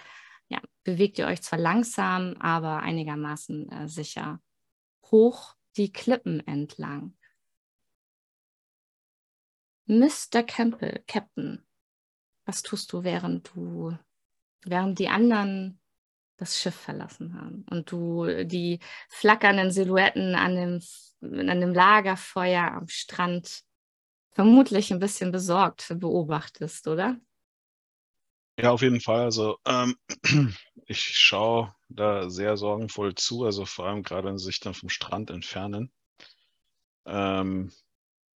ja, 0.49 0.59
bewegt 0.83 1.19
ihr 1.19 1.27
euch 1.27 1.41
zwar 1.41 1.59
langsam, 1.59 2.35
aber 2.39 2.79
einigermaßen 2.79 3.71
äh, 3.71 3.87
sicher 3.87 4.39
hoch 5.11 5.55
die 5.75 5.91
Klippen 5.91 6.45
entlang. 6.47 7.15
Mr. 9.85 10.43
Campbell, 10.43 11.03
Captain, 11.07 11.66
was 12.47 12.63
tust 12.63 12.91
du, 12.93 13.03
während 13.03 13.51
du, 13.53 13.95
während 14.63 14.97
die 14.99 15.09
anderen 15.09 15.79
das 16.37 16.59
Schiff 16.59 16.75
verlassen 16.75 17.33
haben 17.33 17.65
und 17.69 17.91
du 17.91 18.45
die 18.45 18.79
flackernden 19.09 19.71
Silhouetten 19.71 20.35
an 20.35 20.55
dem, 20.55 20.81
an 21.21 21.61
dem 21.61 21.73
Lagerfeuer 21.73 22.71
am 22.71 22.87
Strand 22.87 23.63
vermutlich 24.31 24.91
ein 24.91 24.99
bisschen 24.99 25.31
besorgt 25.31 25.93
beobachtest, 25.99 26.87
oder? 26.87 27.19
Ja, 28.59 28.71
auf 28.71 28.81
jeden 28.81 29.01
Fall. 29.01 29.21
Also 29.21 29.57
ähm, 29.65 29.97
ich 30.85 31.01
schaue 31.01 31.75
da 31.89 32.29
sehr 32.29 32.55
sorgenvoll 32.55 33.15
zu, 33.15 33.43
also 33.43 33.65
vor 33.65 33.87
allem 33.87 34.03
gerade, 34.03 34.27
wenn 34.27 34.37
sie 34.37 34.45
sich 34.45 34.59
dann 34.59 34.73
vom 34.73 34.89
Strand 34.89 35.31
entfernen. 35.31 35.91
Ähm, 37.05 37.71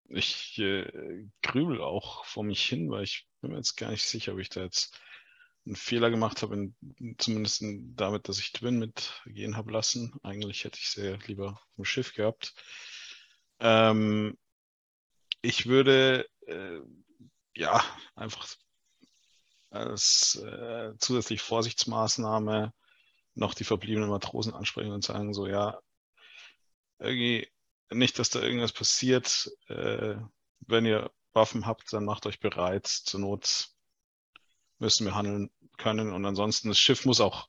ich 0.06 0.58
äh, 0.60 1.28
grübel 1.42 1.82
auch 1.82 2.26
vor 2.26 2.44
mich 2.44 2.64
hin, 2.64 2.90
weil 2.90 3.04
ich 3.04 3.28
bin 3.42 3.52
mir 3.52 3.58
jetzt 3.58 3.76
gar 3.78 3.92
nicht 3.92 4.04
sicher, 4.04 4.34
ob 4.34 4.40
ich 4.40 4.50
da 4.50 4.62
jetzt 4.62 4.98
einen 5.66 5.76
Fehler 5.76 6.10
gemacht 6.10 6.42
habe, 6.42 6.56
in, 6.56 7.16
zumindest 7.18 7.62
in, 7.62 7.96
damit, 7.96 8.28
dass 8.28 8.40
ich 8.40 8.52
Twin 8.52 8.80
mitgehen 8.80 9.58
habe 9.58 9.72
lassen. 9.72 10.14
Eigentlich 10.24 10.64
hätte 10.64 10.80
ich 10.80 10.90
sie 10.90 11.18
lieber 11.28 11.62
vom 11.76 11.86
Schiff 11.86 12.14
gehabt. 12.14 12.54
Ähm, 13.60 14.38
ich 15.42 15.68
würde 15.68 16.28
äh, 16.48 16.80
ja 17.56 17.84
einfach 18.16 18.48
als 19.70 20.36
äh, 20.36 20.94
zusätzliche 20.98 21.44
Vorsichtsmaßnahme 21.44 22.74
noch 23.36 23.54
die 23.54 23.64
verbliebenen 23.64 24.10
Matrosen 24.10 24.54
ansprechen 24.54 24.92
und 24.92 25.04
sagen 25.04 25.34
so, 25.34 25.48
ja, 25.48 25.80
irgendwie 27.00 27.48
nicht, 27.90 28.20
dass 28.20 28.30
da 28.30 28.42
irgendwas 28.42 28.74
passiert. 28.74 29.50
Äh, 29.68 30.16
wenn 30.62 30.86
ihr 30.86 31.12
Waffen 31.34 31.66
habt, 31.66 31.92
dann 31.94 32.06
macht 32.06 32.26
euch 32.26 32.40
bereit. 32.40 32.88
Zur 32.88 33.20
Not 33.20 33.70
müssen 34.80 35.06
wir 35.06 35.16
handeln 35.16 35.50
können. 35.78 36.12
Und 36.12 36.26
ansonsten, 36.26 36.70
das 36.70 36.80
Schiff 36.80 37.06
muss 37.06 37.22
auch 37.22 37.48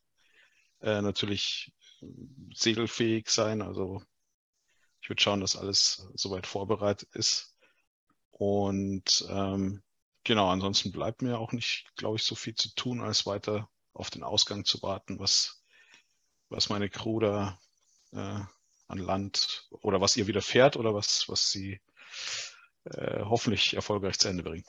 äh, 0.80 1.00
natürlich 1.02 1.72
segelfähig 2.54 3.28
sein. 3.30 3.62
Also 3.62 4.02
ich 5.00 5.08
würde 5.08 5.22
schauen, 5.22 5.40
dass 5.40 5.56
alles 5.56 6.08
soweit 6.14 6.46
vorbereitet 6.46 7.08
ist. 7.14 7.56
Und 8.30 9.26
ähm, 9.28 9.82
genau, 10.24 10.48
ansonsten 10.48 10.92
bleibt 10.92 11.22
mir 11.22 11.38
auch 11.38 11.52
nicht, 11.52 11.94
glaube 11.96 12.16
ich, 12.16 12.24
so 12.24 12.34
viel 12.34 12.54
zu 12.54 12.74
tun, 12.74 13.00
als 13.00 13.26
weiter 13.26 13.68
auf 13.92 14.10
den 14.10 14.22
Ausgang 14.22 14.64
zu 14.64 14.80
warten, 14.82 15.18
was, 15.18 15.62
was 16.48 16.68
meine 16.68 16.88
Crew 16.88 17.20
da 17.20 17.58
äh, 18.12 18.40
an 18.88 18.98
Land 18.98 19.68
oder 19.70 20.00
was 20.00 20.16
ihr 20.16 20.26
widerfährt 20.26 20.76
oder 20.76 20.94
was, 20.94 21.28
was 21.28 21.50
sie 21.50 21.80
äh, 22.84 23.20
hoffentlich 23.24 23.74
erfolgreich 23.74 24.18
zu 24.18 24.28
Ende 24.28 24.42
bringen. 24.42 24.64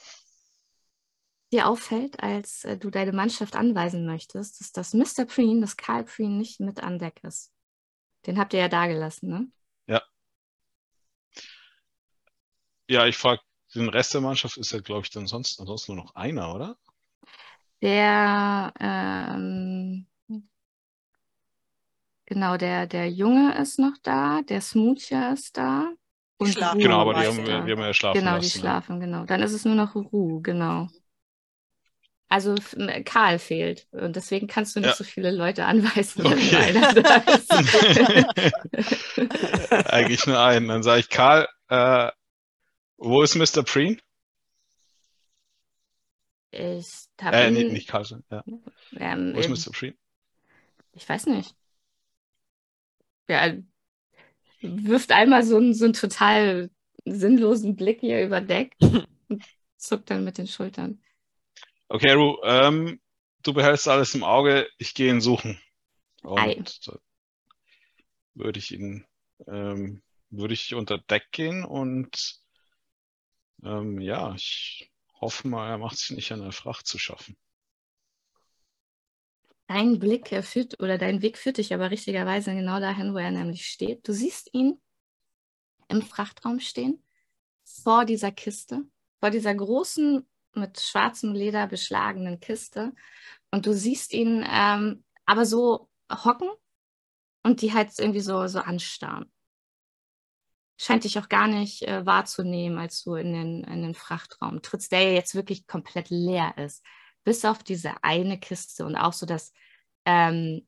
Dir 1.52 1.68
auffällt, 1.68 2.22
als 2.22 2.64
äh, 2.66 2.78
du 2.78 2.90
deine 2.90 3.14
Mannschaft 3.14 3.56
anweisen 3.56 4.06
möchtest, 4.06 4.60
dass 4.60 4.72
das 4.72 4.94
Mr. 4.94 5.26
Preen, 5.26 5.62
das 5.62 5.78
Karl 5.78 6.04
Preen 6.04 6.38
nicht 6.38 6.60
mit 6.60 6.82
an 6.82 7.00
Deck 7.00 7.20
ist. 7.24 7.52
Den 8.26 8.40
habt 8.40 8.54
ihr 8.54 8.60
ja 8.62 8.70
da 8.70 8.88
gelassen, 8.88 9.30
ne? 9.30 9.48
Ja. 9.88 10.02
Ja, 12.90 13.06
ich 13.08 13.18
frage 13.18 13.42
den 13.76 13.90
Rest 13.90 14.14
der 14.14 14.22
Mannschaft, 14.22 14.56
ist 14.58 14.72
ja, 14.72 14.80
glaube 14.80 15.02
ich, 15.02 15.10
dann 15.10 15.28
sonst 15.28 15.60
ansonsten 15.60 15.96
nur 15.96 16.06
noch 16.06 16.16
einer, 16.16 16.54
oder? 16.56 16.78
Der, 17.82 18.74
ähm, 18.80 20.08
Genau, 22.26 22.58
der, 22.58 22.88
der 22.88 23.10
Junge 23.10 23.58
ist 23.58 23.80
noch 23.80 23.98
da, 24.04 24.42
der 24.44 24.62
Smoothie 24.62 25.32
ist 25.34 25.58
da. 25.58 25.94
Und 26.44 26.54
schlafen. 26.54 26.80
Genau, 26.80 27.02
aber 27.02 27.14
die 27.14 27.28
haben, 27.28 27.46
die 27.46 27.52
haben 27.52 27.80
ja 27.80 27.94
schlafen 27.94 28.20
Genau, 28.20 28.36
lassen, 28.36 28.44
die 28.44 28.50
schlafen, 28.60 29.00
ja. 29.00 29.06
genau. 29.06 29.26
Dann 29.26 29.42
ist 29.42 29.54
es 29.54 29.66
nur 29.66 29.76
noch 29.76 29.96
Ruhe, 29.96 30.42
genau. 30.42 30.88
Also 32.30 32.56
Karl 33.06 33.38
fehlt 33.38 33.88
und 33.92 34.16
deswegen 34.16 34.48
kannst 34.48 34.76
du 34.76 34.80
nicht 34.80 34.90
ja. 34.90 34.96
so 34.96 35.04
viele 35.04 35.30
Leute 35.30 35.66
anweisen, 35.66 36.24
wenn 36.24 36.34
okay. 36.34 36.56
einer 36.56 36.94
da 36.94 37.18
ist. 37.18 37.52
Eigentlich 39.94 40.26
nur 40.26 40.40
einen. 40.40 40.68
Dann 40.68 40.82
sage 40.82 41.02
ich, 41.02 41.10
Karl, 41.10 41.48
äh, 41.70 42.10
wo 42.98 43.22
ist 43.22 43.36
Mr. 43.36 43.62
Preen? 43.64 44.02
Ich 46.50 47.06
habe 47.22 47.38
äh, 47.38 47.50
ihn... 47.50 47.74
nicht 47.74 47.88
Karl, 47.88 48.24
ja. 48.32 48.44
Ähm, 48.98 49.34
wo 49.36 49.40
ist 49.40 49.50
Mr. 49.50 49.72
Preen? 49.72 49.94
Ich 50.94 51.08
weiß 51.08 51.28
nicht 51.28 51.56
ja, 53.28 53.54
wirft 54.64 55.12
einmal 55.12 55.44
so 55.44 55.58
einen, 55.58 55.74
so 55.74 55.86
einen 55.86 55.94
total 55.94 56.72
sinnlosen 57.06 57.76
Blick 57.76 58.00
hier 58.00 58.24
über 58.24 58.42
Deck 58.42 58.76
und 58.80 59.44
zuckt 59.78 60.10
dann 60.10 60.24
mit 60.24 60.38
den 60.38 60.48
Schultern. 60.48 61.02
Okay, 61.90 62.14
Ru, 62.14 62.38
ähm, 62.44 63.00
du 63.44 63.54
behältst 63.54 63.88
alles 63.88 64.16
im 64.16 64.24
Auge, 64.24 64.68
ich 64.78 64.94
gehe 64.94 65.12
ihn 65.12 65.22
suchen. 65.22 65.60
Und 66.24 66.80
würde 68.34 68.60
ich 68.60 68.72
ihn, 68.72 69.06
ähm, 69.48 70.02
würde 70.30 70.54
ich 70.54 70.74
unter 70.74 70.98
Deck 70.98 71.32
gehen 71.32 71.64
und 71.64 72.40
ähm, 73.64 74.00
ja, 74.00 74.34
ich 74.34 74.92
hoffe 75.20 75.48
mal, 75.48 75.70
er 75.70 75.78
macht 75.78 75.98
sich 75.98 76.12
nicht 76.12 76.32
an 76.32 76.42
der 76.42 76.52
Fracht 76.52 76.88
zu 76.88 76.98
schaffen. 76.98 77.38
Dein 79.68 80.00
Blick 80.00 80.28
führt 80.44 80.80
oder 80.82 80.98
dein 80.98 81.22
Weg 81.22 81.38
führt 81.38 81.58
dich 81.58 81.74
aber 81.74 81.90
richtigerweise 81.90 82.54
genau 82.54 82.80
dahin, 82.80 83.14
wo 83.14 83.18
er 83.18 83.32
nämlich 83.32 83.66
steht. 83.68 84.08
Du 84.08 84.14
siehst 84.14 84.54
ihn 84.54 84.82
im 85.88 86.02
Frachtraum 86.02 86.60
stehen, 86.60 87.04
vor 87.64 88.06
dieser 88.06 88.32
Kiste, 88.32 88.84
vor 89.20 89.30
dieser 89.30 89.56
großen, 89.56 90.28
mit 90.56 90.80
schwarzem 90.80 91.34
Leder 91.34 91.68
beschlagenen 91.68 92.40
Kiste. 92.40 92.94
Und 93.52 93.66
du 93.66 93.74
siehst 93.74 94.14
ihn 94.14 94.46
ähm, 94.48 95.04
aber 95.26 95.46
so 95.46 95.90
hocken 96.12 96.50
und 97.44 97.62
die 97.62 97.74
halt 97.74 97.98
irgendwie 97.98 98.20
so, 98.20 98.46
so 98.48 98.60
anstarren. 98.60 99.32
Scheint 100.78 101.06
dich 101.06 101.18
auch 101.20 101.30
gar 101.30 101.48
nicht 101.48 101.84
äh, 101.84 102.06
wahrzunehmen, 102.06 102.78
als 102.78 103.04
du 103.04 103.16
in 103.16 103.34
den, 103.34 103.64
in 103.64 103.82
den 103.82 103.94
Frachtraum 103.94 104.62
trittst, 104.62 104.92
der 104.92 105.14
jetzt 105.14 105.36
wirklich 105.36 105.66
komplett 105.66 106.10
leer 106.10 106.58
ist 106.58 106.84
bis 107.24 107.46
auf 107.46 107.64
diese 107.64 108.04
eine 108.04 108.40
Kiste 108.40 108.86
und 108.86 108.96
auch 108.96 109.14
so 109.14 109.26
das, 109.26 109.54
ähm, 110.06 110.68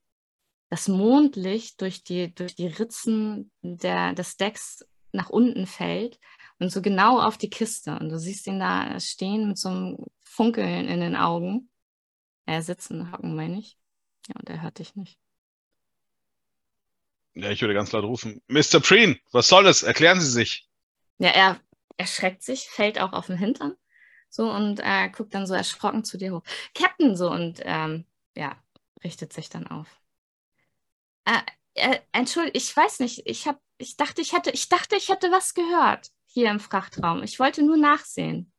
das 0.69 0.87
Mondlicht 0.87 1.81
durch 1.81 2.03
die, 2.03 2.33
durch 2.33 2.55
die 2.55 2.67
Ritzen 2.67 3.51
der, 3.61 4.13
des 4.13 4.37
Decks 4.37 4.85
nach 5.11 5.29
unten 5.29 5.67
fällt 5.67 6.19
und 6.59 6.71
so 6.71 6.81
genau 6.81 7.21
auf 7.21 7.37
die 7.37 7.49
Kiste. 7.49 7.97
Und 7.99 8.09
du 8.09 8.19
siehst 8.19 8.47
ihn 8.47 8.59
da 8.59 8.99
stehen 8.99 9.47
mit 9.47 9.57
so 9.57 9.69
einem 9.69 9.97
Funkeln 10.23 10.87
in 10.87 10.99
den 10.99 11.15
Augen. 11.15 11.69
Er 12.45 12.61
sitzen, 12.61 13.11
hocken, 13.11 13.35
meine 13.35 13.59
ich. 13.59 13.77
Ja, 14.27 14.35
und 14.39 14.49
er 14.49 14.61
hört 14.61 14.79
dich 14.79 14.95
nicht. 14.95 15.19
Ja, 17.35 17.49
ich 17.49 17.61
würde 17.61 17.73
ganz 17.73 17.91
laut 17.91 18.05
rufen: 18.05 18.41
Mr. 18.47 18.79
Preen, 18.79 19.19
was 19.31 19.47
soll 19.47 19.67
es? 19.67 19.83
Erklären 19.83 20.21
Sie 20.21 20.29
sich. 20.29 20.69
Ja, 21.17 21.29
er 21.29 21.59
erschreckt 21.97 22.43
sich, 22.43 22.67
fällt 22.69 22.99
auch 22.99 23.13
auf 23.13 23.27
den 23.27 23.37
Hintern 23.37 23.75
so 24.35 24.51
und 24.51 24.79
äh, 24.83 25.09
guckt 25.09 25.33
dann 25.33 25.47
so 25.47 25.53
erschrocken 25.53 26.03
zu 26.03 26.17
dir 26.17 26.33
hoch. 26.33 26.43
Captain, 26.73 27.15
so 27.15 27.31
und 27.31 27.61
ähm, 27.63 28.05
ja, 28.35 28.55
richtet 29.03 29.33
sich 29.33 29.49
dann 29.49 29.67
auf. 29.67 29.87
Äh, 31.25 31.41
äh, 31.75 31.99
Entschuldigung, 32.11 32.57
ich 32.61 32.75
weiß 32.75 32.99
nicht, 32.99 33.23
ich 33.25 33.47
hab, 33.47 33.61
ich 33.77 33.97
dachte, 33.97 34.21
ich 34.21 34.33
hätte, 34.33 34.51
ich 34.51 34.69
dachte, 34.69 34.95
ich 34.95 35.09
hätte 35.09 35.31
was 35.31 35.53
gehört 35.53 36.11
hier 36.25 36.49
im 36.49 36.59
Frachtraum. 36.59 37.23
Ich 37.23 37.39
wollte 37.39 37.63
nur 37.63 37.77
nachsehen. 37.77 38.51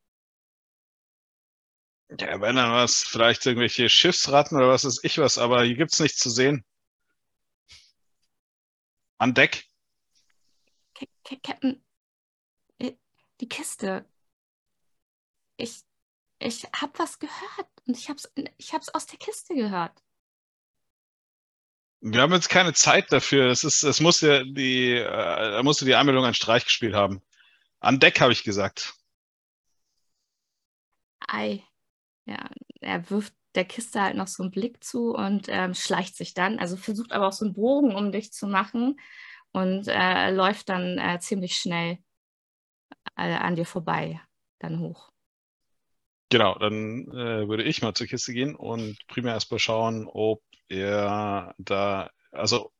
Ja, 2.19 2.41
wenn 2.41 2.57
dann 2.57 2.73
was, 2.73 3.03
vielleicht 3.03 3.45
irgendwelche 3.47 3.89
Schiffsratten 3.89 4.57
oder 4.57 4.69
was 4.69 4.85
ist 4.85 5.05
ich 5.05 5.19
was, 5.19 5.39
aber 5.39 5.65
hier 5.65 5.77
gibt 5.77 5.93
es 5.93 6.01
nichts 6.01 6.19
zu 6.19 6.31
sehen. 6.31 6.65
An 9.19 9.35
Deck. 9.35 9.65
Captain, 11.43 11.85
äh, 12.79 12.93
die 13.41 13.49
Kiste, 13.49 14.07
ich, 15.57 15.83
ich 16.39 16.65
habe 16.75 16.99
was 16.99 17.19
gehört 17.19 17.69
und 17.87 17.97
ich 17.97 18.09
habe 18.09 18.19
es 18.19 18.33
ich 18.59 18.73
hab's 18.73 18.89
aus 18.89 19.07
der 19.07 19.19
Kiste 19.19 19.55
gehört. 19.55 20.03
Wir 22.01 22.21
haben 22.21 22.33
jetzt 22.33 22.51
keine 22.51 22.73
Zeit 22.73 23.11
dafür. 23.11 23.47
Es 23.47 23.65
ist, 23.65 23.83
es 23.83 24.01
muss 24.01 24.21
ja 24.21 24.45
die, 24.45 24.93
äh, 24.93 25.05
da 25.05 25.63
musste 25.63 25.85
die 25.85 25.95
Anmeldung 25.95 26.25
einen 26.25 26.35
Streich 26.35 26.65
gespielt 26.65 26.95
haben. 26.95 27.23
An 27.81 27.99
Deck 27.99 28.21
habe 28.21 28.33
ich 28.33 28.45
gesagt. 28.45 28.95
Ei. 31.27 31.65
Ja, 32.27 32.49
er 32.81 33.09
wirft 33.11 33.35
der 33.55 33.65
Kiste 33.65 34.03
halt 34.03 34.17
noch 34.17 34.29
so 34.29 34.43
einen 34.43 34.53
Blick 34.53 34.85
zu 34.85 35.15
und 35.15 35.47
ähm, 35.49 35.75
schleicht 35.75 36.17
sich 36.17 36.35
dann, 36.35 36.59
also 36.59 36.77
versucht 36.77 37.13
aber 37.13 37.29
auch 37.29 37.33
so 37.33 37.45
einen 37.45 37.55
Bogen 37.55 37.95
um 37.95 38.13
dich 38.13 38.33
zu 38.33 38.47
machen 38.47 39.01
und 39.53 39.89
äh, 39.89 40.31
läuft 40.31 40.69
dann 40.69 40.99
äh, 40.99 41.19
ziemlich 41.21 41.57
schnell 41.57 41.99
äh, 43.17 43.35
an 43.35 43.57
dir 43.57 43.65
vorbei, 43.65 44.21
dann 44.59 44.81
hoch. 44.81 45.11
Genau, 46.29 46.59
dann 46.59 47.07
äh, 47.13 47.49
würde 47.49 47.63
ich 47.63 47.83
mal 47.83 47.95
zur 47.95 48.09
Kiste 48.09 48.33
gehen 48.33 48.57
und 48.57 48.99
primär 49.07 49.35
erstmal 49.35 49.61
schauen, 49.61 50.09
ob 50.09 50.43
er 50.69 51.55
da, 51.59 52.11
also 52.33 52.73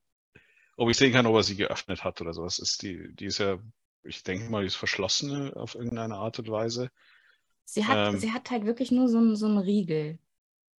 ob 0.77 0.91
ich 0.91 0.97
sehen 0.97 1.13
kann, 1.13 1.27
ob 1.27 1.37
er 1.37 1.43
sie 1.43 1.57
geöffnet 1.57 2.03
hat 2.03 2.21
oder 2.21 2.33
sowas. 2.33 2.59
Ist 2.59 2.83
die, 2.83 3.15
die 3.15 3.27
ist 3.27 3.39
ja, 3.39 3.59
ich 4.03 4.23
denke 4.25 4.51
mal, 4.51 4.63
die 4.63 4.67
ist 4.67 4.77
verschlossen 4.77 5.55
auf 5.55 5.75
irgendeine 5.75 6.17
Art 6.17 6.39
und 6.39 6.51
Weise. 6.51 6.91
Sie 7.65 7.85
hat, 7.85 8.15
ähm, 8.15 8.21
sie 8.21 8.33
hat 8.33 8.51
halt 8.51 8.65
wirklich 8.65 8.91
nur 8.91 9.09
so, 9.09 9.19
einen, 9.19 9.37
so 9.37 9.47
einen 9.47 9.59
Riegel. 9.59 10.19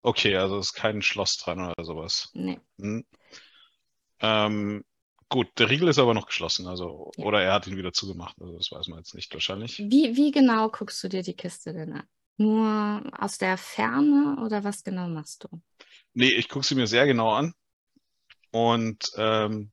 Okay, 0.02 0.36
also 0.36 0.60
ist 0.60 0.74
kein 0.74 1.02
Schloss 1.02 1.38
dran 1.38 1.60
oder 1.60 1.84
sowas. 1.84 2.30
Nee. 2.34 2.60
Hm. 2.80 3.06
Ähm, 4.20 4.84
gut, 5.30 5.48
der 5.58 5.70
Riegel 5.70 5.88
ist 5.88 6.00
aber 6.00 6.14
noch 6.14 6.28
geschlossen, 6.28 6.68
also 6.68 7.12
ja. 7.18 7.26
oder 7.26 7.42
er 7.42 7.54
hat 7.54 7.68
ihn 7.68 7.78
wieder 7.78 7.94
zugemacht, 7.94 8.36
also 8.42 8.58
das 8.58 8.72
weiß 8.72 8.88
man 8.88 9.00
jetzt 9.00 9.16
nicht 9.16 9.34
wahrscheinlich. 9.34 9.80
Wie, 9.80 10.16
wie 10.16 10.32
genau 10.32 10.70
guckst 10.70 11.04
du 11.04 11.10
dir 11.10 11.24
die 11.24 11.36
Kiste 11.36 11.74
denn 11.74 11.94
an? 11.94 12.08
Nur 12.38 13.02
aus 13.18 13.38
der 13.38 13.58
Ferne 13.58 14.38
oder 14.44 14.64
was 14.64 14.84
genau 14.84 15.08
machst 15.08 15.44
du? 15.44 15.62
Nee, 16.14 16.30
ich 16.30 16.50
gucke 16.50 16.66
sie 16.66 16.76
mir 16.76 16.88
sehr 16.88 17.08
genau 17.08 17.32
an. 17.32 17.54
Und 18.52 19.12
ähm, 19.18 19.72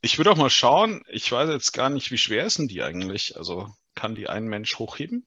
ich 0.00 0.18
würde 0.18 0.30
auch 0.30 0.36
mal 0.36 0.50
schauen, 0.50 1.02
ich 1.08 1.30
weiß 1.30 1.50
jetzt 1.50 1.72
gar 1.72 1.88
nicht, 1.88 2.10
wie 2.10 2.18
schwer 2.18 2.46
ist 2.46 2.58
denn 2.58 2.68
die 2.68 2.82
eigentlich? 2.82 3.36
Also 3.36 3.68
kann 3.94 4.14
die 4.14 4.28
ein 4.28 4.46
Mensch 4.46 4.78
hochheben? 4.78 5.26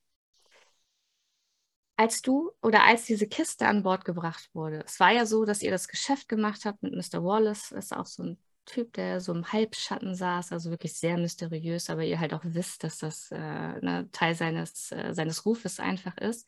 Als 1.97 2.21
du 2.21 2.51
oder 2.61 2.83
als 2.83 3.05
diese 3.05 3.27
Kiste 3.27 3.67
an 3.67 3.83
Bord 3.83 4.05
gebracht 4.05 4.49
wurde, 4.53 4.83
es 4.85 4.99
war 5.01 5.11
ja 5.11 5.25
so, 5.25 5.43
dass 5.43 5.61
ihr 5.61 5.71
das 5.71 5.89
Geschäft 5.89 6.29
gemacht 6.29 6.63
habt 6.63 6.81
mit 6.81 6.93
Mr. 6.93 7.23
Wallace, 7.23 7.71
ist 7.71 7.93
auch 7.93 8.05
so 8.05 8.23
ein 8.23 8.37
Typ, 8.69 8.93
der 8.93 9.19
so 9.19 9.33
im 9.33 9.51
Halbschatten 9.51 10.13
saß, 10.13 10.51
also 10.51 10.69
wirklich 10.69 10.93
sehr 10.93 11.17
mysteriös, 11.17 11.89
aber 11.89 12.03
ihr 12.03 12.19
halt 12.19 12.35
auch 12.35 12.43
wisst, 12.43 12.83
dass 12.83 12.99
das 12.99 13.31
äh, 13.31 13.37
ne, 13.37 14.07
Teil 14.11 14.35
seines, 14.35 14.91
äh, 14.91 15.13
seines 15.13 15.43
Rufes 15.43 15.79
einfach 15.79 16.15
ist. 16.17 16.47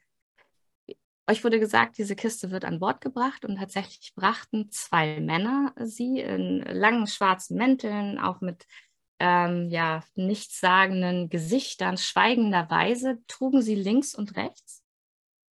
Euch 1.28 1.43
wurde 1.43 1.59
gesagt, 1.59 1.97
diese 1.97 2.15
Kiste 2.15 2.51
wird 2.51 2.63
an 2.63 2.80
Bord 2.80 3.01
gebracht 3.01 3.43
und 3.43 3.57
tatsächlich 3.57 4.13
brachten 4.13 4.69
zwei 4.69 5.19
Männer 5.19 5.74
sie 5.80 6.19
in 6.19 6.61
langen 6.61 7.07
schwarzen 7.07 7.57
Mänteln, 7.57 8.19
auch 8.19 8.39
mit 8.39 8.67
ähm, 9.17 9.69
ja, 9.69 10.03
nichtssagenden 10.13 11.30
Gesichtern, 11.30 11.97
schweigenderweise, 11.97 13.17
trugen 13.28 13.63
sie 13.63 13.76
links 13.76 14.13
und 14.13 14.36
rechts 14.36 14.84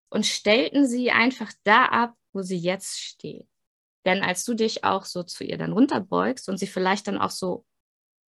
und 0.09 0.27
stellten 0.27 0.85
sie 0.85 1.09
einfach 1.09 1.51
da 1.63 1.85
ab, 1.85 2.13
wo 2.31 2.43
sie 2.43 2.57
jetzt 2.57 2.99
steht. 2.99 3.48
Denn 4.05 4.21
als 4.21 4.45
du 4.45 4.53
dich 4.53 4.83
auch 4.83 5.05
so 5.05 5.23
zu 5.23 5.43
ihr 5.43 5.57
dann 5.57 5.73
runterbeugst 5.73 6.49
und 6.49 6.57
sie 6.57 6.67
vielleicht 6.67 7.07
dann 7.07 7.17
auch 7.17 7.31
so 7.31 7.65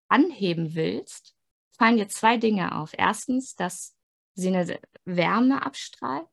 anheben 0.09 0.75
willst, 0.75 1.35
fallen 1.77 1.97
dir 1.97 2.09
zwei 2.09 2.37
Dinge 2.37 2.77
auf. 2.77 2.93
Erstens, 2.97 3.55
dass 3.55 3.97
sie 4.35 4.49
eine 4.49 4.81
Wärme 5.05 5.64
abstrahlt. 5.64 6.29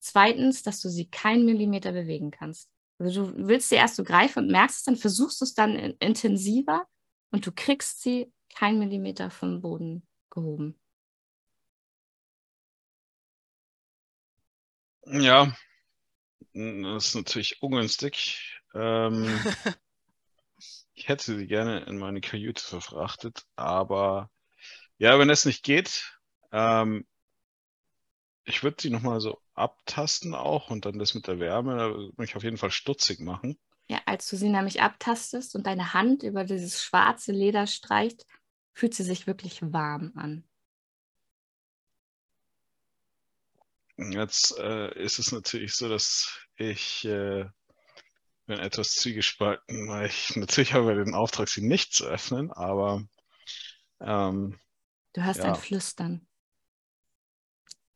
Zweitens, 0.00 0.62
dass 0.62 0.80
du 0.80 0.88
sie 0.88 1.08
keinen 1.08 1.44
Millimeter 1.44 1.92
bewegen 1.92 2.30
kannst. 2.30 2.70
Also 2.98 3.26
du 3.26 3.48
willst 3.48 3.68
sie 3.68 3.76
erst 3.76 3.96
so 3.96 4.04
greifen 4.04 4.44
und 4.44 4.50
merkst 4.50 4.78
es, 4.78 4.84
dann 4.84 4.96
versuchst 4.96 5.40
du 5.40 5.44
es 5.44 5.54
dann 5.54 5.76
intensiver 5.76 6.86
und 7.30 7.46
du 7.46 7.52
kriegst 7.52 8.02
sie 8.02 8.32
keinen 8.54 8.78
Millimeter 8.78 9.30
vom 9.30 9.60
Boden 9.60 10.06
gehoben. 10.30 10.78
Ja, 15.06 15.54
das 16.52 17.08
ist 17.08 17.14
natürlich 17.14 17.62
ungünstig. 17.62 18.53
Ähm, 18.74 19.24
ich 20.94 21.08
hätte 21.08 21.36
sie 21.36 21.46
gerne 21.46 21.80
in 21.84 21.98
meine 21.98 22.20
Kajüte 22.20 22.62
verfrachtet, 22.62 23.44
aber 23.56 24.30
ja, 24.98 25.18
wenn 25.18 25.30
es 25.30 25.44
nicht 25.44 25.62
geht, 25.64 26.18
ähm, 26.52 27.06
ich 28.44 28.62
würde 28.62 28.76
sie 28.80 28.90
nochmal 28.90 29.20
so 29.20 29.40
abtasten 29.54 30.34
auch 30.34 30.70
und 30.70 30.84
dann 30.84 30.98
das 30.98 31.14
mit 31.14 31.26
der 31.26 31.40
Wärme, 31.40 31.76
da 31.76 31.88
würde 31.94 32.12
mich 32.16 32.36
auf 32.36 32.42
jeden 32.42 32.58
Fall 32.58 32.70
stutzig 32.70 33.20
machen. 33.20 33.58
Ja, 33.88 34.00
als 34.06 34.28
du 34.28 34.36
sie 34.36 34.48
nämlich 34.48 34.82
abtastest 34.82 35.54
und 35.54 35.66
deine 35.66 35.92
Hand 35.94 36.22
über 36.22 36.44
dieses 36.44 36.82
schwarze 36.82 37.32
Leder 37.32 37.66
streicht, 37.66 38.26
fühlt 38.72 38.94
sie 38.94 39.02
sich 39.02 39.26
wirklich 39.26 39.60
warm 39.62 40.12
an. 40.16 40.44
Jetzt 43.96 44.58
äh, 44.58 44.92
ist 45.00 45.18
es 45.18 45.32
natürlich 45.32 45.74
so, 45.74 45.88
dass 45.88 46.40
ich 46.56 47.04
äh, 47.04 47.44
bin 48.46 48.58
etwas 48.58 48.94
zwiegespalten, 48.94 49.88
weil 49.88 50.06
ich 50.06 50.36
natürlich 50.36 50.74
habe 50.74 50.94
den 50.94 51.14
Auftrag, 51.14 51.48
sie 51.48 51.62
nicht 51.62 51.94
zu 51.94 52.04
öffnen, 52.04 52.52
aber 52.52 53.06
ähm, 54.00 54.58
du 55.14 55.24
hörst 55.24 55.40
ja. 55.40 55.46
ein 55.46 55.56
Flüstern. 55.56 56.26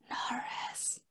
Norris. 0.07 1.01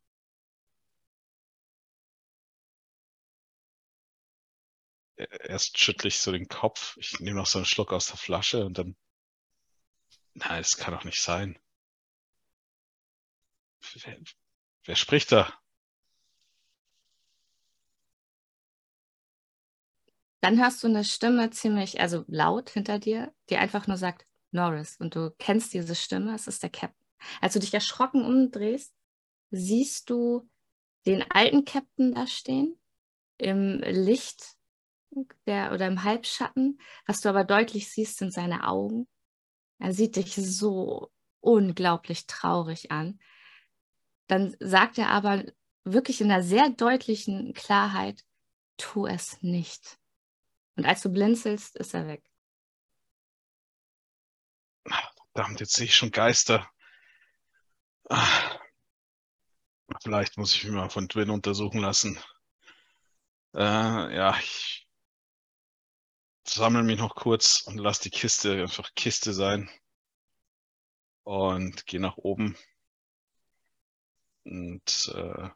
Erst 5.16 5.78
schüttle 5.78 6.08
ich 6.08 6.18
so 6.18 6.32
den 6.32 6.48
Kopf. 6.48 6.96
Ich 6.98 7.18
nehme 7.20 7.36
noch 7.36 7.46
so 7.46 7.58
einen 7.58 7.66
Schluck 7.66 7.92
aus 7.92 8.06
der 8.06 8.16
Flasche 8.16 8.64
und 8.64 8.78
dann. 8.78 8.96
Nein, 10.34 10.60
es 10.60 10.76
kann 10.76 10.94
doch 10.94 11.04
nicht 11.04 11.20
sein. 11.20 11.58
Wer, 13.94 14.18
wer 14.84 14.96
spricht 14.96 15.32
da? 15.32 15.52
Dann 20.40 20.60
hörst 20.60 20.82
du 20.82 20.86
eine 20.86 21.04
Stimme 21.04 21.50
ziemlich, 21.50 22.00
also 22.00 22.24
laut 22.28 22.70
hinter 22.70 22.98
dir, 22.98 23.32
die 23.50 23.56
einfach 23.56 23.86
nur 23.86 23.96
sagt, 23.96 24.26
Norris. 24.50 24.96
Und 24.98 25.14
du 25.14 25.34
kennst 25.38 25.74
diese 25.74 25.94
Stimme, 25.94 26.34
es 26.34 26.46
ist 26.46 26.62
der 26.62 26.70
Captain. 26.70 27.06
Als 27.40 27.54
du 27.54 27.58
dich 27.58 27.74
erschrocken 27.74 28.24
umdrehst, 28.24 28.94
siehst 29.50 30.08
du 30.10 30.48
den 31.06 31.24
alten 31.30 31.64
Captain 31.64 32.14
da 32.14 32.26
stehen, 32.26 32.78
im 33.38 33.80
Licht 33.80 34.56
der, 35.46 35.72
oder 35.72 35.86
im 35.86 36.04
Halbschatten. 36.04 36.80
Was 37.06 37.20
du 37.20 37.28
aber 37.28 37.44
deutlich 37.44 37.90
siehst, 37.90 38.18
sind 38.18 38.32
seine 38.32 38.66
Augen. 38.66 39.08
Er 39.78 39.92
sieht 39.92 40.16
dich 40.16 40.34
so 40.34 41.10
unglaublich 41.40 42.26
traurig 42.26 42.90
an. 42.90 43.20
Dann 44.26 44.56
sagt 44.60 44.98
er 44.98 45.10
aber 45.10 45.44
wirklich 45.84 46.20
in 46.20 46.30
einer 46.30 46.42
sehr 46.42 46.68
deutlichen 46.68 47.54
Klarheit, 47.54 48.24
tu 48.76 49.06
es 49.06 49.42
nicht. 49.42 49.98
Und 50.78 50.86
als 50.86 51.02
du 51.02 51.08
blinzelst, 51.08 51.74
ist 51.74 51.92
er 51.92 52.06
weg. 52.06 52.22
Verdammt, 55.32 55.58
jetzt 55.58 55.72
sehe 55.72 55.86
ich 55.86 55.96
schon 55.96 56.12
Geister. 56.12 56.70
Vielleicht 60.04 60.36
muss 60.36 60.54
ich 60.54 60.62
mich 60.62 60.72
mal 60.72 60.88
von 60.88 61.08
Twin 61.08 61.30
untersuchen 61.30 61.80
lassen. 61.80 62.16
Äh, 63.54 63.58
ja, 64.14 64.38
ich 64.38 64.88
sammle 66.46 66.84
mich 66.84 67.00
noch 67.00 67.16
kurz 67.16 67.62
und 67.62 67.78
lasse 67.78 68.04
die 68.04 68.10
Kiste 68.10 68.62
einfach 68.62 68.94
Kiste 68.94 69.32
sein. 69.32 69.68
Und 71.24 71.86
gehe 71.86 71.98
nach 71.98 72.18
oben. 72.18 72.56
Und 74.44 75.12
äh, 75.12 75.50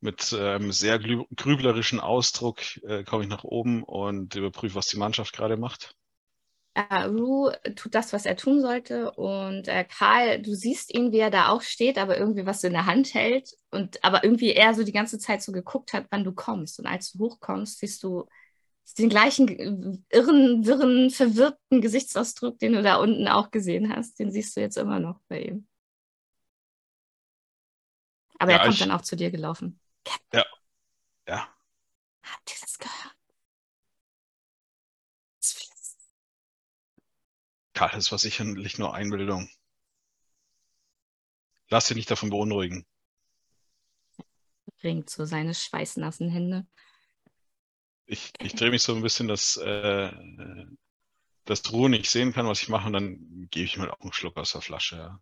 mit 0.00 0.32
äh, 0.32 0.54
einem 0.54 0.72
sehr 0.72 0.98
grüblerischen 0.98 2.00
Ausdruck 2.00 2.60
äh, 2.84 3.04
komme 3.04 3.24
ich 3.24 3.28
nach 3.28 3.44
oben 3.44 3.82
und 3.84 4.34
überprüfe, 4.34 4.74
was 4.74 4.86
die 4.86 4.98
Mannschaft 4.98 5.34
gerade 5.34 5.56
macht. 5.56 5.94
Äh, 6.74 7.04
Rue 7.04 7.52
tut 7.74 7.94
das, 7.94 8.12
was 8.12 8.26
er 8.26 8.36
tun 8.36 8.60
sollte. 8.60 9.10
Und 9.12 9.68
äh, 9.68 9.84
Karl, 9.84 10.40
du 10.42 10.54
siehst 10.54 10.94
ihn, 10.94 11.12
wie 11.12 11.18
er 11.18 11.30
da 11.30 11.48
auch 11.48 11.62
steht, 11.62 11.98
aber 11.98 12.16
irgendwie 12.18 12.46
was 12.46 12.64
in 12.64 12.72
der 12.72 12.86
Hand 12.86 13.14
hält. 13.14 13.50
Und 13.70 14.02
aber 14.04 14.24
irgendwie 14.24 14.52
er 14.52 14.74
so 14.74 14.84
die 14.84 14.92
ganze 14.92 15.18
Zeit 15.18 15.42
so 15.42 15.52
geguckt 15.52 15.92
hat, 15.92 16.06
wann 16.10 16.24
du 16.24 16.32
kommst. 16.32 16.78
Und 16.78 16.86
als 16.86 17.12
du 17.12 17.18
hochkommst, 17.18 17.78
siehst 17.80 18.02
du 18.02 18.26
den 18.98 19.08
gleichen 19.08 20.04
irren, 20.10 20.66
wirren, 20.66 21.10
verwirrten 21.10 21.80
Gesichtsausdruck, 21.80 22.58
den 22.58 22.72
du 22.72 22.82
da 22.82 22.96
unten 22.96 23.28
auch 23.28 23.50
gesehen 23.50 23.94
hast. 23.94 24.18
Den 24.18 24.32
siehst 24.32 24.56
du 24.56 24.60
jetzt 24.60 24.76
immer 24.76 25.00
noch 25.00 25.20
bei 25.28 25.42
ihm. 25.42 25.66
Aber 28.38 28.52
ja, 28.52 28.58
er 28.58 28.64
kommt 28.64 28.74
ich, 28.74 28.80
dann 28.80 28.90
auch 28.90 29.02
zu 29.02 29.16
dir 29.16 29.30
gelaufen. 29.30 29.78
Ja. 30.32 30.44
Ja. 31.26 31.54
Habt 32.22 32.50
ihr 32.50 32.56
das 32.60 32.78
gehört? 32.78 33.16
Karl, 37.72 37.90
das 37.92 38.10
war 38.10 38.18
sicherlich 38.18 38.78
nur 38.78 38.94
Einbildung. 38.94 39.48
Lass 41.70 41.86
dich 41.86 41.96
nicht 41.96 42.10
davon 42.10 42.30
beunruhigen. 42.30 42.84
Ringt 44.82 45.08
so 45.08 45.24
seine 45.24 45.54
schweißnassen 45.54 46.28
Hände. 46.28 46.66
ich, 48.06 48.32
ich 48.40 48.54
drehe 48.54 48.70
mich 48.70 48.82
so 48.82 48.94
ein 48.94 49.02
bisschen, 49.02 49.28
dass, 49.28 49.56
äh, 49.56 50.10
dass 51.44 51.72
Ruhe 51.72 51.88
nicht 51.88 52.10
sehen 52.10 52.32
kann, 52.32 52.46
was 52.46 52.60
ich 52.60 52.68
mache, 52.68 52.88
und 52.88 52.92
dann 52.92 53.48
gebe 53.50 53.64
ich 53.64 53.76
mir 53.76 53.92
auch 53.92 54.00
einen 54.00 54.12
Schluck 54.12 54.36
aus 54.36 54.52
der 54.52 54.60
Flasche. 54.60 55.18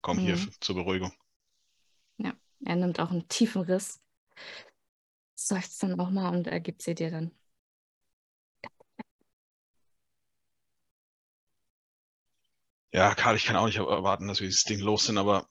Komm 0.00 0.18
mhm. 0.18 0.20
hier 0.20 0.38
zur 0.60 0.76
Beruhigung. 0.76 1.12
Ja, 2.18 2.34
er 2.64 2.76
nimmt 2.76 3.00
auch 3.00 3.10
einen 3.10 3.28
tiefen 3.28 3.62
Riss, 3.62 4.00
seufzt 5.34 5.82
dann 5.82 5.98
auch 6.00 6.10
mal 6.10 6.30
und 6.36 6.46
ergibt 6.46 6.82
sie 6.82 6.94
dir 6.94 7.10
dann. 7.10 7.30
Ja, 12.92 13.14
Karl, 13.14 13.36
ich 13.36 13.44
kann 13.44 13.56
auch 13.56 13.66
nicht 13.66 13.76
erwarten, 13.76 14.28
dass 14.28 14.40
wir 14.40 14.48
dieses 14.48 14.64
Ding 14.64 14.80
los 14.80 15.04
sind, 15.04 15.18
aber 15.18 15.46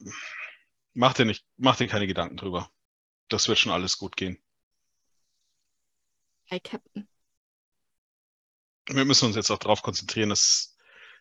mach 0.92 1.14
dir, 1.14 1.24
nicht, 1.24 1.46
mach 1.56 1.76
dir 1.76 1.86
keine 1.86 2.06
Gedanken 2.06 2.36
drüber. 2.36 2.70
Das 3.28 3.48
wird 3.48 3.58
schon 3.58 3.72
alles 3.72 3.98
gut 3.98 4.16
gehen. 4.16 4.42
Hey, 6.44 6.60
Captain. 6.60 7.08
Wir 8.86 9.04
müssen 9.04 9.26
uns 9.26 9.36
jetzt 9.36 9.50
auch 9.50 9.58
darauf 9.58 9.82
konzentrieren, 9.82 10.30
dass, 10.30 10.76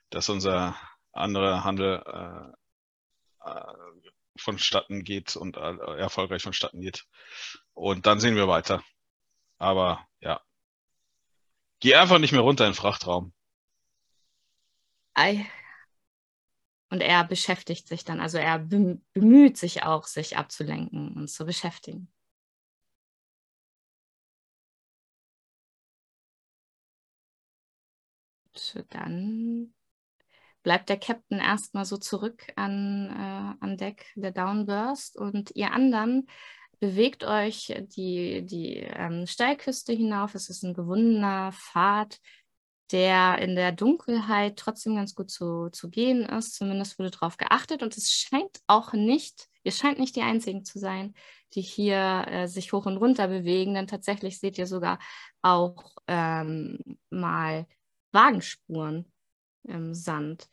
dass 0.09 0.29
unser 0.29 0.75
anderer 1.11 1.63
Handel 1.63 2.01
äh, 3.43 3.49
äh, 3.49 3.73
vonstatten 4.37 5.03
geht 5.03 5.35
und 5.35 5.57
äh, 5.57 5.97
erfolgreich 5.97 6.43
vonstatten 6.43 6.81
geht. 6.81 7.05
Und 7.73 8.05
dann 8.05 8.19
sehen 8.19 8.35
wir 8.35 8.47
weiter. 8.47 8.83
Aber 9.57 10.07
ja. 10.19 10.41
Geh 11.79 11.95
einfach 11.95 12.19
nicht 12.19 12.31
mehr 12.31 12.41
runter 12.41 12.65
in 12.65 12.71
den 12.71 12.75
Frachtraum. 12.75 13.33
Ei. 15.13 15.45
Und 16.89 17.01
er 17.01 17.23
beschäftigt 17.25 17.87
sich 17.87 18.05
dann, 18.05 18.21
also 18.21 18.37
er 18.37 18.59
bemüht 18.59 19.57
sich 19.57 19.83
auch, 19.83 20.07
sich 20.07 20.37
abzulenken 20.37 21.13
und 21.15 21.29
zu 21.29 21.45
beschäftigen. 21.45 22.11
dann 28.89 29.73
bleibt 30.67 30.89
der 30.89 30.99
Captain 30.99 31.39
erstmal 31.39 31.85
so 31.85 31.95
zurück 31.95 32.51
an, 32.57 33.07
äh, 33.09 33.63
an 33.63 33.77
Deck 33.77 34.07
der 34.15 34.31
Downburst 34.31 35.15
und 35.15 35.51
ihr 35.55 35.71
anderen 35.71 36.27
bewegt 36.81 37.23
euch 37.23 37.73
die, 37.95 38.45
die 38.45 38.79
ähm, 38.79 39.25
Steilküste 39.27 39.93
hinauf. 39.93 40.35
Es 40.35 40.49
ist 40.49 40.63
ein 40.63 40.73
gewundener 40.73 41.53
Pfad, 41.53 42.19
der 42.91 43.37
in 43.39 43.55
der 43.55 43.71
Dunkelheit 43.71 44.57
trotzdem 44.57 44.97
ganz 44.97 45.15
gut 45.15 45.31
zu, 45.31 45.69
zu 45.69 45.89
gehen 45.89 46.23
ist. 46.23 46.55
Zumindest 46.55 46.99
wurde 46.99 47.11
darauf 47.11 47.37
geachtet 47.37 47.81
und 47.81 47.95
es 47.95 48.11
scheint 48.11 48.59
auch 48.67 48.91
nicht, 48.91 49.47
ihr 49.63 49.71
scheint 49.71 49.99
nicht 49.99 50.17
die 50.17 50.21
Einzigen 50.21 50.65
zu 50.65 50.79
sein, 50.79 51.13
die 51.53 51.61
hier 51.61 52.25
äh, 52.27 52.47
sich 52.49 52.73
hoch 52.73 52.87
und 52.87 52.97
runter 52.97 53.29
bewegen, 53.29 53.73
denn 53.75 53.87
tatsächlich 53.87 54.37
seht 54.41 54.57
ihr 54.57 54.67
sogar 54.67 54.99
auch 55.41 55.95
ähm, 56.09 56.97
mal 57.09 57.67
Wagenspuren 58.11 59.09
im 59.67 59.93
Sand. 59.93 60.49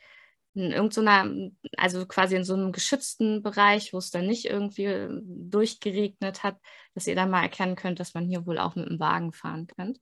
In 0.55 0.71
irgendeiner, 0.71 1.51
also 1.77 2.07
quasi 2.07 2.37
in 2.37 2.45
so 2.45 2.55
einem 2.55 2.71
geschützten 2.71 3.43
Bereich, 3.43 3.93
wo 3.93 3.99
es 3.99 4.11
dann 4.11 4.27
nicht 4.27 4.45
irgendwie 4.45 5.09
durchgeregnet 5.23 6.45
hat, 6.45 6.59
dass 6.95 7.09
ihr 7.09 7.17
dann 7.17 7.31
mal 7.31 7.43
erkennen 7.43 7.75
könnt, 7.75 7.99
dass 7.99 8.15
man 8.15 8.27
hier 8.27 8.47
wohl 8.47 8.59
auch 8.59 8.77
mit 8.77 8.89
dem 8.89 9.01
Wagen 9.01 9.33
fahren 9.33 9.67
könnt. 9.67 10.01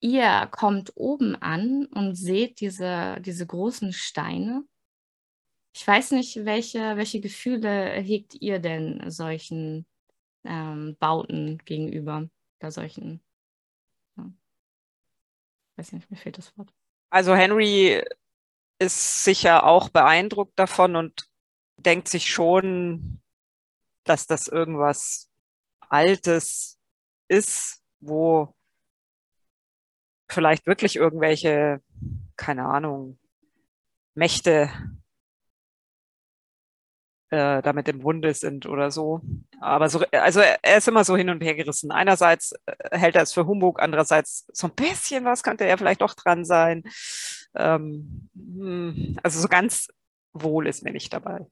Ihr 0.00 0.48
kommt 0.50 0.92
oben 0.96 1.36
an 1.36 1.86
und 1.86 2.16
seht 2.16 2.60
diese, 2.60 3.16
diese 3.20 3.46
großen 3.46 3.92
Steine. 3.92 4.64
Ich 5.72 5.86
weiß 5.86 6.12
nicht, 6.12 6.44
welche, 6.44 6.96
welche 6.96 7.20
Gefühle 7.20 7.92
hegt 7.92 8.34
ihr 8.34 8.58
denn 8.58 9.10
solchen 9.10 9.86
ähm, 10.44 10.96
Bauten 10.98 11.58
gegenüber 11.64 12.28
oder 12.60 12.70
solchen 12.70 13.20
weiß 15.76 15.92
nicht, 15.92 16.10
mir 16.10 16.16
fehlt 16.16 16.38
das 16.38 16.56
Wort. 16.56 16.72
Also 17.10 17.34
Henry 17.34 18.02
ist 18.78 19.24
sicher 19.24 19.64
auch 19.64 19.88
beeindruckt 19.88 20.58
davon 20.58 20.96
und 20.96 21.28
denkt 21.76 22.08
sich 22.08 22.30
schon, 22.30 23.20
dass 24.04 24.26
das 24.26 24.48
irgendwas 24.48 25.30
Altes 25.80 26.78
ist, 27.28 27.82
wo 28.00 28.54
vielleicht 30.28 30.66
wirklich 30.66 30.96
irgendwelche, 30.96 31.80
keine 32.36 32.66
Ahnung, 32.66 33.18
Mächte 34.14 34.70
äh, 37.30 37.62
damit 37.62 37.88
im 37.88 38.00
Bunde 38.00 38.32
sind 38.34 38.66
oder 38.66 38.90
so. 38.90 39.20
Aber 39.60 39.88
so, 39.88 40.00
also 40.12 40.40
er 40.40 40.76
ist 40.76 40.88
immer 40.88 41.04
so 41.04 41.16
hin 41.16 41.30
und 41.30 41.42
her 41.42 41.54
gerissen. 41.54 41.90
Einerseits 41.90 42.52
äh, 42.66 42.96
hält 42.96 43.16
er 43.16 43.22
es 43.22 43.32
für 43.32 43.46
Humbug, 43.46 43.80
andererseits 43.80 44.46
so 44.52 44.68
ein 44.68 44.74
bisschen 44.74 45.24
was 45.24 45.42
könnte 45.42 45.64
er 45.64 45.78
vielleicht 45.78 46.02
doch 46.02 46.14
dran 46.14 46.44
sein. 46.44 46.84
Ähm, 47.54 48.28
hm, 48.34 49.18
also 49.22 49.40
so 49.40 49.48
ganz 49.48 49.88
wohl 50.32 50.66
ist 50.66 50.84
mir 50.84 50.92
nicht 50.92 51.12
dabei. 51.12 51.46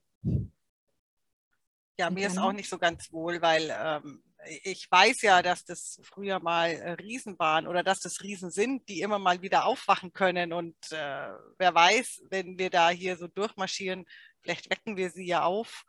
Ja, 1.96 2.10
mir 2.10 2.26
ist 2.26 2.38
auch 2.38 2.52
nicht 2.52 2.68
so 2.68 2.78
ganz 2.78 3.12
wohl, 3.12 3.40
weil 3.40 3.72
ähm, 3.76 4.22
ich 4.62 4.90
weiß 4.90 5.22
ja, 5.22 5.42
dass 5.42 5.64
das 5.64 6.00
früher 6.02 6.40
mal 6.40 6.70
äh, 6.70 6.90
Riesen 6.92 7.38
waren 7.38 7.66
oder 7.66 7.82
dass 7.82 8.00
das 8.00 8.20
Riesen 8.22 8.50
sind, 8.50 8.88
die 8.88 9.00
immer 9.00 9.18
mal 9.18 9.42
wieder 9.42 9.64
aufwachen 9.64 10.12
können. 10.12 10.52
Und 10.52 10.76
äh, 10.90 11.28
wer 11.58 11.74
weiß, 11.74 12.22
wenn 12.30 12.58
wir 12.58 12.70
da 12.70 12.90
hier 12.90 13.16
so 13.16 13.28
durchmarschieren, 13.28 14.06
Vielleicht 14.44 14.68
wecken 14.70 14.98
wir 14.98 15.08
sie 15.08 15.24
ja 15.24 15.42
auf. 15.42 15.86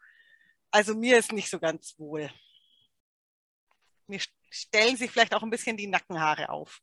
Also 0.71 0.95
mir 0.95 1.17
ist 1.17 1.33
nicht 1.33 1.49
so 1.49 1.59
ganz 1.59 1.99
wohl. 1.99 2.31
Mir 4.07 4.21
stellen 4.49 4.95
sich 4.95 5.11
vielleicht 5.11 5.35
auch 5.35 5.43
ein 5.43 5.49
bisschen 5.49 5.75
die 5.75 5.87
Nackenhaare 5.87 6.49
auf. 6.49 6.81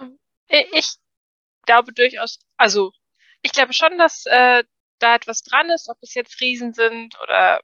Ähm, 0.00 0.18
ich 0.48 0.96
glaube 1.64 1.92
durchaus, 1.92 2.40
also 2.56 2.92
ich 3.42 3.52
glaube 3.52 3.72
schon, 3.72 3.98
dass 3.98 4.26
äh, 4.26 4.64
da 4.98 5.14
etwas 5.14 5.42
dran 5.42 5.70
ist, 5.70 5.88
ob 5.88 5.98
es 6.02 6.14
jetzt 6.14 6.40
Riesen 6.40 6.74
sind 6.74 7.16
oder 7.20 7.60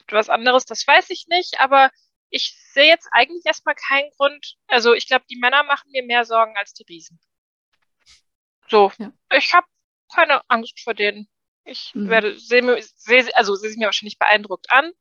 etwas 0.00 0.28
anderes, 0.28 0.64
das 0.64 0.84
weiß 0.84 1.10
ich 1.10 1.28
nicht, 1.28 1.60
aber 1.60 1.90
ich 2.28 2.56
sehe 2.72 2.88
jetzt 2.88 3.08
eigentlich 3.12 3.46
erstmal 3.46 3.76
keinen 3.76 4.10
Grund. 4.16 4.56
Also 4.66 4.94
ich 4.94 5.06
glaube, 5.06 5.26
die 5.30 5.38
Männer 5.38 5.62
machen 5.62 5.92
mir 5.92 6.02
mehr 6.02 6.24
Sorgen 6.24 6.56
als 6.56 6.72
die 6.72 6.84
Riesen. 6.88 7.20
So, 8.68 8.90
ja. 8.98 9.12
ich 9.32 9.54
habe 9.54 9.66
keine 10.16 10.40
Angst 10.48 10.80
vor 10.80 10.94
denen. 10.94 11.28
Ich 11.64 11.94
mhm. 11.94 12.08
werde, 12.08 12.38
sehe 12.38 12.62
mir, 12.62 12.80
seh, 12.96 13.30
also 13.34 13.54
sehe 13.54 13.70
sie 13.70 13.78
mir 13.78 13.86
wahrscheinlich 13.86 14.18
beeindruckt 14.18 14.70
an. 14.70 14.92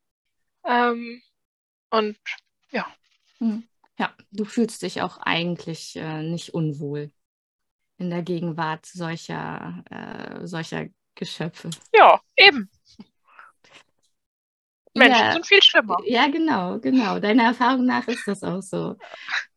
Ähm, 0.66 1.22
und 1.90 2.18
ja. 2.72 2.86
Mhm. 3.40 3.68
Ja, 3.98 4.14
du 4.32 4.44
fühlst 4.44 4.82
dich 4.82 5.02
auch 5.02 5.18
eigentlich 5.18 5.96
äh, 5.96 6.22
nicht 6.22 6.54
unwohl 6.54 7.12
in 7.98 8.10
der 8.10 8.24
Gegenwart 8.24 8.86
solcher, 8.86 9.84
äh, 9.90 10.46
solcher 10.46 10.88
Geschöpfe. 11.14 11.70
Ja, 11.94 12.20
eben. 12.36 12.70
Menschen 14.98 15.26
ja, 15.26 15.34
sind 15.34 15.46
viel 15.46 15.62
schlimmer. 15.62 15.98
Ja, 16.06 16.28
genau, 16.28 16.80
genau. 16.80 17.20
Deiner 17.20 17.44
Erfahrung 17.44 17.86
nach 17.86 18.08
ist 18.08 18.26
das 18.28 18.44
auch 18.44 18.62
so. 18.62 18.96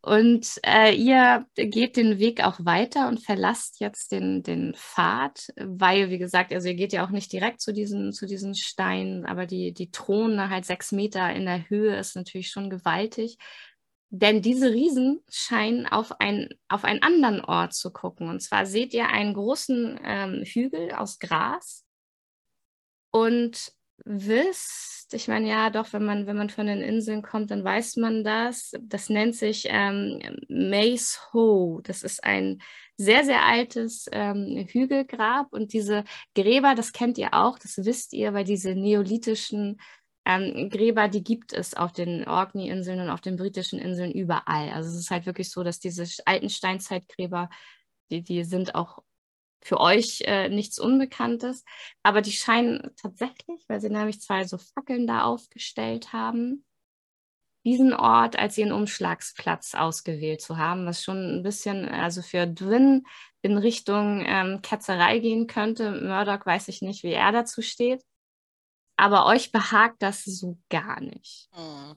Und 0.02 0.58
äh, 0.66 0.92
ihr 0.94 1.46
geht 1.54 1.96
den 1.96 2.18
Weg 2.18 2.42
auch 2.42 2.56
weiter 2.64 3.06
und 3.06 3.24
verlasst 3.24 3.78
jetzt 3.78 4.10
den, 4.10 4.42
den 4.42 4.74
Pfad, 4.74 5.48
weil, 5.56 6.10
wie 6.10 6.18
gesagt, 6.18 6.52
also 6.52 6.66
ihr 6.66 6.74
geht 6.74 6.92
ja 6.92 7.06
auch 7.06 7.10
nicht 7.10 7.32
direkt 7.32 7.60
zu 7.60 7.72
diesen, 7.72 8.12
zu 8.12 8.26
diesen 8.26 8.56
Steinen, 8.56 9.26
aber 9.26 9.46
die, 9.46 9.72
die 9.72 9.92
Throne 9.92 10.50
halt 10.50 10.64
sechs 10.64 10.90
Meter 10.90 11.32
in 11.32 11.44
der 11.44 11.70
Höhe 11.70 11.96
ist 11.96 12.16
natürlich 12.16 12.50
schon 12.50 12.68
gewaltig. 12.68 13.38
Denn 14.10 14.42
diese 14.42 14.72
Riesen 14.72 15.22
scheinen 15.28 15.86
auf, 15.86 16.18
ein, 16.20 16.48
auf 16.68 16.82
einen 16.84 17.02
anderen 17.02 17.44
Ort 17.44 17.74
zu 17.74 17.92
gucken. 17.92 18.28
Und 18.28 18.40
zwar 18.40 18.66
seht 18.66 18.92
ihr 18.92 19.08
einen 19.08 19.34
großen 19.34 20.00
ähm, 20.02 20.42
Hügel 20.44 20.92
aus 20.92 21.18
Gras 21.18 21.84
und 23.10 23.72
wisst, 24.04 25.14
ich 25.14 25.28
meine, 25.28 25.48
ja, 25.48 25.70
doch, 25.70 25.92
wenn 25.92 26.04
man, 26.04 26.26
wenn 26.26 26.36
man 26.36 26.50
von 26.50 26.66
den 26.66 26.82
Inseln 26.82 27.22
kommt, 27.22 27.50
dann 27.50 27.64
weiß 27.64 27.96
man 27.96 28.24
das. 28.24 28.72
Das 28.82 29.08
nennt 29.08 29.34
sich 29.34 29.66
ähm, 29.68 30.20
Mace 30.48 31.20
Ho. 31.32 31.80
Das 31.82 32.02
ist 32.02 32.22
ein 32.24 32.60
sehr, 32.96 33.24
sehr 33.24 33.44
altes 33.44 34.06
ähm, 34.12 34.66
Hügelgrab. 34.68 35.52
Und 35.52 35.72
diese 35.72 36.04
Gräber, 36.34 36.74
das 36.74 36.92
kennt 36.92 37.16
ihr 37.18 37.32
auch, 37.32 37.58
das 37.58 37.78
wisst 37.84 38.12
ihr, 38.12 38.34
weil 38.34 38.44
diese 38.44 38.74
neolithischen 38.74 39.80
ähm, 40.26 40.68
Gräber, 40.68 41.08
die 41.08 41.24
gibt 41.24 41.54
es 41.54 41.74
auf 41.74 41.92
den 41.92 42.28
Orkney-Inseln 42.28 43.00
und 43.00 43.08
auf 43.08 43.22
den 43.22 43.36
britischen 43.36 43.78
Inseln 43.78 44.12
überall. 44.12 44.70
Also 44.70 44.90
es 44.90 44.96
ist 44.96 45.10
halt 45.10 45.24
wirklich 45.24 45.50
so, 45.50 45.62
dass 45.64 45.78
diese 45.80 46.04
alten 46.26 46.50
Steinzeitgräber, 46.50 47.48
die, 48.10 48.22
die 48.22 48.44
sind 48.44 48.74
auch 48.74 49.02
für 49.60 49.80
euch 49.80 50.22
äh, 50.24 50.48
nichts 50.48 50.78
Unbekanntes. 50.78 51.64
Aber 52.02 52.22
die 52.22 52.32
scheinen 52.32 52.90
tatsächlich, 52.96 53.64
weil 53.68 53.80
sie 53.80 53.90
nämlich 53.90 54.20
zwei 54.20 54.44
so 54.44 54.58
Fackeln 54.58 55.06
da 55.06 55.22
aufgestellt 55.22 56.12
haben, 56.12 56.64
diesen 57.64 57.92
Ort 57.92 58.38
als 58.38 58.56
ihren 58.56 58.72
Umschlagsplatz 58.72 59.74
ausgewählt 59.74 60.40
zu 60.40 60.56
haben, 60.56 60.86
was 60.86 61.02
schon 61.02 61.38
ein 61.38 61.42
bisschen, 61.42 61.88
also 61.88 62.22
für 62.22 62.46
Dwin 62.46 63.04
in 63.42 63.58
Richtung 63.58 64.24
ähm, 64.26 64.62
Ketzerei 64.62 65.18
gehen 65.18 65.46
könnte. 65.46 65.92
Murdoch 65.92 66.46
weiß 66.46 66.68
ich 66.68 66.82
nicht, 66.82 67.02
wie 67.02 67.12
er 67.12 67.32
dazu 67.32 67.60
steht. 67.62 68.02
Aber 68.96 69.26
euch 69.26 69.52
behagt 69.52 70.02
das 70.02 70.24
so 70.24 70.58
gar 70.70 71.00
nicht. 71.00 71.48
Mhm. 71.56 71.96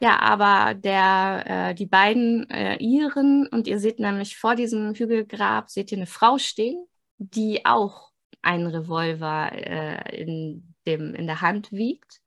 Ja, 0.00 0.20
aber 0.20 0.74
der, 0.74 1.70
äh, 1.70 1.74
die 1.74 1.86
beiden 1.86 2.48
äh, 2.50 2.76
Iren 2.76 3.48
und 3.48 3.66
ihr 3.66 3.80
seht 3.80 3.98
nämlich 3.98 4.36
vor 4.36 4.54
diesem 4.54 4.94
Hügelgrab, 4.94 5.70
seht 5.70 5.90
ihr 5.90 5.98
eine 5.98 6.06
Frau 6.06 6.38
stehen, 6.38 6.86
die 7.18 7.66
auch 7.66 8.10
einen 8.40 8.68
Revolver 8.68 9.50
äh, 9.52 10.22
in, 10.22 10.74
dem, 10.86 11.14
in 11.14 11.26
der 11.26 11.40
Hand 11.40 11.72
wiegt, 11.72 12.20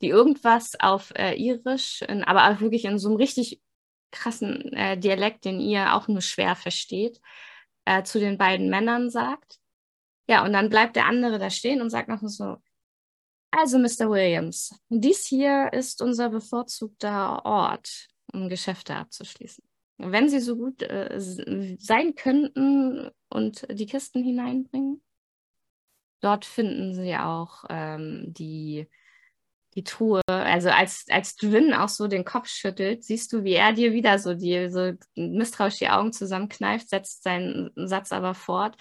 die 0.00 0.08
irgendwas 0.08 0.80
auf 0.80 1.12
äh, 1.14 1.34
Irisch, 1.34 2.00
in, 2.02 2.24
aber 2.24 2.50
auch 2.50 2.60
wirklich 2.60 2.86
in 2.86 2.98
so 2.98 3.08
einem 3.08 3.18
richtig 3.18 3.60
krassen 4.10 4.72
äh, 4.72 4.96
Dialekt, 4.98 5.44
den 5.44 5.60
ihr 5.60 5.94
auch 5.94 6.08
nur 6.08 6.22
schwer 6.22 6.56
versteht, 6.56 7.20
äh, 7.84 8.02
zu 8.04 8.20
den 8.20 8.38
beiden 8.38 8.70
Männern 8.70 9.10
sagt. 9.10 9.58
Ja, 10.28 10.44
und 10.44 10.52
dann 10.54 10.70
bleibt 10.70 10.96
der 10.96 11.06
andere 11.06 11.38
da 11.38 11.50
stehen 11.50 11.82
und 11.82 11.90
sagt 11.90 12.08
noch 12.08 12.20
so, 12.22 12.56
also, 13.54 13.78
Mr. 13.78 14.08
Williams, 14.08 14.74
dies 14.88 15.26
hier 15.26 15.70
ist 15.74 16.00
unser 16.00 16.30
bevorzugter 16.30 17.44
Ort, 17.44 18.08
um 18.32 18.48
Geschäfte 18.48 18.96
abzuschließen. 18.96 19.62
Wenn 19.98 20.30
Sie 20.30 20.40
so 20.40 20.56
gut 20.56 20.82
äh, 20.82 21.20
sein 21.78 22.14
könnten 22.14 23.10
und 23.28 23.66
die 23.70 23.84
Kisten 23.84 24.24
hineinbringen, 24.24 25.02
dort 26.22 26.46
finden 26.46 26.94
Sie 26.94 27.14
auch 27.14 27.64
ähm, 27.68 28.32
die, 28.32 28.88
die 29.74 29.84
Truhe. 29.84 30.22
Also 30.28 30.70
als, 30.70 31.04
als 31.10 31.36
Dwin 31.36 31.74
auch 31.74 31.90
so 31.90 32.08
den 32.08 32.24
Kopf 32.24 32.48
schüttelt, 32.48 33.04
siehst 33.04 33.34
du, 33.34 33.44
wie 33.44 33.52
er 33.52 33.74
dir 33.74 33.92
wieder 33.92 34.18
so 34.18 34.32
die 34.32 34.70
so 34.70 34.92
misstrauisch 35.14 35.76
die 35.76 35.90
Augen 35.90 36.14
zusammenkneift, 36.14 36.88
setzt 36.88 37.22
seinen 37.22 37.70
Satz 37.76 38.12
aber 38.12 38.32
fort. 38.32 38.76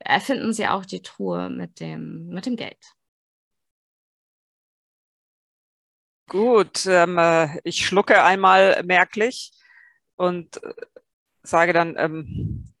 Erfinden 0.00 0.52
Sie 0.52 0.66
auch 0.66 0.84
die 0.84 1.02
Truhe 1.02 1.48
mit 1.48 1.78
dem, 1.78 2.26
mit 2.26 2.46
dem 2.46 2.56
Geld. 2.56 2.78
Gut, 6.30 6.86
ähm, 6.86 7.18
äh, 7.18 7.58
ich 7.64 7.84
schlucke 7.84 8.22
einmal 8.22 8.84
merklich 8.84 9.50
und 10.14 10.62
äh, 10.62 10.74
sage 11.42 11.72
dann, 11.72 11.96
ähm, 11.98 12.72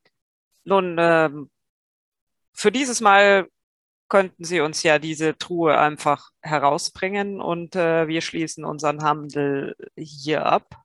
nun, 0.62 0.96
ähm, 1.00 1.50
für 2.52 2.70
dieses 2.70 3.00
Mal 3.00 3.48
könnten 4.08 4.44
Sie 4.44 4.60
uns 4.60 4.84
ja 4.84 5.00
diese 5.00 5.36
Truhe 5.36 5.76
einfach 5.76 6.30
herausbringen 6.42 7.40
und 7.40 7.74
äh, 7.74 8.06
wir 8.06 8.20
schließen 8.20 8.64
unseren 8.64 9.02
Handel 9.02 9.74
hier 9.96 10.46
ab. 10.46 10.84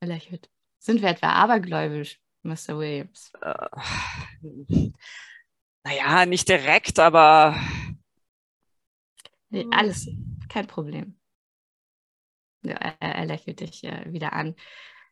Er 0.00 0.08
lächelt. 0.08 0.48
Sind 0.78 1.02
wir 1.02 1.10
etwa 1.10 1.32
abergläubisch, 1.32 2.18
Mr. 2.44 2.78
Williams? 2.78 3.30
Äh, 3.42 4.88
naja, 5.84 6.24
nicht 6.24 6.48
direkt, 6.48 6.98
aber. 6.98 7.60
Nee, 9.50 9.66
alles, 9.70 10.08
kein 10.48 10.66
Problem. 10.66 11.18
Ja, 12.62 12.74
er, 12.74 12.96
er, 13.00 13.24
lächelt 13.24 13.60
dich 13.60 13.84
äh, 13.84 14.12
wieder 14.12 14.32
an. 14.32 14.56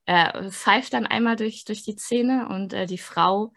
Er 0.04 0.50
pfeift 0.50 0.92
dann 0.92 1.06
einmal 1.06 1.36
durch, 1.36 1.64
durch 1.64 1.82
die 1.82 1.96
Zähne 1.96 2.48
und 2.48 2.72
äh, 2.72 2.86
die 2.86 2.98
Frau, 2.98 3.52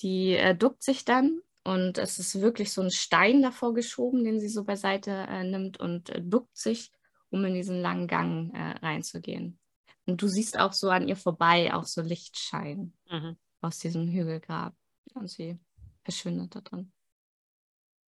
die 0.00 0.32
äh, 0.36 0.54
duckt 0.54 0.82
sich 0.82 1.04
dann 1.04 1.40
und 1.64 1.98
es 1.98 2.18
ist 2.18 2.40
wirklich 2.40 2.72
so 2.72 2.80
ein 2.80 2.90
Stein 2.90 3.42
davor 3.42 3.74
geschoben, 3.74 4.24
den 4.24 4.40
sie 4.40 4.48
so 4.48 4.64
beiseite 4.64 5.10
äh, 5.10 5.44
nimmt 5.44 5.78
und 5.78 6.10
äh, 6.10 6.22
duckt 6.22 6.56
sich, 6.56 6.92
um 7.30 7.44
in 7.44 7.54
diesen 7.54 7.80
langen 7.80 8.06
Gang 8.08 8.54
äh, 8.54 8.78
reinzugehen. 8.84 9.58
Und 10.06 10.22
du 10.22 10.28
siehst 10.28 10.58
auch 10.58 10.72
so 10.72 10.90
an 10.90 11.08
ihr 11.08 11.16
vorbei 11.16 11.74
auch 11.74 11.84
so 11.84 12.02
Lichtschein 12.02 12.92
mhm. 13.10 13.36
aus 13.60 13.78
diesem 13.78 14.08
Hügelgrab. 14.08 14.74
Und 15.14 15.28
sie 15.28 15.58
verschwindet 16.04 16.54
da 16.54 16.60
drin. 16.60 16.92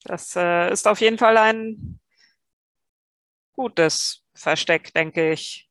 Das 0.04 0.36
ist 0.36 0.86
auf 0.86 1.00
jeden 1.00 1.18
Fall 1.18 1.36
ein 1.36 1.98
gutes 3.58 4.24
Versteck, 4.34 4.94
denke 4.94 5.32
ich. 5.32 5.68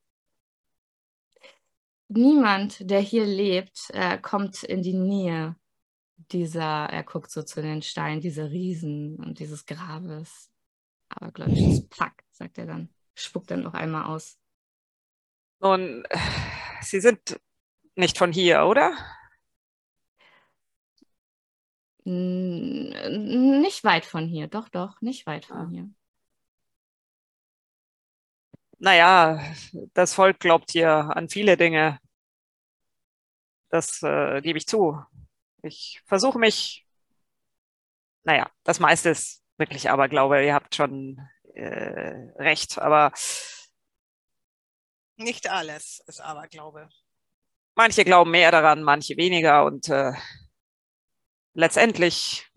Niemand, 2.10 2.90
der 2.90 3.00
hier 3.00 3.26
lebt, 3.26 3.90
äh, 3.94 4.18
kommt 4.18 4.64
in 4.64 4.82
die 4.82 4.94
Nähe 4.94 5.56
dieser, 6.18 6.88
er 6.90 7.04
guckt 7.04 7.32
so 7.32 7.44
zu 7.44 7.62
den 7.62 7.82
Steinen, 7.82 8.20
dieser 8.20 8.50
Riesen 8.52 9.16
und 9.18 9.40
dieses 9.40 9.66
Grabes. 9.66 10.52
Aber 11.08 11.32
glaube 11.32 11.52
ich, 11.52 11.66
das 11.66 11.88
Pack, 11.88 12.24
sagt 12.32 12.58
er 12.58 12.66
dann. 12.66 12.90
Spuckt 13.16 13.52
dann 13.52 13.64
noch 13.64 13.74
einmal 13.74 14.06
aus. 14.06 14.38
Nun, 15.60 16.06
Sie 16.82 17.00
sind 17.00 17.40
nicht 17.96 18.18
von 18.18 18.34
hier, 18.34 18.66
oder? 18.66 18.96
N 22.06 23.62
nicht 23.62 23.84
weit 23.84 24.06
von 24.06 24.28
hier, 24.28 24.48
doch, 24.48 24.70
doch, 24.70 25.02
nicht 25.02 25.26
weit 25.26 25.46
von 25.46 25.58
ah. 25.58 25.70
hier 25.70 25.90
naja, 28.80 29.42
das 29.94 30.14
Volk 30.14 30.40
glaubt 30.40 30.72
hier 30.72 30.90
an 30.92 31.30
viele 31.30 31.58
Dinge. 31.58 32.00
Das 33.70 34.02
äh, 34.04 34.42
gebe 34.42 34.58
ich 34.58 34.68
zu. 34.68 35.02
Ich 35.64 36.02
versuche 36.06 36.40
mich, 36.40 36.86
naja, 38.24 38.50
das 38.64 38.80
meiste 38.80 39.10
ist 39.10 39.44
wirklich 39.58 39.90
Aberglaube. 39.90 40.46
Ihr 40.46 40.54
habt 40.54 40.76
schon 40.76 41.20
äh, 41.54 42.32
recht, 42.38 42.78
aber. 42.80 43.12
Nicht 45.18 45.50
alles 45.50 46.04
ist 46.06 46.22
Aberglaube. 46.22 46.90
Manche 47.76 48.06
glauben 48.06 48.32
mehr 48.32 48.52
daran, 48.52 48.84
manche 48.84 49.18
weniger 49.18 49.66
und 49.66 49.90
äh, 49.90 50.14
letztendlich 51.54 52.48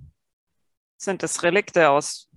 sind 0.96 1.22
es 1.22 1.42
Relikte 1.42 1.90
aus, 1.90 2.30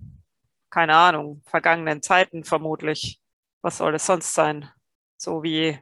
keine 0.70 0.96
Ahnung, 0.96 1.42
vergangenen 1.46 2.02
Zeiten 2.02 2.44
vermutlich 2.44 3.20
was 3.64 3.78
soll 3.78 3.94
es 3.94 4.04
sonst 4.04 4.34
sein? 4.34 4.70
So 5.16 5.42
wie 5.42 5.80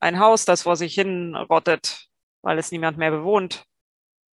ein 0.00 0.18
Haus, 0.20 0.44
das 0.44 0.62
vor 0.62 0.76
sich 0.76 0.94
hin 0.94 1.34
rottet, 1.34 2.10
weil 2.42 2.58
es 2.58 2.70
niemand 2.70 2.98
mehr 2.98 3.10
bewohnt. 3.10 3.64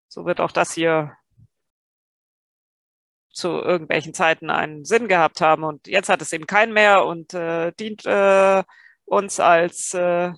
So 0.10 0.26
wird 0.26 0.42
auch 0.42 0.52
das 0.52 0.74
hier 0.74 1.16
zu 3.30 3.48
irgendwelchen 3.48 4.14
Zeiten 4.14 4.50
einen 4.50 4.84
Sinn 4.84 5.08
gehabt 5.08 5.40
haben. 5.40 5.64
Und 5.64 5.88
jetzt 5.88 6.10
hat 6.10 6.22
es 6.22 6.34
eben 6.34 6.46
keinen 6.46 6.74
mehr 6.74 7.06
und 7.06 7.34
äh, 7.34 7.72
dient 7.72 8.06
äh, 8.06 8.64
uns 9.06 9.40
als 9.40 9.94
äh, 9.94 10.34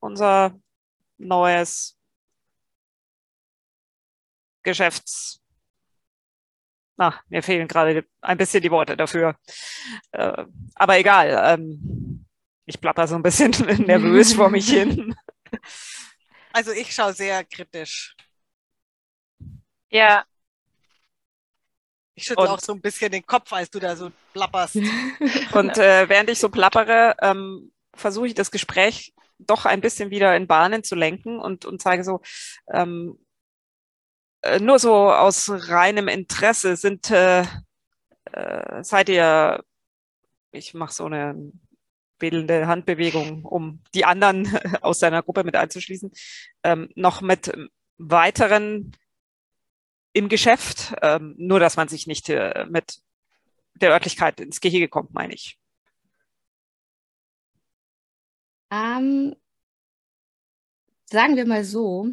unser 0.00 0.58
neues 1.18 1.98
Geschäfts 4.62 5.43
na, 6.96 7.20
mir 7.28 7.42
fehlen 7.42 7.68
gerade 7.68 8.04
ein 8.20 8.38
bisschen 8.38 8.62
die 8.62 8.70
Worte 8.70 8.96
dafür. 8.96 9.36
Äh, 10.12 10.44
aber 10.74 10.98
egal, 10.98 11.40
ähm, 11.44 12.24
ich 12.66 12.80
plapper 12.80 13.06
so 13.06 13.14
ein 13.14 13.22
bisschen 13.22 13.50
nervös 13.86 14.34
vor 14.34 14.50
mich 14.50 14.68
hin. 14.68 15.14
Also 16.56 16.70
ich 16.70 16.94
schaue 16.94 17.12
sehr 17.12 17.42
kritisch. 17.42 18.14
Ja. 19.90 20.24
Ich 22.14 22.26
schüttle 22.26 22.48
auch 22.48 22.60
so 22.60 22.74
ein 22.74 22.80
bisschen 22.80 23.10
den 23.10 23.26
Kopf, 23.26 23.52
als 23.52 23.70
du 23.70 23.80
da 23.80 23.96
so 23.96 24.12
plapperst. 24.32 24.76
Und 25.52 25.76
äh, 25.78 26.08
während 26.08 26.30
ich 26.30 26.38
so 26.38 26.48
plappere, 26.48 27.16
ähm, 27.22 27.72
versuche 27.92 28.28
ich 28.28 28.34
das 28.34 28.52
Gespräch 28.52 29.14
doch 29.38 29.64
ein 29.64 29.80
bisschen 29.80 30.10
wieder 30.10 30.36
in 30.36 30.46
Bahnen 30.46 30.84
zu 30.84 30.94
lenken 30.94 31.40
und, 31.40 31.64
und 31.64 31.82
zeige 31.82 32.04
so, 32.04 32.20
ähm, 32.72 33.18
äh, 33.18 33.23
nur 34.60 34.78
so 34.78 34.94
aus 35.12 35.50
reinem 35.50 36.08
Interesse 36.08 36.76
sind, 36.76 37.10
äh, 37.10 37.44
äh, 38.32 38.82
seid 38.82 39.08
ihr, 39.08 39.64
ich 40.52 40.74
mache 40.74 40.92
so 40.92 41.06
eine 41.06 41.52
wedelnde 42.18 42.66
Handbewegung, 42.66 43.44
um 43.44 43.82
die 43.94 44.04
anderen 44.04 44.46
aus 44.82 44.98
seiner 44.98 45.22
Gruppe 45.22 45.44
mit 45.44 45.56
einzuschließen, 45.56 46.12
ähm, 46.62 46.88
noch 46.94 47.20
mit 47.20 47.52
weiteren 47.98 48.96
im 50.12 50.28
Geschäft, 50.28 50.94
ähm, 51.02 51.34
nur 51.38 51.60
dass 51.60 51.76
man 51.76 51.88
sich 51.88 52.06
nicht 52.06 52.28
äh, 52.28 52.66
mit 52.68 53.00
der 53.74 53.90
Örtlichkeit 53.90 54.40
ins 54.40 54.60
Gehege 54.60 54.88
kommt, 54.88 55.12
meine 55.12 55.34
ich. 55.34 55.58
Ähm, 58.70 59.34
sagen 61.06 61.36
wir 61.36 61.46
mal 61.46 61.64
so, 61.64 62.12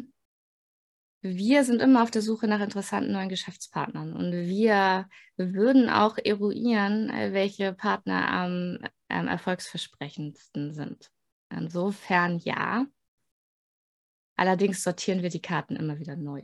wir 1.22 1.62
sind 1.62 1.80
immer 1.80 2.02
auf 2.02 2.10
der 2.10 2.20
Suche 2.20 2.48
nach 2.48 2.60
interessanten 2.60 3.12
neuen 3.12 3.28
Geschäftspartnern 3.28 4.12
und 4.12 4.32
wir 4.32 5.08
würden 5.36 5.88
auch 5.88 6.18
eruieren, 6.18 7.08
welche 7.32 7.72
Partner 7.72 8.28
am, 8.28 8.78
am 9.08 9.28
erfolgsversprechendsten 9.28 10.72
sind. 10.72 11.12
Insofern 11.48 12.38
ja. 12.38 12.86
Allerdings 14.34 14.82
sortieren 14.82 15.22
wir 15.22 15.30
die 15.30 15.42
Karten 15.42 15.76
immer 15.76 16.00
wieder 16.00 16.16
neu. 16.16 16.42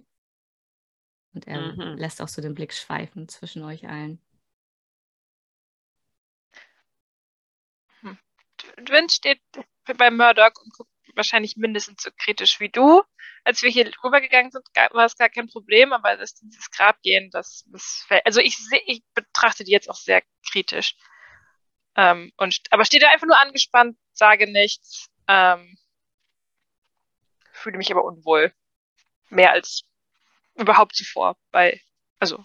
Und 1.35 1.49
er 1.49 1.73
mhm. 1.73 1.99
lässt 1.99 2.23
auch 2.23 2.29
so 2.29 2.41
den 2.41 2.55
Blick 2.55 2.73
schweifen 2.73 3.29
zwischen 3.29 3.65
euch 3.65 3.89
allen. 3.89 4.23
Hm. 8.01 8.19
Dwin 8.85 9.09
steht 9.09 9.41
bei 9.97 10.11
Murdoch 10.11 10.53
und 10.63 10.73
guckt 10.73 10.91
wahrscheinlich 11.17 11.57
mindestens 11.57 12.03
so 12.03 12.11
kritisch 12.17 12.61
wie 12.61 12.69
du. 12.69 13.03
Als 13.49 13.63
wir 13.63 13.71
hier 13.71 13.91
rübergegangen 14.05 14.51
sind, 14.51 14.67
war 14.93 15.07
es 15.07 15.17
gar 15.17 15.31
kein 15.31 15.49
Problem, 15.49 15.95
aber 15.95 16.19
das, 16.19 16.35
dieses 16.35 16.71
Grabgehen, 16.71 17.31
das, 17.31 17.65
das 17.73 18.07
also 18.27 18.41
ich, 18.41 18.59
ich 18.85 19.03
betrachte 19.15 19.65
die 19.65 19.73
jetzt 19.73 19.89
auch 19.89 19.97
sehr 19.97 20.23
kritisch. 20.51 20.97
Ähm, 21.97 22.31
und, 22.37 22.61
aber 22.69 22.85
stehe 22.85 23.01
da 23.01 23.09
einfach 23.09 23.27
nur 23.27 23.39
angespannt, 23.39 23.97
sage 24.13 24.53
nichts, 24.53 25.09
ähm, 25.29 25.79
fühle 27.53 27.79
mich 27.79 27.91
aber 27.91 28.05
unwohl. 28.05 28.53
Mehr 29.31 29.53
als 29.53 29.85
überhaupt 30.55 30.95
zuvor 30.95 31.39
bei, 31.51 31.81
also 32.19 32.45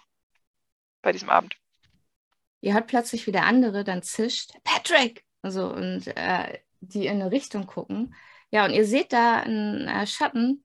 bei 1.01 1.11
diesem 1.11 1.29
Abend. 1.29 1.57
Ihr 2.61 2.75
hört 2.75 2.87
plötzlich, 2.87 3.27
wie 3.27 3.33
der 3.33 3.45
andere 3.45 3.83
dann 3.83 4.03
zischt, 4.03 4.53
Patrick! 4.63 5.25
Also, 5.41 5.67
und 5.67 6.07
äh, 6.07 6.61
die 6.79 7.07
in 7.07 7.21
eine 7.21 7.29
Richtung 7.29 7.67
gucken. 7.67 8.15
Ja, 8.51 8.63
und 8.63 8.71
ihr 8.71 8.85
seht 8.85 9.11
da 9.11 9.41
einen 9.41 9.89
äh, 9.89 10.07
Schatten, 10.07 10.63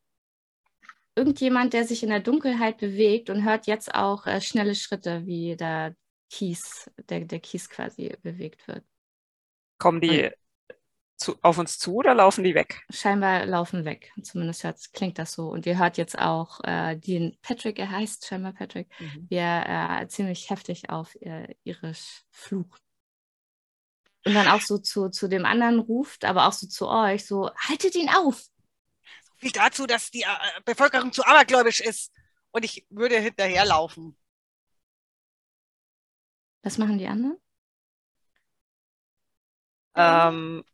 irgendjemand, 1.19 1.73
der 1.73 1.85
sich 1.85 2.03
in 2.03 2.09
der 2.09 2.21
Dunkelheit 2.21 2.79
bewegt 2.79 3.29
und 3.29 3.45
hört 3.45 3.67
jetzt 3.67 3.95
auch 3.95 4.27
äh, 4.27 4.41
schnelle 4.41 4.75
Schritte, 4.75 5.27
wie 5.27 5.57
da 5.57 5.91
Kies, 6.31 6.91
der, 7.09 7.21
der 7.25 7.41
Kies 7.41 7.69
quasi 7.69 8.17
bewegt 8.23 8.67
wird. 8.69 8.85
Kommen 9.79 10.01
die 10.01 10.31
zu, 11.19 11.37
auf 11.43 11.59
uns 11.59 11.79
zu 11.79 11.97
oder 11.97 12.15
laufen 12.15 12.45
die 12.45 12.55
weg? 12.55 12.83
Scheinbar 12.91 13.45
laufen 13.45 13.85
weg. 13.85 14.13
Zumindest 14.23 14.65
hört, 14.65 14.79
klingt 14.93 15.19
das 15.19 15.33
so. 15.33 15.49
Und 15.49 15.67
ihr 15.67 15.79
hört 15.79 15.99
jetzt 15.99 16.19
auch 16.19 16.61
äh, 16.65 16.97
den 16.97 17.37
Patrick, 17.43 17.79
er 17.79 17.91
heißt 17.91 18.27
scheinbar 18.27 18.53
Patrick, 18.53 18.89
mhm. 19.01 19.27
wie 19.29 19.37
er 19.37 20.03
äh, 20.03 20.09
ziemlich 20.09 20.49
heftig 20.49 20.91
auf 20.91 21.15
äh, 21.17 21.55
irisch 21.65 22.23
flucht. 22.31 22.81
Und 24.25 24.35
dann 24.35 24.49
auch 24.49 24.61
so 24.61 24.79
zu, 24.79 25.09
zu 25.09 25.29
dem 25.29 25.45
anderen 25.45 25.79
ruft, 25.79 26.25
aber 26.25 26.47
auch 26.47 26.53
so 26.53 26.67
zu 26.67 26.89
euch, 26.89 27.27
so, 27.27 27.51
haltet 27.57 27.95
ihn 27.95 28.11
auf. 28.11 28.45
Viel 29.39 29.53
dazu, 29.53 29.87
dass 29.87 30.11
die 30.11 30.23
äh, 30.23 30.61
Bevölkerung 30.65 31.13
zu 31.13 31.25
abergläubisch 31.25 31.81
ist. 31.81 32.13
Und 32.51 32.65
ich 32.65 32.87
würde 32.91 33.19
hinterherlaufen. 33.19 34.17
Was 36.63 36.79
machen 36.79 36.99
die 36.99 37.07
anderen? 37.07 37.39
Ähm, 39.95 40.65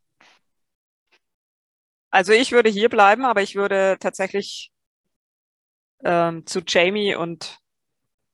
also 2.10 2.32
ich 2.32 2.52
würde 2.52 2.70
hier 2.70 2.88
bleiben, 2.88 3.24
aber 3.24 3.42
ich 3.42 3.54
würde 3.54 3.96
tatsächlich 4.00 4.72
ähm, 6.04 6.46
zu 6.46 6.60
Jamie 6.66 7.14
und 7.14 7.58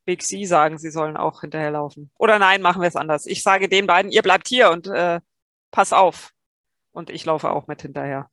Big 0.05 0.23
C 0.23 0.45
sagen, 0.45 0.79
sie 0.79 0.91
sollen 0.91 1.17
auch 1.17 1.41
hinterherlaufen. 1.41 2.11
Oder 2.19 2.39
nein, 2.39 2.63
machen 2.63 2.83
wir 2.83 2.89
es 2.89 2.97
anders. 2.97 3.27
Ich 3.27 3.43
sage 3.43 3.69
den 3.69 3.87
beiden, 3.87 4.11
ihr 4.11 4.23
bleibt 4.23 4.49
hier 4.49 4.71
und 4.71 4.87
äh, 4.89 5.21
pass 5.71 5.93
auf. 5.93 6.33
Und 6.93 7.11
ich 7.11 7.25
laufe 7.25 7.51
auch 7.51 7.69
mit 7.69 7.83
hinterher. 7.83 8.31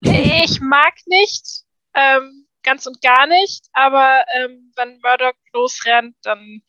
Ich 0.00 0.60
mag 0.60 0.94
nicht, 1.06 1.64
ähm, 1.94 2.46
ganz 2.62 2.86
und 2.86 3.00
gar 3.02 3.26
nicht, 3.26 3.66
aber 3.72 4.24
ähm, 4.34 4.72
wenn 4.76 5.00
Murdoch 5.00 5.34
losrennt, 5.52 6.16
dann 6.22 6.62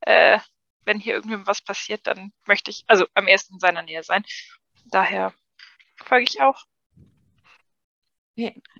äh, 0.00 0.38
wenn 0.84 0.98
hier 0.98 1.14
irgendwem 1.14 1.46
was 1.46 1.62
passiert, 1.62 2.06
dann 2.06 2.32
möchte 2.46 2.70
ich, 2.70 2.84
also 2.86 3.06
am 3.14 3.26
ersten 3.26 3.54
in 3.54 3.60
seiner 3.60 3.82
Nähe 3.82 4.02
sein. 4.02 4.24
Daher 4.90 5.32
folge 6.04 6.26
ich 6.28 6.40
auch. 6.40 6.64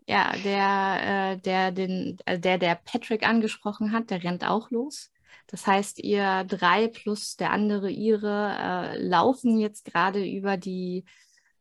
Ja, 0.06 0.32
der, 0.44 1.34
äh, 1.34 1.36
der, 1.38 1.70
den, 1.72 2.18
äh, 2.24 2.38
der, 2.38 2.56
der 2.58 2.76
Patrick 2.76 3.26
angesprochen 3.26 3.92
hat, 3.92 4.10
der 4.10 4.24
rennt 4.24 4.44
auch 4.44 4.70
los. 4.70 5.12
Das 5.48 5.66
heißt, 5.66 5.98
ihr 5.98 6.44
drei 6.44 6.88
plus 6.88 7.36
der 7.36 7.50
andere 7.50 7.90
ihre 7.90 8.56
äh, 8.58 8.98
laufen 9.02 9.58
jetzt 9.58 9.84
gerade 9.84 10.24
über 10.24 10.56
die 10.56 11.04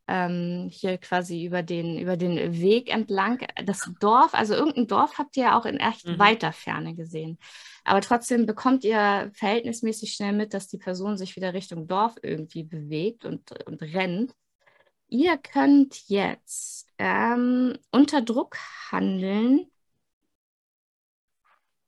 ähm, 0.10 0.70
hier 0.72 0.98
quasi 0.98 1.46
über 1.46 1.62
den, 1.62 2.00
über 2.00 2.18
den 2.18 2.60
Weg 2.60 2.92
entlang. 2.92 3.46
Das 3.64 3.90
Dorf, 4.00 4.34
also 4.34 4.56
irgendein 4.56 4.88
Dorf 4.88 5.20
habt 5.20 5.38
ihr 5.38 5.44
ja 5.44 5.60
auch 5.60 5.66
in 5.66 5.78
echt 5.78 6.08
mhm. 6.08 6.18
weiter 6.18 6.52
Ferne 6.52 6.96
gesehen. 6.96 7.38
Aber 7.84 8.02
trotzdem 8.02 8.48
bekommt 8.48 8.84
ihr 8.84 9.32
verhältnismäßig 9.36 10.14
schnell 10.14 10.34
mit, 10.34 10.56
dass 10.56 10.68
die 10.68 10.80
Person 10.80 11.16
sich 11.16 11.36
wieder 11.36 11.54
Richtung 11.54 11.88
Dorf 11.88 12.16
irgendwie 12.24 12.64
bewegt 12.64 13.24
und, 13.24 13.52
und 13.68 13.82
rennt. 13.84 14.34
Ihr 15.08 15.38
könnt 15.38 16.10
jetzt 16.10 16.88
ähm, 16.98 17.78
unter 17.92 18.22
Druck 18.22 18.58
handeln. 18.92 19.68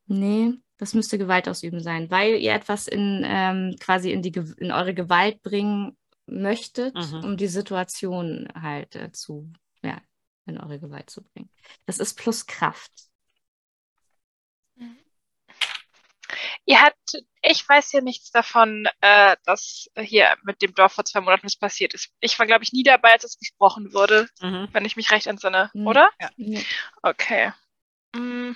Nee, 0.05 0.53
das 0.77 0.93
müsste 0.93 1.17
Gewalt 1.17 1.49
ausüben 1.49 1.79
sein, 1.79 2.11
weil 2.11 2.35
ihr 2.35 2.53
etwas 2.53 2.87
in 2.87 3.23
ähm, 3.25 3.75
quasi 3.79 4.11
in, 4.11 4.21
die, 4.21 4.33
in 4.57 4.71
eure 4.71 4.93
Gewalt 4.93 5.41
bringen 5.41 5.97
möchtet, 6.31 6.95
mhm. 6.95 7.23
um 7.23 7.37
die 7.37 7.47
Situation 7.47 8.47
halt 8.59 8.95
äh, 8.95 9.11
zu, 9.11 9.51
ja, 9.83 10.01
in 10.45 10.57
eure 10.57 10.79
Gewalt 10.79 11.09
zu 11.09 11.23
bringen. 11.23 11.49
Das 11.85 11.99
ist 11.99 12.15
plus 12.15 12.47
Kraft. 12.47 12.91
Ihr 16.65 16.81
habt, 16.81 17.23
ich 17.41 17.67
weiß 17.67 17.91
ja 17.91 18.01
nichts 18.01 18.31
davon, 18.31 18.87
äh, 19.01 19.35
dass 19.45 19.89
hier 19.97 20.35
mit 20.43 20.61
dem 20.61 20.73
Dorf 20.73 20.93
vor 20.93 21.05
zwei 21.05 21.21
Monaten 21.21 21.45
was 21.45 21.55
passiert 21.55 21.93
ist. 21.93 22.13
Ich 22.19 22.37
war, 22.39 22.45
glaube 22.45 22.63
ich, 22.63 22.71
nie 22.71 22.83
dabei, 22.83 23.13
als 23.13 23.23
es 23.23 23.37
besprochen 23.37 23.93
wurde, 23.93 24.27
mhm. 24.41 24.67
wenn 24.71 24.85
ich 24.85 24.95
mich 24.95 25.11
recht 25.11 25.27
entsinne, 25.27 25.71
mhm. 25.73 25.87
oder? 25.87 26.09
Ja. 26.19 26.29
Okay. 27.01 27.51
Mhm. 28.15 28.55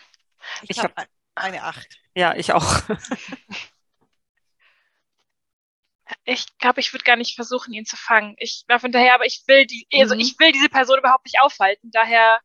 Ich, 0.62 0.72
ich 0.72 0.80
habe 0.80 0.94
hab 0.96 1.08
eine 1.36 1.64
Acht. 1.64 2.00
Ja, 2.16 2.36
ich 2.36 2.54
auch. 2.54 2.84
ich 6.24 6.58
glaube, 6.58 6.80
ich 6.80 6.94
würde 6.94 7.04
gar 7.04 7.16
nicht 7.16 7.36
versuchen, 7.36 7.74
ihn 7.74 7.86
zu 7.86 7.98
fangen. 7.98 8.36
Ich 8.38 8.64
laufe 8.68 8.84
hinterher, 8.84 9.16
aber 9.16 9.26
ich 9.26 9.44
will 9.48 9.66
die, 9.66 9.88
also 9.94 10.16
mhm. 10.16 10.22
ich 10.22 10.36
will 10.40 10.52
diese 10.52 10.70
Person 10.70 11.00
überhaupt 11.00 11.26
nicht 11.26 11.40
aufhalten. 11.42 11.92
Daher, 11.92 12.40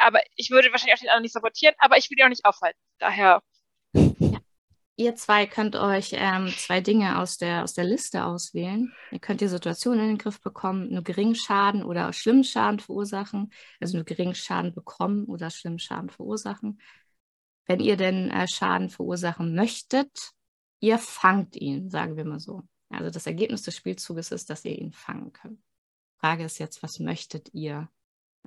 aber 0.00 0.20
ich 0.36 0.50
würde 0.50 0.70
wahrscheinlich 0.70 0.94
auch 0.94 1.00
den 1.00 1.08
anderen 1.08 1.22
nicht 1.22 1.34
sabotieren, 1.34 1.74
aber 1.78 1.98
ich 1.98 2.10
will 2.10 2.18
ihn 2.18 2.24
auch 2.24 2.28
nicht 2.28 2.44
aufhalten. 2.44 2.80
Daher. 2.98 3.42
Ja. 3.94 4.40
Ihr 4.98 5.14
zwei 5.14 5.44
könnt 5.46 5.76
euch 5.76 6.12
ähm, 6.14 6.48
zwei 6.56 6.80
Dinge 6.80 7.18
aus 7.18 7.36
der, 7.36 7.62
aus 7.62 7.74
der 7.74 7.84
Liste 7.84 8.24
auswählen. 8.24 8.94
Ihr 9.10 9.18
könnt 9.18 9.42
die 9.42 9.48
Situation 9.48 9.98
in 9.98 10.06
den 10.08 10.18
Griff 10.18 10.40
bekommen, 10.40 10.90
nur 10.90 11.02
geringen 11.02 11.34
Schaden 11.34 11.84
oder 11.84 12.14
schlimmen 12.14 12.44
Schaden 12.44 12.80
verursachen. 12.80 13.52
Also 13.78 13.98
nur 13.98 14.06
geringen 14.06 14.34
Schaden 14.34 14.72
bekommen 14.72 15.26
oder 15.26 15.50
schlimmen 15.50 15.78
Schaden 15.78 16.08
verursachen. 16.08 16.80
Wenn 17.66 17.80
ihr 17.80 17.98
denn 17.98 18.30
äh, 18.30 18.48
Schaden 18.48 18.88
verursachen 18.88 19.54
möchtet, 19.54 20.30
ihr 20.80 20.98
fangt 20.98 21.56
ihn, 21.56 21.90
sagen 21.90 22.16
wir 22.16 22.24
mal 22.24 22.40
so. 22.40 22.62
Also 22.88 23.10
das 23.10 23.26
Ergebnis 23.26 23.62
des 23.62 23.76
Spielzuges 23.76 24.30
ist, 24.30 24.50
dass 24.50 24.64
ihr 24.64 24.78
ihn 24.78 24.92
fangen 24.92 25.32
könnt. 25.32 25.60
Frage 26.18 26.44
ist 26.44 26.58
jetzt, 26.58 26.82
was 26.82 26.98
möchtet 26.98 27.52
ihr 27.52 27.88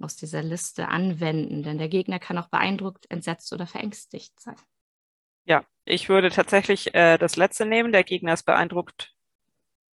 aus 0.01 0.15
dieser 0.15 0.41
Liste 0.41 0.87
anwenden? 0.87 1.63
Denn 1.63 1.77
der 1.77 1.89
Gegner 1.89 2.19
kann 2.19 2.37
auch 2.37 2.49
beeindruckt, 2.49 3.09
entsetzt 3.11 3.51
oder 3.53 3.67
verängstigt 3.67 4.39
sein. 4.39 4.55
Ja, 5.45 5.65
ich 5.85 6.09
würde 6.09 6.29
tatsächlich 6.29 6.93
äh, 6.93 7.17
das 7.17 7.35
letzte 7.35 7.65
nehmen. 7.65 7.91
Der 7.91 8.03
Gegner 8.03 8.33
ist 8.33 8.43
beeindruckt. 8.43 9.13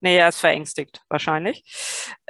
Nee, 0.01 0.19
er 0.19 0.29
ist 0.29 0.41
verängstigt, 0.41 1.03
wahrscheinlich. 1.09 1.65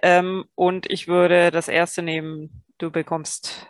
Ähm, 0.03 0.45
und 0.55 0.91
ich 0.91 1.09
würde 1.09 1.51
das 1.51 1.69
erste 1.69 2.03
nehmen. 2.03 2.65
Du 2.79 2.91
bekommst 2.91 3.67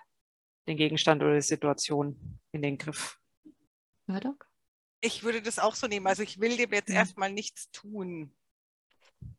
den 0.69 0.77
Gegenstand 0.77 1.23
oder 1.23 1.35
die 1.35 1.41
Situation 1.41 2.39
in 2.53 2.63
den 2.63 2.79
Griff. 2.79 3.19
Murdoch? 4.07 4.46
Ich 5.07 5.23
würde 5.23 5.41
das 5.41 5.59
auch 5.59 5.75
so 5.75 5.87
nehmen. 5.87 6.07
Also 6.07 6.23
ich 6.23 6.41
will 6.41 6.57
dem 6.57 6.73
jetzt 6.73 6.91
erstmal 6.91 7.33
nichts 7.33 7.71
tun. 7.71 8.35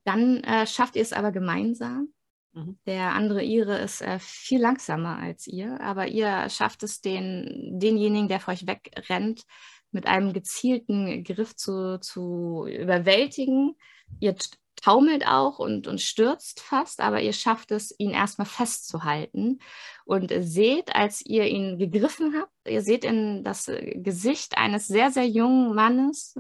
Dann 0.06 0.44
äh, 0.44 0.66
schafft 0.66 0.96
ihr 0.96 1.02
es 1.02 1.14
aber 1.14 1.32
gemeinsam. 1.32 2.14
Mhm. 2.54 2.80
Der 2.86 3.14
andere 3.14 3.44
Ire 3.44 3.78
ist 3.78 4.02
äh, 4.02 4.20
viel 4.20 4.62
langsamer 4.62 5.18
als 5.18 5.46
ihr, 5.46 5.80
aber 5.82 6.08
ihr 6.08 6.50
schafft 6.50 6.84
es, 6.84 7.02
den, 7.02 7.80
denjenigen, 7.80 8.28
der 8.30 8.40
vor 8.40 8.54
euch 8.54 8.66
wegrennt, 8.66 9.44
mit 9.92 10.06
einem 10.08 10.34
gezielten 10.34 11.24
Griff 11.24 11.56
zu, 11.56 12.00
zu 12.00 12.66
überwältigen. 12.68 13.76
Ihr 14.20 14.36
taumelt 14.76 15.28
auch 15.28 15.60
und, 15.60 15.88
und 15.88 16.02
stürzt 16.02 16.62
fast, 16.62 17.02
aber 17.02 17.22
ihr 17.22 17.34
schafft 17.34 17.72
es, 17.72 17.94
ihn 17.98 18.12
erstmal 18.12 18.48
festzuhalten. 18.48 19.60
Und 20.06 20.32
seht, 20.40 20.96
als 20.96 21.26
ihr 21.26 21.46
ihn 21.46 21.78
gegriffen 21.78 22.36
habt, 22.40 22.52
ihr 22.68 22.82
seht 22.82 23.04
in 23.04 23.44
das 23.44 23.70
Gesicht 23.96 24.58
eines 24.58 24.88
sehr, 24.88 25.12
sehr 25.12 25.28
jungen 25.28 25.76
Mannes, 25.76 26.36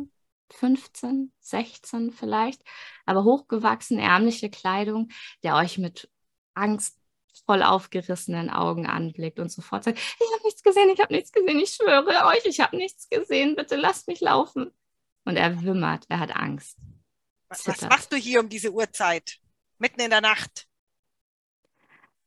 15, 0.51 1.33
16 1.41 2.11
vielleicht, 2.11 2.61
aber 3.05 3.25
hochgewachsen, 3.25 3.99
ärmliche 3.99 4.49
Kleidung, 4.49 5.09
der 5.43 5.55
euch 5.55 5.77
mit 5.77 6.09
Angst 6.53 6.97
voll 7.45 7.61
aufgerissenen 7.63 8.49
Augen 8.49 8.87
anblickt 8.87 9.39
und 9.39 9.51
sofort 9.51 9.83
sagt, 9.83 9.97
ich 9.97 10.33
habe 10.33 10.43
nichts 10.43 10.63
gesehen, 10.63 10.89
ich 10.89 10.99
habe 10.99 11.13
nichts 11.13 11.31
gesehen, 11.31 11.59
ich 11.59 11.69
schwöre 11.71 12.25
euch, 12.27 12.45
ich 12.45 12.59
habe 12.59 12.77
nichts 12.77 13.09
gesehen, 13.09 13.55
bitte 13.55 13.75
lasst 13.75 14.07
mich 14.07 14.21
laufen. 14.21 14.71
Und 15.25 15.35
er 15.35 15.61
wimmert, 15.63 16.05
er 16.09 16.19
hat 16.19 16.35
Angst. 16.35 16.77
Was, 17.49 17.67
was 17.67 17.81
machst 17.81 18.11
du 18.11 18.17
hier 18.17 18.39
um 18.39 18.49
diese 18.49 18.71
Uhrzeit? 18.71 19.39
Mitten 19.77 20.01
in 20.01 20.09
der 20.09 20.21
Nacht? 20.21 20.67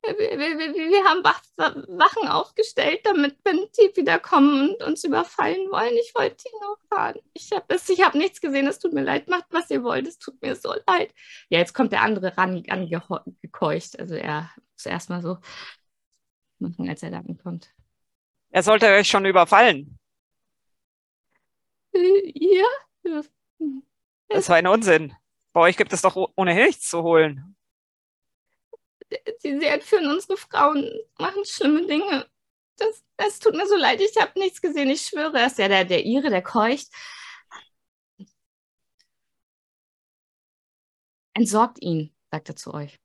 Wir, 0.03 0.17
wir, 0.19 0.39
wir, 0.39 0.75
wir 0.75 1.05
haben 1.05 1.23
Wachen 1.99 2.29
aufgestellt, 2.29 3.01
damit, 3.05 3.37
wenn 3.45 3.69
die 3.77 3.95
wiederkommen 3.95 4.71
und 4.71 4.83
uns 4.83 5.05
überfallen 5.05 5.71
wollen. 5.71 5.93
Ich 5.95 6.15
wollte 6.15 6.45
die 6.45 6.57
noch 6.61 6.79
fahren. 6.89 7.19
Ich 7.35 7.53
habe 7.53 7.75
hab 7.77 8.15
nichts 8.15 8.41
gesehen. 8.41 8.67
Es 8.67 8.79
tut 8.79 8.95
mir 8.95 9.03
leid. 9.03 9.29
Macht, 9.29 9.47
was 9.51 9.69
ihr 9.71 9.83
wollt. 9.83 10.07
Es 10.07 10.19
tut 10.19 10.41
mir 10.41 10.57
so 10.57 10.73
leid. 10.87 11.15
Ja, 11.51 11.59
jetzt 11.59 11.75
kommt 11.75 11.93
der 11.93 12.01
andere 12.01 12.37
ran, 12.39 12.65
angekeucht. 12.69 13.99
Also 13.99 14.15
er 14.15 14.51
muss 14.73 14.87
erstmal 14.87 15.21
so 15.21 15.37
machen, 16.59 16.89
als 16.89 17.03
er 17.03 17.11
da 17.11 17.19
ankommt. 17.19 17.75
Er 18.51 18.63
sollte 18.63 18.87
euch 18.87 19.09
schon 19.09 19.27
überfallen. 19.27 19.99
Äh, 21.93 22.33
ja. 22.35 23.23
Das 24.31 24.49
war 24.49 24.57
ein 24.57 24.67
Unsinn. 24.67 25.13
Bei 25.53 25.61
euch 25.61 25.77
gibt 25.77 25.93
es 25.93 26.03
doch 26.03 26.17
ohnehin 26.37 26.67
nichts 26.67 26.89
zu 26.89 27.03
holen. 27.03 27.57
Sie, 29.41 29.59
sie 29.59 29.67
entführen 29.67 30.09
unsere 30.09 30.37
Frauen, 30.37 30.89
machen 31.19 31.45
schlimme 31.45 31.87
Dinge. 31.87 32.27
Das, 32.77 33.05
es 33.17 33.39
tut 33.41 33.55
mir 33.55 33.67
so 33.67 33.77
leid, 33.77 34.01
ich 34.01 34.17
habe 34.21 34.39
nichts 34.39 34.63
gesehen. 34.63 34.89
Ich 34.89 35.03
schwöre, 35.03 35.39
er 35.39 35.47
ist 35.49 35.59
ja 35.59 35.69
der, 35.69 35.85
der 35.85 36.05
Ire, 36.07 36.31
der 36.31 36.43
keucht. 36.43 36.89
Entsorgt 41.35 41.83
ihn, 41.83 42.15
sagt 42.31 42.49
er 42.51 42.57
zu 42.57 42.73
euch. 42.73 43.01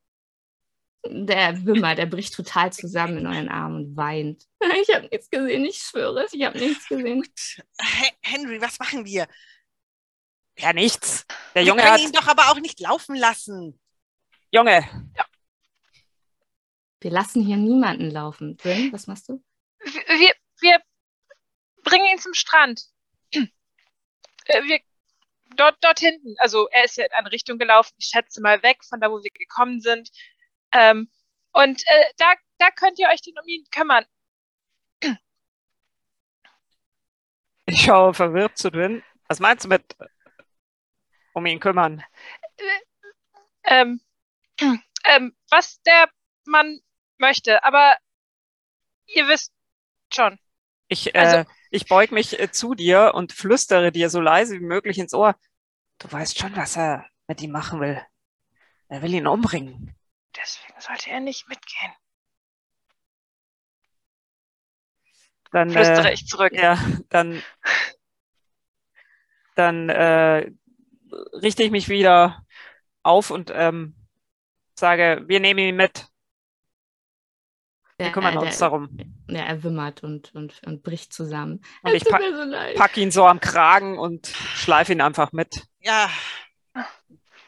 Der 1.08 1.64
Wimmer, 1.64 1.94
der 1.94 2.06
bricht 2.06 2.34
total 2.34 2.72
zusammen 2.72 3.18
in 3.18 3.26
euren 3.26 3.48
Armen 3.48 3.76
und 3.76 3.96
weint. 3.96 4.44
Ich 4.80 4.94
habe 4.94 5.08
nichts 5.08 5.30
gesehen, 5.30 5.64
ich 5.64 5.78
schwöre 5.78 6.24
es, 6.24 6.32
ich 6.32 6.44
habe 6.44 6.58
nichts 6.58 6.88
gesehen. 6.88 7.24
Henry, 8.22 8.60
was 8.60 8.78
machen 8.78 9.04
wir? 9.04 9.26
Ja, 10.58 10.72
nichts. 10.72 11.26
Der 11.54 11.64
Junge 11.64 11.82
wir 11.82 11.84
können 11.84 11.94
hat... 11.94 12.08
ihn 12.08 12.12
doch 12.12 12.26
aber 12.26 12.50
auch 12.50 12.60
nicht 12.60 12.80
laufen 12.80 13.14
lassen. 13.14 13.78
Junge. 14.50 14.88
Ja. 15.16 15.24
Wir 17.00 17.10
lassen 17.10 17.42
hier 17.42 17.56
niemanden 17.56 18.10
laufen. 18.10 18.56
Drin, 18.56 18.92
was 18.92 19.06
machst 19.06 19.28
du? 19.28 19.42
Wir, 19.80 20.32
wir 20.60 20.80
bringen 21.84 22.06
ihn 22.06 22.18
zum 22.18 22.34
Strand. 22.34 22.82
Äh, 24.48 24.62
wir, 24.62 24.78
dort, 25.56 25.76
dort 25.80 25.98
hinten. 25.98 26.36
Also 26.38 26.68
er 26.68 26.84
ist 26.84 26.96
ja 26.96 27.04
in 27.04 27.12
eine 27.12 27.32
Richtung 27.32 27.58
gelaufen, 27.58 27.92
ich 27.98 28.06
schätze 28.06 28.40
mal 28.40 28.62
weg 28.62 28.84
von 28.84 29.00
da, 29.00 29.10
wo 29.10 29.20
wir 29.20 29.30
gekommen 29.32 29.80
sind. 29.80 30.08
Ähm, 30.70 31.10
und 31.50 31.82
äh, 31.86 32.04
da, 32.16 32.34
da 32.58 32.70
könnt 32.70 33.00
ihr 33.00 33.08
euch 33.08 33.22
dann 33.22 33.42
um 33.42 33.48
ihn 33.48 33.64
kümmern. 33.72 34.04
Ich 37.64 37.82
schaue 37.82 38.14
verwirrt 38.14 38.56
zu 38.56 38.70
drin. 38.70 39.02
Was 39.26 39.40
meinst 39.40 39.64
du 39.64 39.68
mit 39.68 39.96
um 41.36 41.44
ihn 41.44 41.60
kümmern? 41.60 42.02
Ähm, 43.62 44.00
ähm, 45.04 45.36
was 45.50 45.82
der 45.82 46.08
Mann 46.46 46.80
möchte, 47.18 47.62
aber 47.62 47.96
ihr 49.06 49.28
wisst 49.28 49.52
schon. 50.12 50.38
Ich, 50.88 51.14
äh, 51.14 51.18
also, 51.18 51.50
ich 51.70 51.86
beug 51.86 52.10
mich 52.10 52.40
äh, 52.40 52.50
zu 52.50 52.74
dir 52.74 53.12
und 53.14 53.34
flüstere 53.34 53.92
dir 53.92 54.08
so 54.08 54.20
leise 54.20 54.54
wie 54.54 54.64
möglich 54.64 54.98
ins 54.98 55.12
Ohr. 55.12 55.36
Du 55.98 56.10
weißt 56.10 56.38
schon, 56.38 56.56
was 56.56 56.78
er 56.78 57.06
mit 57.26 57.42
ihm 57.42 57.50
machen 57.50 57.80
will. 57.80 58.00
Er 58.88 59.02
will 59.02 59.12
ihn 59.12 59.26
umbringen. 59.26 59.94
Deswegen 60.34 60.80
sollte 60.80 61.10
er 61.10 61.20
nicht 61.20 61.48
mitgehen. 61.48 61.92
Dann 65.52 65.70
flüstere 65.70 66.08
äh, 66.08 66.14
ich 66.14 66.26
zurück. 66.26 66.52
Ja, 66.54 66.78
dann, 67.10 67.42
dann 69.54 69.90
äh, 69.90 70.50
richte 71.42 71.62
ich 71.62 71.70
mich 71.70 71.88
wieder 71.88 72.44
auf 73.02 73.30
und 73.30 73.52
ähm, 73.54 73.94
sage, 74.74 75.24
wir 75.26 75.40
nehmen 75.40 75.60
ihn 75.60 75.76
mit. 75.76 76.06
Wir 77.98 78.12
kümmern 78.12 78.34
der, 78.34 78.42
uns 78.42 78.58
darum. 78.58 78.90
Ja, 79.28 79.40
er 79.44 79.62
wimmert 79.62 80.02
und, 80.02 80.34
und, 80.34 80.60
und 80.66 80.82
bricht 80.82 81.14
zusammen. 81.14 81.64
Und 81.82 81.94
ich 81.94 82.04
pa 82.04 82.18
so 82.18 82.78
pack 82.78 82.96
ihn 82.98 83.10
so 83.10 83.26
am 83.26 83.40
Kragen 83.40 83.98
und 83.98 84.26
schleife 84.26 84.92
ihn 84.92 85.00
einfach 85.00 85.32
mit. 85.32 85.66
Ja. 85.80 86.10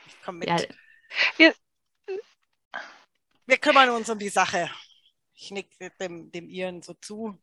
Ich 0.07 0.17
komm 0.25 0.39
mit. 0.39 0.49
Ja. 0.49 0.57
Wir, 1.37 1.55
wir 3.45 3.59
kümmern 3.59 3.91
uns 3.91 4.09
um 4.09 4.19
die 4.19 4.31
Sache. 4.31 4.71
Ich 5.35 5.51
nicke 5.51 5.91
dem, 6.01 6.33
dem 6.33 6.49
Iren 6.49 6.81
so 6.83 6.95
zu. 6.95 7.39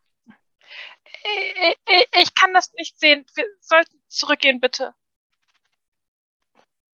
Ich, 1.87 2.07
ich 2.21 2.33
kann 2.33 2.53
das 2.53 2.73
nicht 2.73 2.99
sehen. 2.99 3.25
Wir 3.35 3.45
sollten 3.59 4.01
zurückgehen, 4.07 4.59
bitte. 4.59 4.95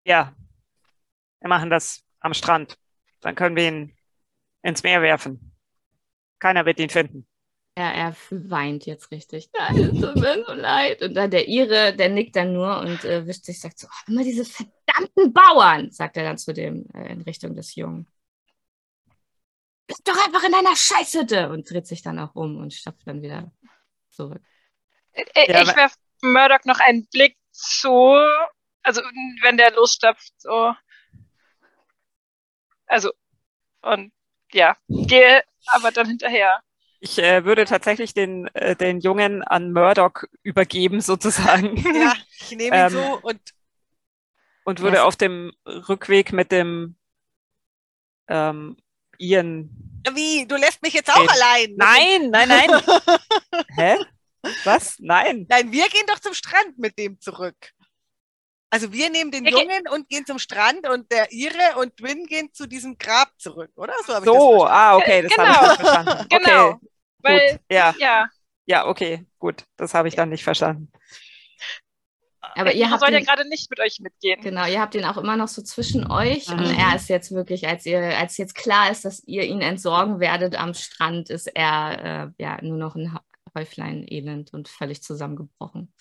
Ja, 0.06 0.34
wir 1.40 1.50
machen 1.50 1.70
das 1.70 2.04
am 2.20 2.34
Strand. 2.34 2.78
Dann 3.22 3.36
können 3.36 3.56
wir 3.56 3.68
ihn 3.68 3.98
ins 4.62 4.84
Meer 4.84 5.02
werfen. 5.02 5.56
Keiner 6.40 6.66
wird 6.66 6.80
ihn 6.80 6.90
finden. 6.90 7.28
Ja, 7.78 7.92
er 7.92 8.16
weint 8.30 8.86
jetzt 8.86 9.12
richtig. 9.12 9.50
Nein, 9.58 9.78
es 9.78 10.02
tut 10.02 10.16
mir 10.16 10.44
so 10.46 10.54
leid. 10.54 11.02
Und 11.02 11.14
dann 11.14 11.32
der 11.32 11.48
Ire, 11.48 11.96
der 11.96 12.10
nickt 12.10 12.36
dann 12.36 12.54
nur 12.54 12.80
und 12.80 13.06
äh, 13.06 13.26
wischt 13.26 13.46
sich, 13.46 13.60
sagt 13.60 13.80
so, 13.80 13.88
oh, 13.88 14.12
immer 14.12 14.24
diese 14.24 14.44
verdammten 14.44 15.34
Bauern, 15.34 15.92
sagt 15.92 16.18
er 16.18 16.24
dann 16.24 16.38
zu 16.38 16.54
dem 16.54 16.88
äh, 16.94 17.12
in 17.12 17.22
Richtung 17.22 17.56
des 17.56 17.76
Jungen. 17.76 18.08
Bleib 19.88 20.04
doch 20.04 20.26
einfach 20.26 20.44
in 20.44 20.52
deiner 20.52 20.76
Scheißhütte 20.76 21.50
und 21.50 21.70
dreht 21.70 21.88
sich 21.88 22.02
dann 22.02 22.20
auch 22.20 22.36
um 22.36 22.58
und 22.58 22.74
stapft 22.74 23.08
dann 23.08 23.22
wieder 23.22 23.52
zurück. 24.10 24.42
Ich, 25.14 25.48
ja, 25.48 25.62
ich 25.62 25.76
werfe 25.76 25.96
Murdoch 26.22 26.66
noch 26.66 26.80
einen 26.80 27.08
Blick 27.08 27.38
zu, 27.52 28.14
also 28.84 29.02
wenn 29.42 29.58
der 29.58 29.72
losstapft, 29.72 30.34
so. 30.38 30.74
Also, 32.88 33.12
und 33.82 34.12
ja, 34.52 34.76
gehe 34.88 35.44
aber 35.68 35.92
dann 35.92 36.08
hinterher. 36.08 36.62
Ich 37.02 37.18
äh, 37.18 37.46
würde 37.46 37.66
tatsächlich 37.66 38.14
den, 38.14 38.48
äh, 38.56 38.76
den 38.76 39.00
Jungen 39.00 39.44
an 39.44 39.72
Murdoch 39.72 40.24
übergeben, 40.44 41.02
sozusagen. 41.02 41.78
Ja, 41.96 42.14
ich 42.40 42.52
nehme 42.52 42.76
ihn 42.76 42.86
ähm, 42.86 42.90
so 42.90 43.20
und. 43.22 43.40
Und 44.66 44.82
würde 44.82 45.04
auf 45.04 45.16
dem 45.16 45.52
Rückweg 45.66 46.32
mit 46.32 46.52
dem 46.52 46.96
ähm, 48.28 48.78
Ian. 49.18 49.70
Wie? 50.14 50.46
Du 50.46 50.58
lässt 50.58 50.84
mich 50.84 50.94
jetzt 50.94 51.10
auch 51.10 51.20
reden. 51.20 51.30
allein? 51.30 51.76
Nein, 51.76 52.30
nein, 52.30 52.50
nein. 52.50 52.82
Hä? 53.76 53.98
Was? 54.64 54.98
Nein. 55.00 55.48
Nein, 55.50 55.72
wir 55.72 55.90
gehen 55.90 56.06
doch 56.08 56.20
zum 56.20 56.34
Strand 56.34 56.78
mit 56.78 57.00
dem 57.00 57.20
zurück. 57.20 57.74
Also 58.72 58.94
wir 58.94 59.10
nehmen 59.10 59.32
den 59.32 59.46
Jungen 59.46 59.88
und 59.92 60.08
gehen 60.10 60.26
zum 60.26 60.38
Strand 60.38 60.88
und 60.88 61.12
der 61.12 61.32
Ire 61.32 61.80
und 61.80 61.98
Twin 61.98 62.26
gehen 62.26 62.54
zu 62.54 62.68
diesem 62.68 62.98
Grab 62.98 63.30
zurück, 63.38 63.72
oder? 63.76 63.94
So, 64.06 64.24
so 64.24 64.66
ah, 64.66 64.96
okay, 64.96 65.24
das 65.24 65.32
genau. 65.32 65.48
habe 65.48 65.74
ich 65.74 65.80
verstanden. 65.80 66.28
Genau. 66.30 66.70
Okay, 66.70 66.80
Weil, 67.20 67.52
gut. 67.52 67.62
Ja. 67.72 67.96
ja. 67.98 68.28
Ja, 68.66 68.88
okay, 68.88 69.26
gut. 69.40 69.64
Das 69.78 69.96
habe 69.96 70.08
ich 70.08 70.16
dann 70.16 70.30
nicht 70.30 70.44
verstanden. 70.44 70.92
Aber 72.56 72.74
ihr 72.74 72.92
habt 72.92 73.02
soll 73.02 73.12
ja 73.12 73.20
gerade 73.20 73.48
nicht 73.48 73.70
mit 73.72 73.80
euch 73.80 74.00
mitgehen. 74.00 74.42
Genau, 74.42 74.66
ihr 74.68 74.80
habt 74.80 74.94
ihn 74.94 75.06
auch 75.06 75.18
immer 75.18 75.36
noch 75.36 75.48
so 75.48 75.64
zwischen 75.64 76.10
euch 76.10 76.48
mhm. 76.48 76.60
und 76.60 76.78
er 76.78 76.96
ist 76.96 77.10
jetzt 77.10 77.32
wirklich, 77.32 77.68
als 77.68 77.86
ihr, 77.86 78.18
als 78.18 78.38
jetzt 78.38 78.54
klar 78.54 78.92
ist, 78.92 79.06
dass 79.06 79.24
ihr 79.26 79.44
ihn 79.44 79.62
entsorgen 79.62 80.20
werdet 80.20 80.56
am 80.56 80.74
Strand, 80.76 81.30
ist 81.32 81.48
er 81.48 82.32
äh, 82.38 82.44
ja 82.44 82.62
nur 82.62 82.78
noch 82.78 82.96
ein 82.96 83.18
Häuflein 83.56 84.06
elend 84.08 84.54
und 84.54 84.68
völlig 84.68 85.02
zusammengebrochen 85.02 85.92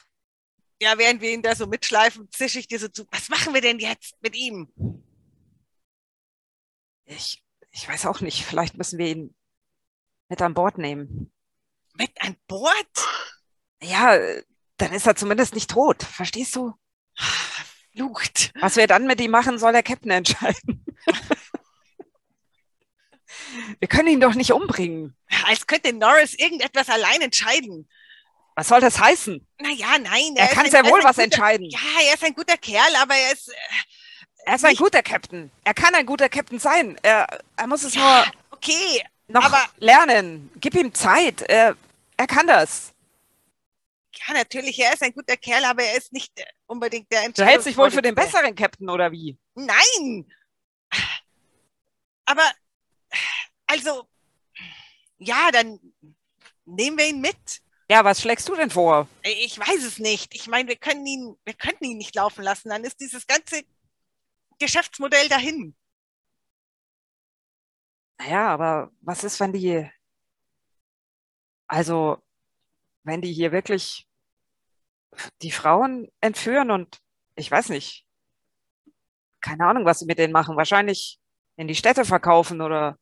ja, 0.81 0.99
während 0.99 1.21
wir 1.21 1.33
ihn 1.33 1.43
da 1.43 1.55
so 1.55 1.67
mitschleifen, 1.67 2.29
zische 2.31 2.59
ich 2.59 2.69
dir 2.69 2.79
so 2.79 2.89
zu, 2.89 3.07
was 3.11 3.29
machen 3.29 3.55
wir 3.55 3.61
denn 3.61 3.79
jetzt 3.79 4.21
mit 4.23 4.37
ihm? 4.37 4.69
Ich, 7.05 7.43
ich 7.71 7.89
weiß 7.89 8.07
auch 8.07 8.21
nicht, 8.21 8.45
vielleicht 8.45 8.77
müssen 8.77 8.99
wir 8.99 9.09
ihn 9.09 9.35
mit 10.29 10.43
an 10.43 10.55
Bord 10.55 10.79
nehmen. 10.79 11.33
Mit 11.95 12.11
an 12.21 12.37
Bord? 12.47 12.87
Ja, 13.83 14.19
dann 14.77 14.93
ist 14.93 15.07
er 15.07 15.17
zumindest 15.17 15.55
nicht 15.55 15.71
tot, 15.71 16.03
verstehst 16.03 16.55
du? 16.55 16.75
Flucht. 17.93 18.53
Was 18.61 18.77
wir 18.77 18.87
dann 18.87 19.07
mit 19.07 19.21
ihm 19.21 19.33
machen, 19.33 19.59
soll 19.59 19.73
der 19.73 19.83
Captain 19.83 20.13
entscheiden. 20.13 20.85
wir 23.81 23.89
können 23.89 24.09
ihn 24.09 24.21
doch 24.21 24.35
nicht 24.35 24.53
umbringen. 24.53 25.17
Als 25.45 25.67
könnte 25.67 25.93
Norris 25.93 26.35
irgendetwas 26.35 26.89
allein 26.89 27.23
entscheiden. 27.23 27.89
Was 28.59 28.67
soll 28.67 28.81
das 28.81 28.99
heißen? 28.99 29.47
Naja, 29.61 29.99
nein. 30.01 30.35
Er, 30.35 30.49
er 30.49 30.53
kann 30.53 30.69
sehr 30.69 30.85
wohl 30.85 30.99
was 31.05 31.15
guter, 31.15 31.23
entscheiden. 31.23 31.71
Ja, 31.71 31.79
er 32.09 32.15
ist 32.15 32.25
ein 32.25 32.35
guter 32.35 32.57
Kerl, 32.57 32.93
aber 33.01 33.15
er 33.15 33.33
ist. 33.33 33.51
Äh, 33.51 33.55
er 34.47 34.57
ist 34.57 34.65
ein 34.65 34.75
guter 34.75 35.01
Captain. 35.01 35.53
Er 35.63 35.75
kann 35.75 35.95
ein 35.95 36.05
guter 36.05 36.29
Captain 36.29 36.59
sein. 36.59 36.99
Er, 37.05 37.29
er 37.57 37.67
muss 37.69 37.85
es 37.85 37.95
ja, 37.95 38.01
nur 38.01 38.35
okay, 38.51 39.05
noch 39.29 39.55
lernen. 39.77 40.51
Gib 40.57 40.75
ihm 40.75 40.93
Zeit. 40.93 41.43
Er, 41.43 41.77
er 42.17 42.27
kann 42.27 42.49
das. 42.49 42.93
Ja, 44.27 44.35
natürlich, 44.35 44.77
er 44.81 44.93
ist 44.93 45.05
ein 45.05 45.15
guter 45.15 45.37
Kerl, 45.37 45.65
aber 45.65 45.85
er 45.85 45.97
ist 45.97 46.13
nicht 46.13 46.33
unbedingt 46.67 47.13
der 47.13 47.27
Entscheider. 47.27 47.47
Du 47.47 47.53
hältst 47.53 47.69
dich 47.69 47.77
wohl 47.77 47.93
für 47.93 48.03
den 48.03 48.17
besseren 48.17 48.57
Captain, 48.57 48.91
oder 48.91 49.13
wie? 49.13 49.39
Nein! 49.55 50.27
Aber, 52.25 52.51
also, 53.69 54.09
ja, 55.19 55.49
dann 55.53 55.79
nehmen 56.65 56.99
wir 56.99 57.07
ihn 57.07 57.21
mit. 57.21 57.63
Ja, 57.91 58.05
was 58.05 58.21
schlägst 58.21 58.49
du 58.49 58.55
denn 58.55 58.71
vor? 58.71 59.09
Ich 59.23 59.59
weiß 59.59 59.83
es 59.83 59.99
nicht. 59.99 60.35
Ich 60.35 60.47
meine, 60.47 60.69
wir 60.69 60.77
können 60.77 61.07
ihn, 61.07 61.37
wir 61.45 61.55
könnten 61.55 61.85
ihn 61.85 61.97
nicht 61.97 62.15
laufen 62.15 62.43
lassen. 62.43 62.69
Dann 62.69 62.85
ist 62.85 63.01
dieses 63.01 63.27
ganze 63.27 63.63
Geschäftsmodell 64.59 65.29
dahin. 65.29 65.75
Naja, 68.19 68.49
aber 68.49 68.91
was 69.01 69.25
ist, 69.25 69.41
wenn 69.41 69.53
die, 69.53 69.89
also, 71.67 72.19
wenn 73.05 73.23
die 73.23 73.33
hier 73.33 73.53
wirklich 73.53 74.07
die 75.41 75.51
Frauen 75.51 76.11
entführen 76.21 76.71
und 76.71 77.01
ich 77.37 77.51
weiß 77.51 77.71
nicht, 77.71 78.05
keine 79.41 79.65
Ahnung, 79.67 79.85
was 79.85 80.01
sie 80.01 80.07
mit 80.07 80.19
denen 80.19 80.33
machen. 80.33 80.57
Wahrscheinlich 80.57 81.19
in 81.57 81.69
die 81.69 81.75
Städte 81.75 82.05
verkaufen 82.05 82.61
oder 82.61 82.99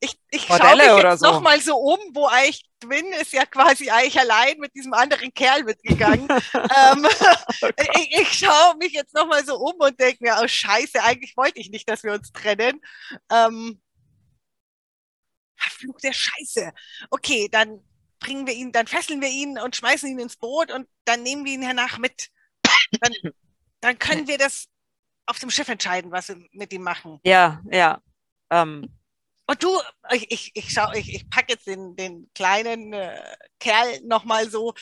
ich, 0.00 0.18
ich 0.30 0.46
schaue 0.46 0.76
mich 0.76 1.02
jetzt 1.02 1.20
so. 1.20 1.26
noch 1.26 1.40
mal 1.40 1.60
so 1.60 1.76
um, 1.76 1.98
wo 2.14 2.26
eigentlich 2.26 2.64
Twin 2.80 3.06
ist 3.20 3.32
ja 3.32 3.46
quasi 3.46 3.90
eigentlich 3.90 4.18
allein 4.18 4.58
mit 4.58 4.74
diesem 4.74 4.92
anderen 4.92 5.32
Kerl 5.32 5.64
mitgegangen. 5.64 6.28
ähm, 6.54 7.06
okay. 7.62 7.90
ich, 7.94 8.20
ich 8.20 8.32
schaue 8.32 8.76
mich 8.76 8.92
jetzt 8.92 9.14
noch 9.14 9.26
mal 9.26 9.44
so 9.44 9.56
um 9.56 9.74
und 9.78 9.98
denke 9.98 10.24
mir, 10.24 10.36
oh 10.42 10.48
Scheiße, 10.48 11.02
eigentlich 11.02 11.36
wollte 11.36 11.60
ich 11.60 11.70
nicht, 11.70 11.88
dass 11.88 12.02
wir 12.02 12.12
uns 12.12 12.32
trennen. 12.32 12.80
Ähm, 13.30 13.80
Fluch 15.56 15.98
der 16.00 16.12
Scheiße. 16.12 16.72
Okay, 17.10 17.48
dann 17.50 17.80
bringen 18.20 18.46
wir 18.46 18.54
ihn, 18.54 18.72
dann 18.72 18.86
fesseln 18.86 19.20
wir 19.20 19.28
ihn 19.28 19.58
und 19.58 19.76
schmeißen 19.76 20.08
ihn 20.08 20.18
ins 20.18 20.36
Boot 20.36 20.72
und 20.72 20.88
dann 21.04 21.22
nehmen 21.22 21.44
wir 21.44 21.52
ihn 21.52 21.62
hernach 21.62 21.98
mit. 21.98 22.30
Dann, 23.00 23.12
dann 23.80 23.98
können 23.98 24.26
wir 24.26 24.38
das 24.38 24.68
auf 25.26 25.38
dem 25.38 25.50
Schiff 25.50 25.68
entscheiden, 25.68 26.12
was 26.12 26.28
wir 26.28 26.36
mit 26.52 26.72
ihm 26.72 26.82
machen. 26.82 27.20
Ja, 27.24 27.60
ja. 27.70 28.00
Ähm, 28.50 28.95
und 29.46 29.62
du, 29.62 29.80
ich, 30.12 30.30
ich, 30.30 30.50
ich 30.54 30.72
schau, 30.72 30.92
ich, 30.92 31.14
ich 31.14 31.30
packe 31.30 31.52
jetzt 31.52 31.66
den, 31.66 31.94
den 31.96 32.30
kleinen 32.34 32.92
äh, 32.92 33.36
Kerl 33.60 34.00
nochmal 34.02 34.50
so 34.50 34.74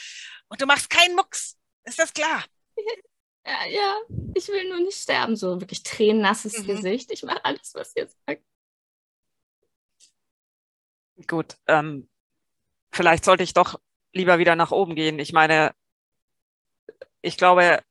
und 0.49 0.61
du 0.61 0.67
machst 0.67 0.89
keinen 0.91 1.15
Mucks. 1.15 1.57
Ist 1.85 1.99
das 1.99 2.13
klar? 2.13 2.45
Ja, 3.47 3.67
ja, 3.67 3.97
ich 4.35 4.49
will 4.49 4.67
nur 4.71 4.81
nicht 4.81 4.97
sterben. 4.97 5.37
So 5.37 5.61
wirklich 5.61 5.83
tränennasses 5.83 6.61
mhm. 6.61 6.67
Gesicht. 6.67 7.11
Ich 7.11 7.23
mache 7.25 7.45
alles, 7.45 7.75
was 7.75 7.95
ihr 7.95 8.09
sagt. 8.09 8.43
Gut, 11.29 11.57
ähm, 11.67 12.09
vielleicht 12.91 13.27
sollte 13.27 13.43
ich 13.43 13.53
doch 13.53 13.79
lieber 14.15 14.39
wieder 14.39 14.57
nach 14.57 14.71
oben 14.71 14.95
gehen. 14.95 15.19
Ich 15.19 15.35
meine, 15.35 15.75
ich 17.21 17.37
glaube, 17.37 17.83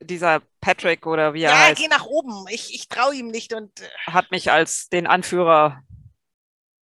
dieser 0.00 0.42
Patrick 0.60 1.06
oder 1.06 1.34
wie 1.34 1.42
er 1.42 1.50
ja, 1.50 1.58
heißt. 1.58 1.80
Ja, 1.80 1.88
geh 1.88 1.94
nach 1.94 2.04
oben. 2.04 2.46
Ich, 2.50 2.74
ich 2.74 2.88
traue 2.88 3.14
ihm 3.14 3.28
nicht 3.28 3.52
und. 3.54 3.80
Äh, 3.80 3.88
hat 4.06 4.30
mich 4.30 4.50
als 4.50 4.88
den 4.88 5.06
Anführer. 5.06 5.82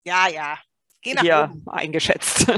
Ja, 0.05 0.27
ja. 0.27 0.59
Geh 1.01 1.13
nach 1.13 1.21
hier 1.21 1.49
oben. 1.51 1.67
eingeschätzt. 1.67 2.47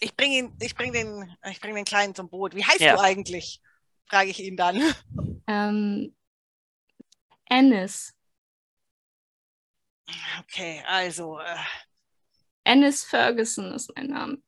Ich 0.00 0.14
bringe 0.14 0.36
ihn, 0.36 0.56
ich 0.60 0.76
bring 0.76 0.92
den, 0.92 1.36
ich 1.50 1.60
bring 1.60 1.74
den 1.74 1.84
Kleinen 1.84 2.14
zum 2.14 2.28
Boot. 2.28 2.54
Wie 2.54 2.64
heißt 2.64 2.78
ja. 2.78 2.94
du 2.94 3.00
eigentlich? 3.00 3.60
Frage 4.06 4.30
ich 4.30 4.38
ihn 4.38 4.56
dann. 4.56 4.80
Ähm, 5.48 6.14
Ennis. 7.46 8.14
Okay, 10.40 10.84
also. 10.86 11.40
Äh, 11.40 11.56
Ennis 12.62 13.02
Ferguson 13.02 13.72
ist 13.72 13.90
mein 13.96 14.06
Name. 14.06 14.38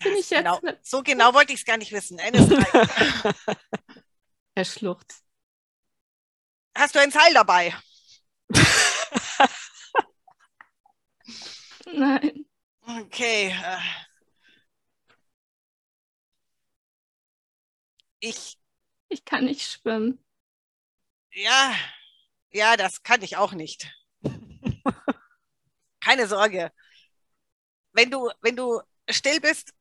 Bin 0.00 0.12
ich 0.14 0.30
jetzt 0.30 0.44
genau, 0.44 0.60
so 0.82 1.02
genau 1.02 1.32
wollte 1.32 1.52
ich 1.52 1.60
es 1.60 1.64
gar 1.64 1.78
nicht 1.78 1.92
wissen. 1.92 2.18
Ennis 2.18 2.50
er 4.54 4.64
schlucht. 4.64 5.14
Hast 6.76 6.94
du 6.94 7.00
ein 7.00 7.10
Seil 7.10 7.32
dabei? 7.34 7.74
Nein. 11.92 12.46
Okay. 12.86 13.48
Äh. 13.48 13.78
Ich. 18.20 18.58
Ich 19.08 19.24
kann 19.24 19.44
nicht 19.44 19.62
schwimmen. 19.62 20.22
Ja, 21.32 21.74
ja, 22.50 22.76
das 22.76 23.02
kann 23.02 23.22
ich 23.22 23.36
auch 23.36 23.52
nicht. 23.52 23.90
Keine 26.00 26.26
Sorge. 26.26 26.72
Wenn 27.92 28.10
du, 28.10 28.30
wenn 28.40 28.56
du 28.56 28.80
still 29.08 29.40
bist, 29.40 29.72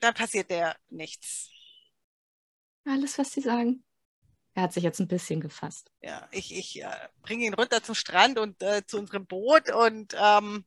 dann 0.00 0.14
passiert 0.14 0.50
dir 0.50 0.76
nichts. 0.88 1.50
Alles, 2.84 3.18
was 3.18 3.32
sie 3.32 3.40
sagen. 3.40 3.84
Er 4.54 4.62
hat 4.62 4.72
sich 4.72 4.82
jetzt 4.82 4.98
ein 4.98 5.08
bisschen 5.08 5.40
gefasst. 5.40 5.92
Ja, 6.00 6.28
ich, 6.32 6.56
ich 6.56 6.82
äh, 6.82 7.08
bringe 7.22 7.44
ihn 7.44 7.54
runter 7.54 7.82
zum 7.82 7.94
Strand 7.94 8.38
und 8.38 8.62
äh, 8.62 8.84
zu 8.86 8.98
unserem 8.98 9.26
Boot 9.26 9.70
und 9.70 10.16
ähm, 10.18 10.64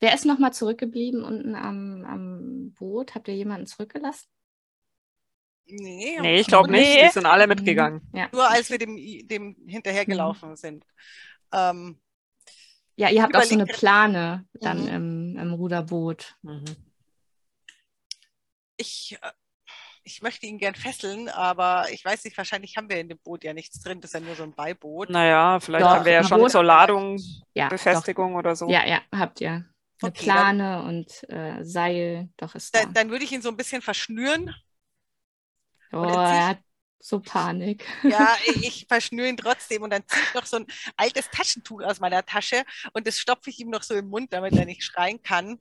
Wer 0.00 0.14
ist 0.14 0.24
nochmal 0.24 0.52
zurückgeblieben 0.52 1.24
unten 1.24 1.54
am, 1.54 2.04
am 2.04 2.72
Boot? 2.78 3.14
Habt 3.14 3.28
ihr 3.28 3.34
jemanden 3.34 3.66
zurückgelassen? 3.66 4.28
Nee, 5.66 6.18
nee 6.20 6.40
ich 6.40 6.46
glaube 6.46 6.70
nicht. 6.70 6.88
Nee. 6.88 7.06
Die 7.06 7.12
sind 7.12 7.26
alle 7.26 7.46
mitgegangen. 7.46 8.00
Ja. 8.14 8.28
Nur 8.32 8.48
als 8.48 8.70
wir 8.70 8.78
dem, 8.78 8.96
dem 9.26 9.56
hinterhergelaufen 9.66 10.50
mhm. 10.50 10.56
sind. 10.56 10.86
Ähm, 11.52 12.00
ja, 12.96 13.10
ihr 13.10 13.22
habt 13.22 13.36
auch 13.36 13.42
so 13.42 13.54
eine 13.54 13.66
Plane 13.66 14.46
dann 14.54 14.82
mhm. 14.82 14.88
im, 14.88 15.38
im, 15.38 15.52
Ruderboot. 15.54 16.36
Mhm. 16.42 16.64
Ich, 18.76 19.18
äh, 19.20 19.30
ich 20.04 20.22
möchte 20.22 20.46
ihn 20.46 20.58
gern 20.58 20.74
fesseln, 20.74 21.28
aber 21.28 21.86
ich 21.92 22.04
weiß 22.04 22.24
nicht, 22.24 22.36
wahrscheinlich 22.38 22.76
haben 22.76 22.88
wir 22.88 22.98
in 22.98 23.08
dem 23.08 23.18
Boot 23.18 23.44
ja 23.44 23.52
nichts 23.52 23.80
drin. 23.80 24.00
Das 24.00 24.10
ist 24.10 24.14
ja 24.14 24.20
nur 24.20 24.36
so 24.36 24.42
ein 24.44 24.54
Beiboot. 24.54 25.10
Naja, 25.10 25.60
vielleicht 25.60 25.84
doch, 25.84 25.90
haben 25.90 26.04
wir 26.04 26.12
ja 26.12 26.24
schon 26.24 26.40
Boot, 26.40 26.50
zur 26.50 26.64
Ladung 26.64 27.20
ja, 27.54 27.68
Befestigung 27.68 28.32
doch. 28.32 28.38
oder 28.38 28.56
so. 28.56 28.68
Ja, 28.68 28.86
ja, 28.86 29.00
habt 29.12 29.40
ihr. 29.40 29.66
Eine 30.00 30.10
okay, 30.10 30.24
Plane 30.24 30.82
und 30.84 31.28
äh, 31.28 31.64
Seil, 31.64 32.28
doch 32.36 32.54
ist 32.54 32.74
da. 32.74 32.82
Dann, 32.82 32.94
dann 32.94 33.10
würde 33.10 33.24
ich 33.24 33.32
ihn 33.32 33.42
so 33.42 33.48
ein 33.48 33.56
bisschen 33.56 33.82
verschnüren. 33.82 34.54
Oh, 35.92 36.04
er 36.04 36.48
hat 36.48 36.58
so 37.00 37.20
Panik. 37.20 37.86
Ja, 38.04 38.36
ich, 38.46 38.66
ich 38.66 38.86
verschnüre 38.88 39.28
ihn 39.28 39.36
trotzdem 39.36 39.82
und 39.82 39.90
dann 39.90 40.06
ziehe 40.06 40.22
ich 40.22 40.34
noch 40.34 40.46
so 40.46 40.58
ein 40.58 40.66
altes 40.96 41.30
Taschentuch 41.30 41.82
aus 41.82 42.00
meiner 42.00 42.24
Tasche 42.24 42.64
und 42.92 43.06
das 43.06 43.18
stopfe 43.18 43.50
ich 43.50 43.58
ihm 43.60 43.70
noch 43.70 43.82
so 43.82 43.94
im 43.94 44.08
Mund, 44.08 44.32
damit 44.32 44.54
er 44.54 44.66
nicht 44.66 44.82
schreien 44.82 45.22
kann. 45.22 45.60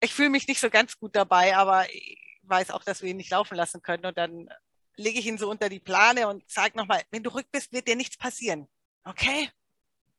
Ich 0.00 0.14
fühle 0.14 0.30
mich 0.30 0.48
nicht 0.48 0.60
so 0.60 0.70
ganz 0.70 0.98
gut 0.98 1.14
dabei, 1.14 1.56
aber 1.56 1.88
ich 1.92 2.40
weiß 2.42 2.70
auch, 2.70 2.82
dass 2.82 3.02
wir 3.02 3.10
ihn 3.10 3.16
nicht 3.16 3.30
laufen 3.30 3.54
lassen 3.56 3.82
können 3.82 4.06
und 4.06 4.18
dann 4.18 4.48
lege 4.96 5.18
ich 5.18 5.26
ihn 5.26 5.38
so 5.38 5.50
unter 5.50 5.68
die 5.68 5.80
Plane 5.80 6.28
und 6.28 6.48
sage 6.50 6.76
nochmal, 6.76 7.02
wenn 7.10 7.22
du 7.22 7.34
rück 7.34 7.46
bist, 7.50 7.72
wird 7.72 7.88
dir 7.88 7.96
nichts 7.96 8.16
passieren. 8.16 8.68
Okay? 9.04 9.48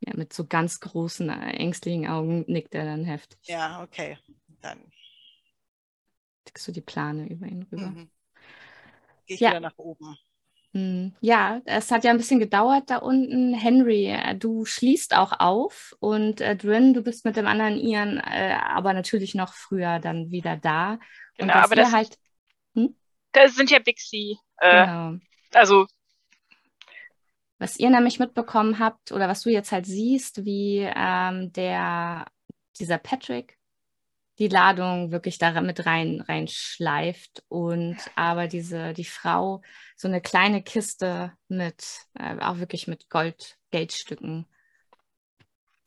Ja, 0.06 0.14
mit 0.18 0.34
so 0.34 0.45
ganz 0.45 0.82
großen, 0.82 1.30
äh, 1.30 1.51
ängstlichen 1.51 2.08
Augen 2.08 2.43
nickt 2.47 2.76
er 2.76 2.84
dann 2.84 3.06
heftig. 3.06 3.39
Ja, 3.43 3.82
okay. 3.84 4.18
Dann 4.62 4.91
legst 6.45 6.68
du 6.68 6.72
die 6.74 6.82
Plane 6.82 7.30
über 7.30 7.45
ihn 7.45 7.64
rüber. 7.72 7.88
Mhm. 7.88 8.10
Gehe 9.26 9.36
ich 9.36 9.39
ja. 9.39 9.51
wieder 9.51 9.62
nach 9.62 9.78
oben. 9.78 10.18
Hm, 10.74 11.14
ja, 11.22 11.62
es 11.66 11.91
hat 11.91 12.04
ja 12.04 12.12
ein 12.12 12.18
bisschen 12.18 12.39
gedauert 12.39 12.89
da 12.89 12.97
unten. 12.97 13.54
Henry, 13.54 14.08
äh, 14.08 14.36
du 14.36 14.66
schließt 14.66 15.16
auch 15.16 15.39
auf 15.39 15.95
und 15.99 16.41
äh, 16.41 16.56
Drin, 16.56 16.93
du 16.93 17.01
bist 17.01 17.26
mit 17.26 17.38
dem 17.38 17.45
anderen 17.45 17.78
Ian 17.78 18.18
äh, 18.18 18.58
aber 18.60 18.93
natürlich 18.93 19.36
noch 19.36 19.54
früher 19.54 19.99
dann 19.99 20.32
wieder 20.32 20.58
da. 20.58 20.99
Genau, 21.38 21.54
aber 21.54 21.76
das, 21.76 21.93
halt, 21.93 22.18
hm? 22.74 22.95
das 23.32 23.56
sind 23.56 23.70
ja 23.70 23.80
Bixie. 23.80 24.38
Äh, 24.58 24.86
genau. 24.86 25.18
Also 25.54 25.86
was 27.60 27.78
ihr 27.78 27.89
nämlich 27.89 28.20
mitbekommen 28.20 28.80
habt 28.80 29.12
oder 29.12 29.28
was 29.28 29.41
du 29.41 29.49
jetzt 29.49 29.72
halt 29.72 29.86
siehst, 29.86 30.45
wie 30.45 30.80
ähm, 30.80 31.51
der, 31.54 32.26
dieser 32.80 32.97
Patrick 32.97 33.58
die 34.39 34.47
Ladung 34.47 35.12
wirklich 35.12 35.38
da 35.38 35.62
mit 35.62 35.86
rein 35.86 36.22
reinschleift 36.22 37.43
und 37.49 37.97
aber 38.16 38.47
diese 38.47 38.93
die 38.93 39.06
Frau 39.06 39.62
so 39.95 40.08
eine 40.08 40.22
kleine 40.22 40.64
Kiste 40.64 41.34
mit 41.47 41.86
äh, 42.16 42.39
auch 42.39 42.58
wirklich 42.58 42.88
mit 42.88 43.10
Gold 43.10 43.58
Geldstücken 43.70 44.47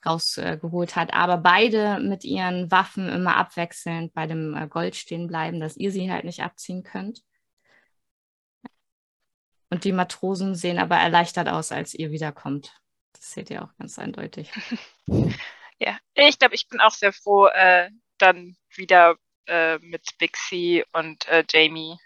rausgeholt 0.05 0.93
äh, 0.93 0.95
hat, 0.95 1.12
aber 1.12 1.39
beide 1.39 1.99
mit 1.99 2.25
ihren 2.25 2.71
Waffen 2.71 3.09
immer 3.09 3.37
abwechselnd 3.37 4.14
bei 4.14 4.27
dem 4.29 4.55
äh, 4.55 4.69
Gold 4.69 4.95
stehen 4.95 5.27
bleiben, 5.27 5.59
dass 5.59 5.77
ihr 5.77 5.91
sie 5.91 6.11
halt 6.11 6.25
nicht 6.25 6.43
abziehen 6.43 6.85
könnt. 6.85 7.23
Und 9.71 9.85
die 9.85 9.93
Matrosen 9.93 10.55
sehen 10.55 10.79
aber 10.79 10.97
erleichtert 10.97 11.49
aus, 11.49 11.73
als 11.73 11.95
ihr 11.95 12.11
wiederkommt. 12.11 12.81
Das 13.12 13.33
seht 13.33 13.51
ihr 13.51 13.64
auch 13.64 13.77
ganz 13.79 13.99
eindeutig. 13.99 14.51
Ja, 15.79 15.99
ich 16.14 16.39
glaube, 16.39 16.55
ich 16.55 16.69
bin 16.69 16.81
auch 16.81 16.93
sehr 16.93 17.12
froh, 17.12 17.49
äh, 17.49 17.91
dann 18.17 18.57
wieder 18.75 19.17
äh, 19.47 19.79
mit 19.79 20.17
Bixie 20.19 20.85
und 20.93 21.29
äh, 21.29 21.45
Jamie 21.49 21.99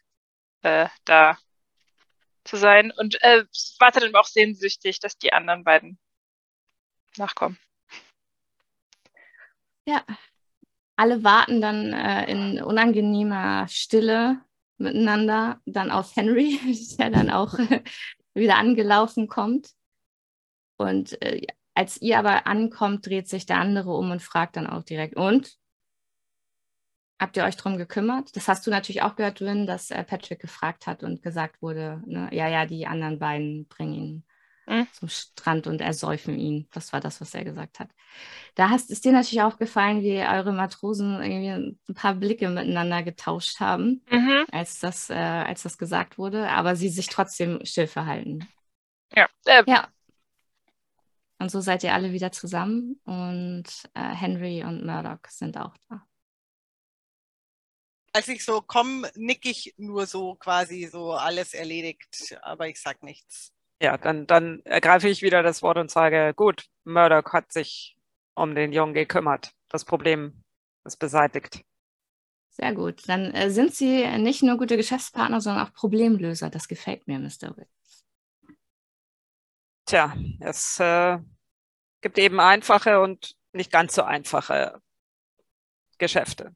äh, 0.63 0.89
da 1.05 1.39
zu 2.45 2.57
sein. 2.57 2.91
Und 2.91 3.23
äh, 3.23 3.45
warte 3.79 4.01
dann 4.01 4.15
auch 4.17 4.27
sehnsüchtig, 4.27 4.99
dass 4.99 5.19
die 5.19 5.33
anderen 5.33 5.63
beiden 5.63 5.99
nachkommen. 7.17 7.59
Ja, 9.87 10.05
alle 10.97 11.23
warten 11.23 11.61
dann 11.61 11.93
äh, 11.93 12.31
in 12.31 12.63
unangenehmer 12.63 13.69
Stille 13.69 14.45
miteinander, 14.81 15.61
dann 15.67 15.91
auf 15.91 16.15
Henry, 16.17 16.59
der 16.99 17.11
dann 17.11 17.31
auch 17.31 17.55
wieder 18.35 18.57
angelaufen 18.57 19.29
kommt. 19.29 19.71
Und 20.77 21.21
äh, 21.23 21.47
als 21.75 22.01
ihr 22.01 22.19
aber 22.19 22.47
ankommt, 22.47 23.07
dreht 23.07 23.29
sich 23.29 23.47
der 23.47 23.59
andere 23.59 23.95
um 23.95 24.11
und 24.11 24.23
fragt 24.23 24.57
dann 24.57 24.67
auch 24.67 24.83
direkt, 24.83 25.17
und? 25.17 25.57
Habt 27.21 27.37
ihr 27.37 27.45
euch 27.45 27.57
darum 27.57 27.77
gekümmert? 27.77 28.35
Das 28.35 28.49
hast 28.49 28.67
du 28.67 28.71
natürlich 28.71 29.03
auch 29.03 29.15
gehört, 29.15 29.41
Drin, 29.41 29.67
dass 29.67 29.91
äh, 29.91 30.03
Patrick 30.05 30.41
gefragt 30.41 30.87
hat 30.87 31.03
und 31.03 31.23
gesagt 31.23 31.61
wurde, 31.61 32.03
ne, 32.07 32.31
ja, 32.33 32.49
ja, 32.49 32.65
die 32.65 32.87
anderen 32.87 33.19
beiden 33.19 33.67
bringen 33.67 33.95
ihn 33.95 34.25
mhm. 34.71 34.87
zum 34.93 35.09
Strand 35.09 35.67
und 35.67 35.81
ersäufen 35.81 36.39
ihn. 36.39 36.69
Das 36.73 36.93
war 36.93 37.01
das, 37.01 37.21
was 37.21 37.35
er 37.35 37.45
gesagt 37.45 37.81
hat. 37.81 37.91
Da 38.55 38.71
hast, 38.71 38.91
ist 38.91 39.05
dir 39.05 39.13
natürlich 39.13 39.43
aufgefallen, 39.43 40.03
wie 40.03 40.19
eure 40.19 40.53
Matrosen 40.53 41.21
irgendwie 41.23 41.77
ein 41.89 41.95
paar 41.95 42.15
Blicke 42.15 42.49
miteinander 42.49 43.03
getauscht 43.03 43.61
haben, 43.61 44.03
mhm. 44.11 44.47
als, 44.51 44.79
das, 44.79 45.11
äh, 45.11 45.15
als 45.15 45.63
das 45.63 45.77
gesagt 45.77 46.19
wurde, 46.19 46.49
aber 46.49 46.77
sie 46.77 46.89
sich 46.89 47.09
trotzdem 47.09 47.61
still 47.65 47.87
verhalten. 47.87 48.49
Ja. 49.15 49.29
Äh, 49.45 49.65
ja. 49.67 49.89
Und 51.39 51.51
so 51.51 51.61
seid 51.61 51.83
ihr 51.85 51.95
alle 51.95 52.13
wieder 52.13 52.33
zusammen 52.33 53.01
und 53.05 53.65
äh, 53.95 54.15
Henry 54.15 54.63
und 54.63 54.85
Murdoch 54.85 55.21
sind 55.29 55.57
auch 55.57 55.75
da. 55.89 56.07
Als 58.13 58.29
ich 58.29 58.45
so 58.45 58.61
komme, 58.61 59.11
nick 59.15 59.47
ich 59.47 59.73
nur 59.79 60.07
so 60.07 60.35
quasi 60.35 60.89
so 60.91 61.13
alles 61.13 61.55
erledigt, 61.55 62.37
aber 62.43 62.69
ich 62.69 62.81
sag 62.81 63.03
nichts. 63.03 63.55
Ja, 63.81 63.97
dann, 63.97 64.27
dann 64.27 64.61
ergreife 64.65 65.09
ich 65.09 65.23
wieder 65.23 65.43
das 65.43 65.63
Wort 65.63 65.79
und 65.79 65.91
sage, 65.91 66.35
gut, 66.35 66.67
Murdoch 66.85 67.33
hat 67.33 67.51
sich 67.51 67.97
um 68.35 68.55
den 68.55 68.73
Jungen 68.73 68.95
gekümmert. 68.95 69.53
Das 69.69 69.85
Problem 69.85 70.45
ist 70.85 70.99
beseitigt. 70.99 71.65
Sehr 72.51 72.75
gut. 72.75 73.09
Dann 73.09 73.33
äh, 73.33 73.51
sind 73.51 73.75
Sie 73.75 74.07
nicht 74.19 74.43
nur 74.43 74.59
gute 74.59 74.77
Geschäftspartner, 74.77 75.41
sondern 75.41 75.67
auch 75.67 75.73
Problemlöser. 75.73 76.51
Das 76.51 76.69
gefällt 76.69 77.07
mir, 77.07 77.19
Mr. 77.19 77.57
Wills. 77.57 78.05
Tja, 79.87 80.15
es 80.41 80.79
äh, 80.79 81.19
gibt 82.01 82.19
eben 82.19 82.39
einfache 82.39 83.01
und 83.01 83.35
nicht 83.53 83.73
ganz 83.73 83.95
so 83.95 84.03
einfache 84.03 84.81
Geschäfte. 85.99 86.55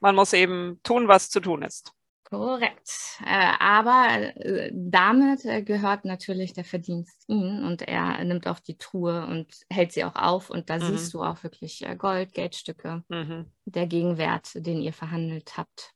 Man 0.00 0.14
muss 0.14 0.32
eben 0.32 0.80
tun, 0.82 1.08
was 1.08 1.30
zu 1.30 1.40
tun 1.40 1.62
ist. 1.62 1.92
Korrekt. 2.30 2.90
Äh, 3.24 3.54
aber 3.58 4.36
äh, 4.36 4.70
damit 4.74 5.46
äh, 5.46 5.62
gehört 5.62 6.04
natürlich 6.04 6.52
der 6.52 6.64
Verdienst 6.64 7.24
ihm 7.26 7.64
und 7.64 7.80
er 7.80 8.22
nimmt 8.22 8.46
auch 8.46 8.60
die 8.60 8.76
Truhe 8.76 9.26
und 9.26 9.46
hält 9.70 9.92
sie 9.92 10.04
auch 10.04 10.14
auf 10.14 10.50
und 10.50 10.68
da 10.68 10.76
mhm. 10.76 10.82
siehst 10.82 11.14
du 11.14 11.22
auch 11.22 11.42
wirklich 11.42 11.86
Gold, 11.96 12.34
Geldstücke, 12.34 13.02
mhm. 13.08 13.50
der 13.64 13.86
Gegenwert, 13.86 14.50
den 14.54 14.82
ihr 14.82 14.92
verhandelt 14.92 15.56
habt. 15.56 15.94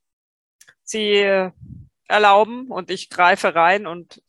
Sie 0.84 1.50
erlauben 2.08 2.68
und 2.68 2.90
ich 2.90 3.10
greife 3.10 3.54
rein 3.54 3.86
und 3.86 4.22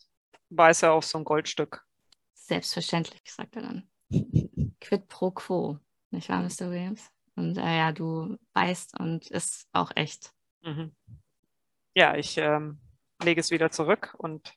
beiße 0.50 0.92
auf 0.92 1.06
so 1.06 1.20
ein 1.20 1.24
Goldstück. 1.24 1.86
Selbstverständlich, 2.34 3.22
sagt 3.26 3.56
er 3.56 3.62
dann. 3.62 3.90
Quid 4.82 5.08
pro 5.08 5.32
quo, 5.32 5.80
nicht 6.12 6.28
wahr, 6.28 6.42
Mr. 6.42 6.70
Williams? 6.70 7.10
Und 7.38 7.58
äh, 7.58 7.78
ja, 7.78 7.94
du 7.94 8.38
beißt 8.52 9.00
und 9.00 9.32
ist 9.32 9.70
auch 9.72 9.92
echt. 9.96 10.34
Mhm 10.64 10.94
ja, 11.96 12.16
ich 12.16 12.38
ähm, 12.38 12.80
lege 13.24 13.42
es 13.42 13.52
wieder 13.52 13.72
zurück 13.72 14.16
und 14.18 14.54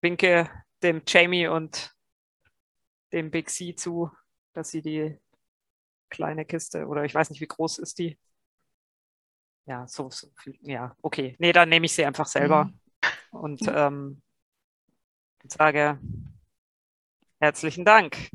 winke 0.00 0.50
dem 0.82 1.02
Jamie 1.06 1.46
und 1.46 1.94
dem 3.12 3.30
Big 3.30 3.50
C 3.50 3.74
zu, 3.74 4.10
dass 4.52 4.70
sie 4.70 4.82
die 4.82 5.18
kleine 6.08 6.44
Kiste 6.44 6.86
oder 6.86 7.04
ich 7.04 7.14
weiß 7.14 7.30
nicht, 7.30 7.40
wie 7.40 7.46
groß 7.46 7.78
ist 7.78 7.98
die. 7.98 8.18
Ja, 9.66 9.86
so, 9.86 10.10
so 10.10 10.28
viel. 10.36 10.58
Ja, 10.62 10.96
okay. 11.02 11.36
Nee, 11.38 11.52
dann 11.52 11.68
nehme 11.68 11.86
ich 11.86 11.94
sie 11.94 12.04
einfach 12.04 12.26
selber 12.26 12.64
mhm. 12.64 12.80
und 13.30 13.62
ähm, 13.68 14.22
sage 15.44 15.98
herzlichen 17.38 17.84
Dank. 17.84 18.30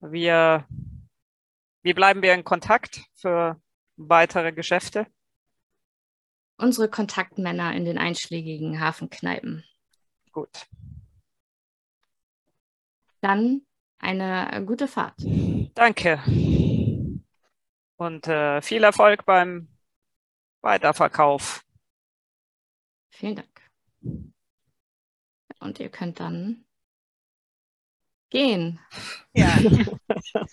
Wir, 0.00 0.66
wie 1.82 1.94
bleiben 1.94 2.22
wir 2.22 2.34
in 2.34 2.44
Kontakt 2.44 3.04
für 3.14 3.60
weitere 3.96 4.52
Geschäfte? 4.52 5.06
Unsere 6.62 6.88
Kontaktmänner 6.88 7.74
in 7.74 7.84
den 7.84 7.98
einschlägigen 7.98 8.80
Hafenkneipen. 8.80 9.64
Gut. 10.30 10.66
Dann 13.20 13.62
eine 13.98 14.64
gute 14.64 14.88
Fahrt. 14.88 15.14
Danke. 15.74 16.22
Und 17.96 18.26
äh, 18.26 18.62
viel 18.62 18.82
Erfolg 18.82 19.24
beim 19.24 19.68
Weiterverkauf. 20.60 21.64
Vielen 23.10 23.36
Dank. 23.36 23.70
Und 25.60 25.78
ihr 25.78 25.88
könnt 25.90 26.18
dann 26.18 26.64
gehen. 28.30 28.80
Ja. 29.34 29.56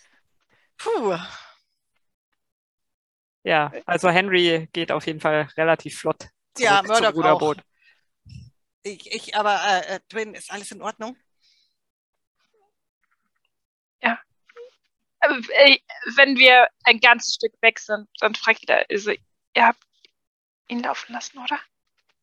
Puh. 0.78 1.18
Ja, 3.50 3.72
also 3.88 4.12
Henry 4.12 4.70
geht 4.74 4.92
auf 4.92 5.08
jeden 5.08 5.20
Fall 5.20 5.50
relativ 5.58 5.98
flott 5.98 6.30
ja, 6.60 6.84
Murdoch 6.84 6.98
zum 6.98 7.16
Ruderboot. 7.16 7.58
Auch. 7.58 7.64
Ich, 8.84 9.12
ich, 9.12 9.36
aber 9.36 9.60
äh, 9.66 9.96
äh, 9.96 10.00
Twin, 10.08 10.36
ist 10.36 10.52
alles 10.52 10.70
in 10.70 10.84
Ordnung? 10.84 11.18
Ja. 14.04 14.20
Äh, 15.22 15.80
wenn 16.16 16.38
wir 16.38 16.68
ein 16.84 17.00
ganzes 17.00 17.34
Stück 17.34 17.54
weg 17.62 17.80
sind, 17.80 18.08
dann 18.20 18.36
fragt 18.36 18.70
er, 18.70 18.86
also, 18.88 19.14
ihr 19.56 19.66
habt 19.66 19.84
ihn 20.68 20.84
laufen 20.84 21.14
lassen, 21.14 21.40
oder? 21.40 21.60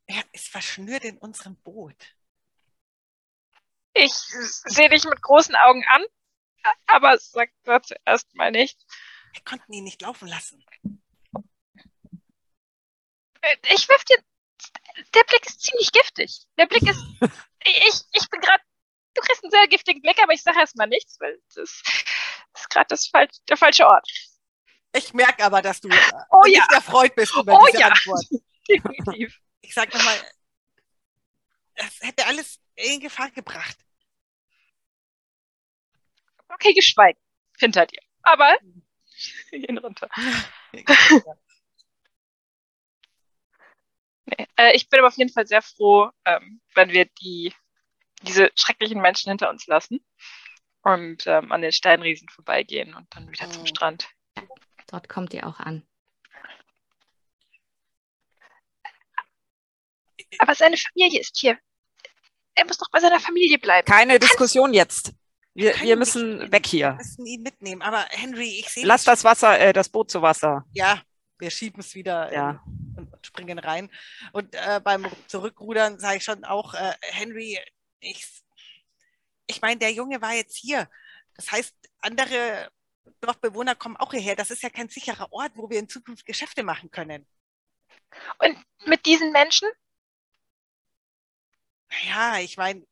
Er 0.06 0.22
ist 0.30 0.46
verschnürt 0.46 1.02
in 1.02 1.18
unserem 1.18 1.56
Boot. 1.56 2.14
Ich 3.94 4.12
sehe 4.12 4.90
dich 4.90 5.04
mit 5.04 5.20
großen 5.22 5.56
Augen 5.56 5.84
an, 5.88 6.04
aber 6.86 7.18
sag 7.18 7.50
dazu 7.64 7.96
erstmal 8.04 8.52
nichts. 8.52 8.86
Wir 9.32 9.42
konnten 9.42 9.72
ihn 9.72 9.82
nicht 9.82 10.02
laufen 10.02 10.28
lassen. 10.28 10.64
Ich 13.70 13.88
wirf 13.88 14.04
dir. 14.04 14.18
Der 15.14 15.24
Blick 15.24 15.46
ist 15.46 15.60
ziemlich 15.60 15.92
giftig. 15.92 16.46
Der 16.58 16.66
Blick 16.66 16.82
ist. 16.82 17.00
ich, 17.64 18.00
ich 18.12 18.30
bin 18.30 18.40
gerade. 18.40 18.62
Du 19.14 19.22
kriegst 19.22 19.42
einen 19.42 19.50
sehr 19.50 19.66
giftigen 19.68 20.02
Blick, 20.02 20.22
aber 20.22 20.32
ich 20.32 20.42
sage 20.42 20.58
erstmal 20.58 20.88
nichts, 20.88 21.18
weil 21.20 21.40
das 21.54 21.56
ist 21.56 22.70
gerade 22.70 22.96
Fal 23.10 23.28
der 23.48 23.56
falsche 23.56 23.86
Ort. 23.86 24.06
Ich 24.92 25.12
merke 25.14 25.44
aber, 25.44 25.62
dass 25.62 25.80
du 25.80 25.88
oh, 25.88 26.42
nicht 26.44 26.56
ja. 26.56 26.66
erfreut 26.74 27.14
bist 27.14 27.34
über 27.34 27.58
oh, 27.58 27.66
diese 27.66 27.80
ja. 27.80 27.88
Antwort. 27.88 28.24
Definitiv. 28.68 29.38
Ich 29.60 29.74
sag 29.74 29.92
nochmal, 29.92 30.16
das 31.74 32.00
hätte 32.00 32.26
alles 32.26 32.60
in 32.74 33.00
Gefahr 33.00 33.30
gebracht. 33.30 33.76
Okay, 36.48 36.72
geschweigt 36.72 37.20
hinter 37.58 37.86
dir. 37.86 38.00
Aber 38.22 38.56
wir 39.50 39.58
gehen 39.60 39.78
runter. 39.78 40.08
Nee. 44.26 44.46
Äh, 44.56 44.76
ich 44.76 44.88
bin 44.88 44.98
aber 44.98 45.08
auf 45.08 45.16
jeden 45.16 45.32
Fall 45.32 45.46
sehr 45.46 45.62
froh, 45.62 46.10
ähm, 46.24 46.60
wenn 46.74 46.90
wir 46.90 47.06
die, 47.06 47.52
diese 48.22 48.50
schrecklichen 48.54 49.00
Menschen 49.00 49.30
hinter 49.30 49.50
uns 49.50 49.66
lassen 49.66 50.04
und 50.82 51.26
ähm, 51.26 51.52
an 51.52 51.62
den 51.62 51.72
Steinriesen 51.72 52.28
vorbeigehen 52.28 52.94
und 52.94 53.06
dann 53.14 53.30
wieder 53.30 53.46
oh. 53.48 53.52
zum 53.52 53.66
Strand. 53.66 54.08
Dort 54.88 55.08
kommt 55.08 55.34
ihr 55.34 55.46
auch 55.46 55.60
an. 55.60 55.86
Aber 60.38 60.54
seine 60.54 60.76
Familie 60.76 61.20
ist 61.20 61.36
hier. 61.38 61.58
Er 62.54 62.66
muss 62.66 62.78
doch 62.78 62.90
bei 62.90 63.00
seiner 63.00 63.20
Familie 63.20 63.58
bleiben. 63.58 63.86
Keine 63.86 64.18
Diskussion 64.18 64.72
jetzt. 64.74 65.12
Wir, 65.54 65.74
wir 65.80 65.96
müssen 65.96 66.52
weg 66.52 66.66
hier. 66.66 66.88
Wir 66.88 66.96
müssen 66.96 67.26
ihn 67.26 67.42
mitnehmen. 67.42 67.82
Aber 67.82 68.04
Henry, 68.10 68.60
ich 68.60 68.68
sehe. 68.68 68.84
Lass 68.84 69.04
das 69.04 69.24
Wasser, 69.24 69.58
äh, 69.58 69.72
das 69.72 69.88
Boot 69.88 70.10
zu 70.10 70.22
Wasser. 70.22 70.64
Ja, 70.72 71.02
wir 71.38 71.50
schieben 71.50 71.80
es 71.80 71.94
wieder 71.94 72.32
ja. 72.32 72.62
und, 72.66 72.85
springen 73.26 73.58
rein. 73.58 73.90
Und 74.32 74.54
äh, 74.54 74.80
beim 74.82 75.06
Zurückrudern 75.26 75.98
sage 75.98 76.18
ich 76.18 76.24
schon 76.24 76.44
auch, 76.44 76.74
äh, 76.74 76.94
Henry, 77.02 77.58
ich, 78.00 78.26
ich 79.46 79.60
meine, 79.60 79.78
der 79.78 79.92
Junge 79.92 80.22
war 80.22 80.32
jetzt 80.32 80.56
hier. 80.56 80.88
Das 81.34 81.52
heißt, 81.52 81.74
andere 82.00 82.70
Dorfbewohner 83.20 83.74
kommen 83.74 83.96
auch 83.96 84.12
hierher. 84.12 84.36
Das 84.36 84.50
ist 84.50 84.62
ja 84.62 84.70
kein 84.70 84.88
sicherer 84.88 85.32
Ort, 85.32 85.52
wo 85.54 85.68
wir 85.68 85.78
in 85.78 85.88
Zukunft 85.88 86.24
Geschäfte 86.26 86.62
machen 86.62 86.90
können. 86.90 87.26
Und 88.38 88.56
mit 88.86 89.04
diesen 89.06 89.32
Menschen? 89.32 89.68
Ja, 92.08 92.38
ich 92.38 92.56
meine, 92.56 92.86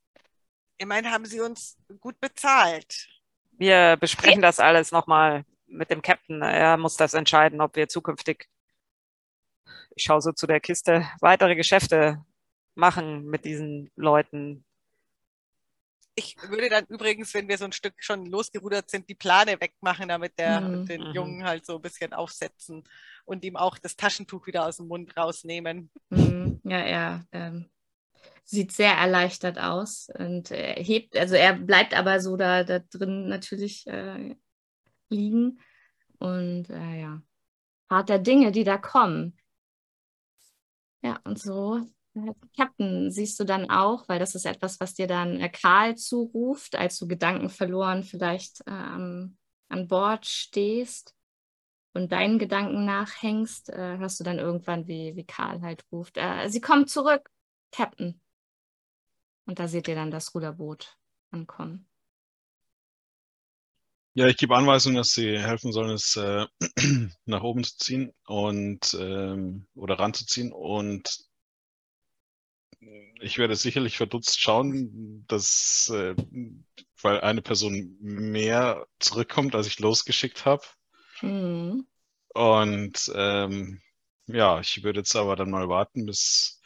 immerhin 0.79 1.11
haben 1.11 1.27
sie 1.27 1.41
uns 1.41 1.77
gut 2.01 2.21
bezahlt. 2.21 3.09
Wir 3.53 3.97
besprechen 3.97 4.43
das 4.43 4.61
alles 4.61 4.93
nochmal 4.93 5.45
mit 5.67 5.91
dem 5.91 6.03
Captain. 6.03 6.43
Er 6.43 6.77
muss 6.77 6.97
das 6.97 7.15
entscheiden, 7.15 7.61
ob 7.61 7.77
wir 7.77 7.89
zukünftig, 7.89 8.49
ich 9.95 10.05
schaue 10.05 10.21
so 10.21 10.33
zu 10.33 10.47
der 10.47 10.61
Kiste, 10.61 11.07
weitere 11.21 11.55
Geschäfte 11.55 12.25
machen 12.75 13.27
mit 13.27 13.45
diesen 13.45 13.91
Leuten. 13.97 14.65
Ich 16.17 16.37
würde 16.49 16.69
dann 16.69 16.85
übrigens, 16.87 17.35
wenn 17.35 17.49
wir 17.49 17.59
so 17.59 17.65
ein 17.65 17.73
Stück 17.73 17.95
schon 17.99 18.27
losgerudert 18.27 18.89
sind, 18.89 19.09
die 19.09 19.17
Plane 19.17 19.61
wegmachen, 19.61 20.09
damit 20.09 20.39
der 20.39 20.61
mhm. 20.61 20.87
den 20.87 21.09
mhm. 21.09 21.15
Jungen 21.15 21.45
halt 21.45 21.67
so 21.67 21.77
ein 21.77 21.83
bisschen 21.83 22.13
aufsetzen 22.13 22.85
und 23.25 23.45
ihm 23.45 23.57
auch 23.57 23.79
das 23.79 23.97
Taschentuch 23.97 24.47
wieder 24.47 24.67
aus 24.67 24.77
dem 24.77 24.87
Mund 24.87 25.17
rausnehmen. 25.17 25.91
Mhm. 26.11 26.61
Ja, 26.65 26.79
er 26.79 27.27
ähm, 27.33 27.69
sieht 28.45 28.71
sehr 28.71 28.93
erleichtert 28.93 29.59
aus 29.59 30.09
und 30.17 30.51
er 30.53 30.75
hebt, 30.75 31.17
also 31.17 31.35
er 31.35 31.55
bleibt 31.55 31.95
aber 31.95 32.21
so 32.21 32.37
da, 32.37 32.63
da 32.63 32.79
drin 32.79 33.29
natürlich 33.29 33.87
äh, 33.89 34.37
liegen. 35.09 35.59
Und 36.19 36.71
äh, 36.71 37.01
ja, 37.01 37.23
Art 37.89 38.09
der 38.09 38.19
Dinge, 38.19 38.53
die 38.53 38.65
da 38.65 38.79
kommen. 38.79 39.37
Ja, 41.05 41.21
und 41.25 41.39
so, 41.39 41.87
äh, 42.15 42.33
Captain, 42.57 43.11
siehst 43.11 43.39
du 43.39 43.45
dann 43.45 43.69
auch, 43.69 44.09
weil 44.09 44.19
das 44.19 44.35
ist 44.35 44.47
etwas, 44.47 44.81
was 44.81 44.95
dir 44.95 45.07
dann 45.07 45.39
äh, 45.39 45.51
Karl 45.51 45.97
zuruft, 45.97 46.77
als 46.77 46.99
du 46.99 47.07
Gedanken 47.07 47.51
verloren 47.51 48.03
vielleicht 48.03 48.63
ähm, 48.67 49.37
an 49.69 49.87
Bord 49.87 50.25
stehst 50.25 51.15
und 51.93 52.11
deinen 52.11 52.39
Gedanken 52.39 52.87
nachhängst, 52.87 53.69
äh, 53.69 53.99
hörst 53.99 54.19
du 54.19 54.25
dann 54.25 54.39
irgendwann, 54.39 54.87
wie, 54.89 55.15
wie 55.15 55.27
Karl 55.27 55.61
halt 55.61 55.85
ruft. 55.93 56.17
Äh, 56.17 56.49
sie 56.49 56.63
kommt 56.63 56.89
zurück, 56.89 57.31
Captain. 57.71 58.19
Und 59.45 59.59
da 59.59 59.69
seht 59.69 59.89
ihr 59.89 59.95
dann 59.95 60.11
das 60.11 60.35
Ruderboot 60.35 60.97
ankommen. 61.31 61.87
Ja, 64.17 64.29
ich 64.29 64.37
gebe 64.37 64.57
Anweisungen, 64.57 64.97
dass 64.97 65.09
sie 65.13 65.39
helfen 65.39 65.73
sollen, 65.73 65.91
es 65.91 66.15
äh, 66.17 66.47
nach 67.25 67.43
oben 67.43 67.65
zu 67.65 67.77
ziehen 67.77 68.13
und 68.27 68.97
ähm, 68.99 69.67
oder 69.75 69.99
ranzuziehen. 69.99 70.53
Und 70.53 71.27
ich 73.21 73.39
werde 73.39 73.57
sicherlich 73.57 73.97
verdutzt 73.97 74.41
schauen, 74.41 75.25
dass 75.27 75.91
äh, 75.93 76.15
weil 77.03 77.21
eine 77.23 77.43
Person 77.43 77.97
mehr 78.01 78.87
zurückkommt, 79.01 79.57
als 79.57 79.67
ich 79.67 79.81
losgeschickt 79.81 80.45
habe. 80.45 80.63
Mhm. 81.21 81.87
Und 82.35 83.13
ähm, 83.17 83.81
ja, 84.27 84.61
ich 84.61 84.85
würde 84.85 85.01
jetzt 85.01 85.17
aber 85.17 85.35
dann 85.35 85.51
mal 85.51 85.69
warten, 85.69 86.07
bis, 86.07 86.61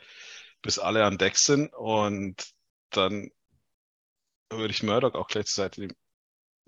bis 0.60 0.78
alle 0.78 1.04
an 1.04 1.16
Deck 1.16 1.38
sind 1.38 1.72
und 1.74 2.52
dann 2.90 3.30
würde 4.50 4.72
ich 4.72 4.82
Murdoch 4.82 5.14
auch 5.14 5.28
gleich 5.28 5.46
zur 5.46 5.64
Seite 5.64 5.80
nehmen. 5.80 5.96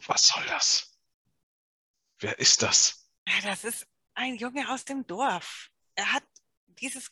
Was 0.07 0.29
soll 0.29 0.45
das? 0.47 0.99
Wer 2.19 2.39
ist 2.39 2.63
das? 2.63 3.11
Ja, 3.27 3.41
das 3.43 3.65
ist 3.65 3.87
ein 4.15 4.37
Junge 4.37 4.71
aus 4.71 4.85
dem 4.85 5.07
Dorf. 5.07 5.71
Er 5.95 6.13
hat 6.13 6.25
dieses, 6.67 7.11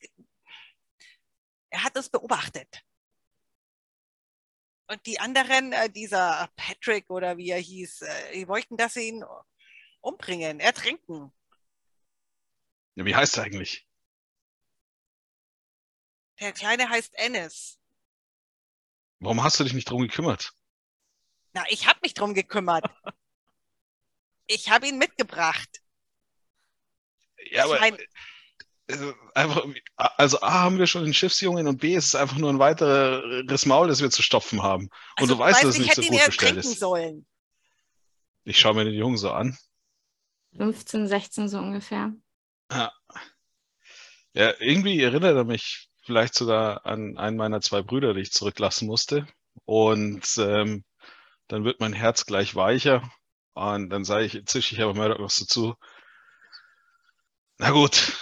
er 1.71 1.85
hat 1.85 1.97
uns 1.97 2.09
beobachtet. 2.09 2.83
Und 4.87 5.05
die 5.05 5.21
anderen, 5.21 5.73
äh, 5.73 5.91
dieser 5.91 6.49
Patrick 6.57 7.11
oder 7.11 7.37
wie 7.37 7.51
er 7.51 7.59
hieß, 7.59 8.03
äh, 8.03 8.33
die 8.33 8.49
wollten, 8.49 8.77
dass 8.77 8.95
sie 8.95 9.09
ihn 9.09 9.25
umbringen, 10.01 10.61
ertrinken. 10.61 11.31
Ja, 12.95 13.05
wie 13.05 13.15
heißt 13.15 13.37
er 13.37 13.45
eigentlich? 13.45 13.87
Der 16.41 16.53
Kleine 16.53 16.89
heißt 16.89 17.15
Ennis. 17.15 17.79
Warum 19.19 19.43
hast 19.43 19.59
du 19.59 19.65
dich 19.65 19.75
nicht 19.75 19.91
drum 19.91 20.03
gekümmert? 20.03 20.53
Na, 21.59 21.65
ich 21.71 21.89
habe 21.89 21.99
mich 22.03 22.15
drum 22.15 22.35
gekümmert. 22.35 22.85
ich 24.47 24.71
habe 24.71 24.87
ihn 24.87 24.97
mitgebracht. 24.97 25.69
Ja, 27.51 27.65
aber 27.65 27.81
mein, 27.81 27.97
äh, 28.87 29.13
einfach, 29.35 29.67
also 29.97 30.41
A 30.41 30.61
haben 30.61 30.79
wir 30.79 30.87
schon 30.87 31.03
den 31.03 31.15
Schiffsjungen 31.15 31.67
und 31.67 31.79
B 31.81 31.95
ist 31.95 32.07
es 32.07 32.15
einfach 32.15 32.37
nur 32.39 32.51
ein 32.51 32.61
weiteres 32.61 33.67
Maul, 33.67 33.89
das 33.89 34.01
wir 34.01 34.11
zu 34.11 34.23
stopfen 34.23 34.63
haben. 34.63 34.85
Und 34.85 34.93
also, 35.23 35.35
du 35.35 35.41
weißt, 35.41 35.65
dass 35.65 35.71
es 35.71 35.79
nicht 35.79 35.95
so 35.95 36.03
gut 36.03 36.27
bestellt 36.27 36.57
ist. 36.59 36.79
Sollen. 36.79 37.27
Ich 38.45 38.61
schaue 38.61 38.75
mir 38.75 38.85
den 38.85 38.95
Jungen 38.95 39.19
so 39.19 39.33
an. 39.33 39.59
15, 40.57 41.09
16 41.09 41.49
so 41.49 41.59
ungefähr. 41.59 42.13
Ja. 42.71 42.93
Ja, 44.33 44.55
irgendwie 44.61 45.03
erinnert 45.03 45.35
er 45.35 45.45
mich 45.45 45.91
vielleicht 46.05 46.35
sogar 46.35 46.87
an 46.87 47.19
einen 47.19 47.37
meiner 47.37 47.61
zwei 47.61 47.83
Brüder, 47.83 48.15
die 48.15 48.21
ich 48.21 48.33
zurücklassen 48.33 48.87
musste. 48.87 49.27
Und 49.65 50.25
ähm, 50.39 50.85
dann 51.49 51.65
wird 51.65 51.81
mein 51.81 51.93
Herz 51.93 52.27
gleich 52.27 52.55
weicher. 52.55 53.11
Und 53.55 53.91
dann 53.91 54.05
sage 54.05 54.27
ich, 54.27 54.47
zische 54.47 54.75
ich 54.75 54.83
aber 54.83 54.95
Murdoch 54.95 55.19
noch 55.19 55.31
so 55.31 55.45
zu. 55.45 55.75
Na 57.59 57.71
gut, 57.71 58.17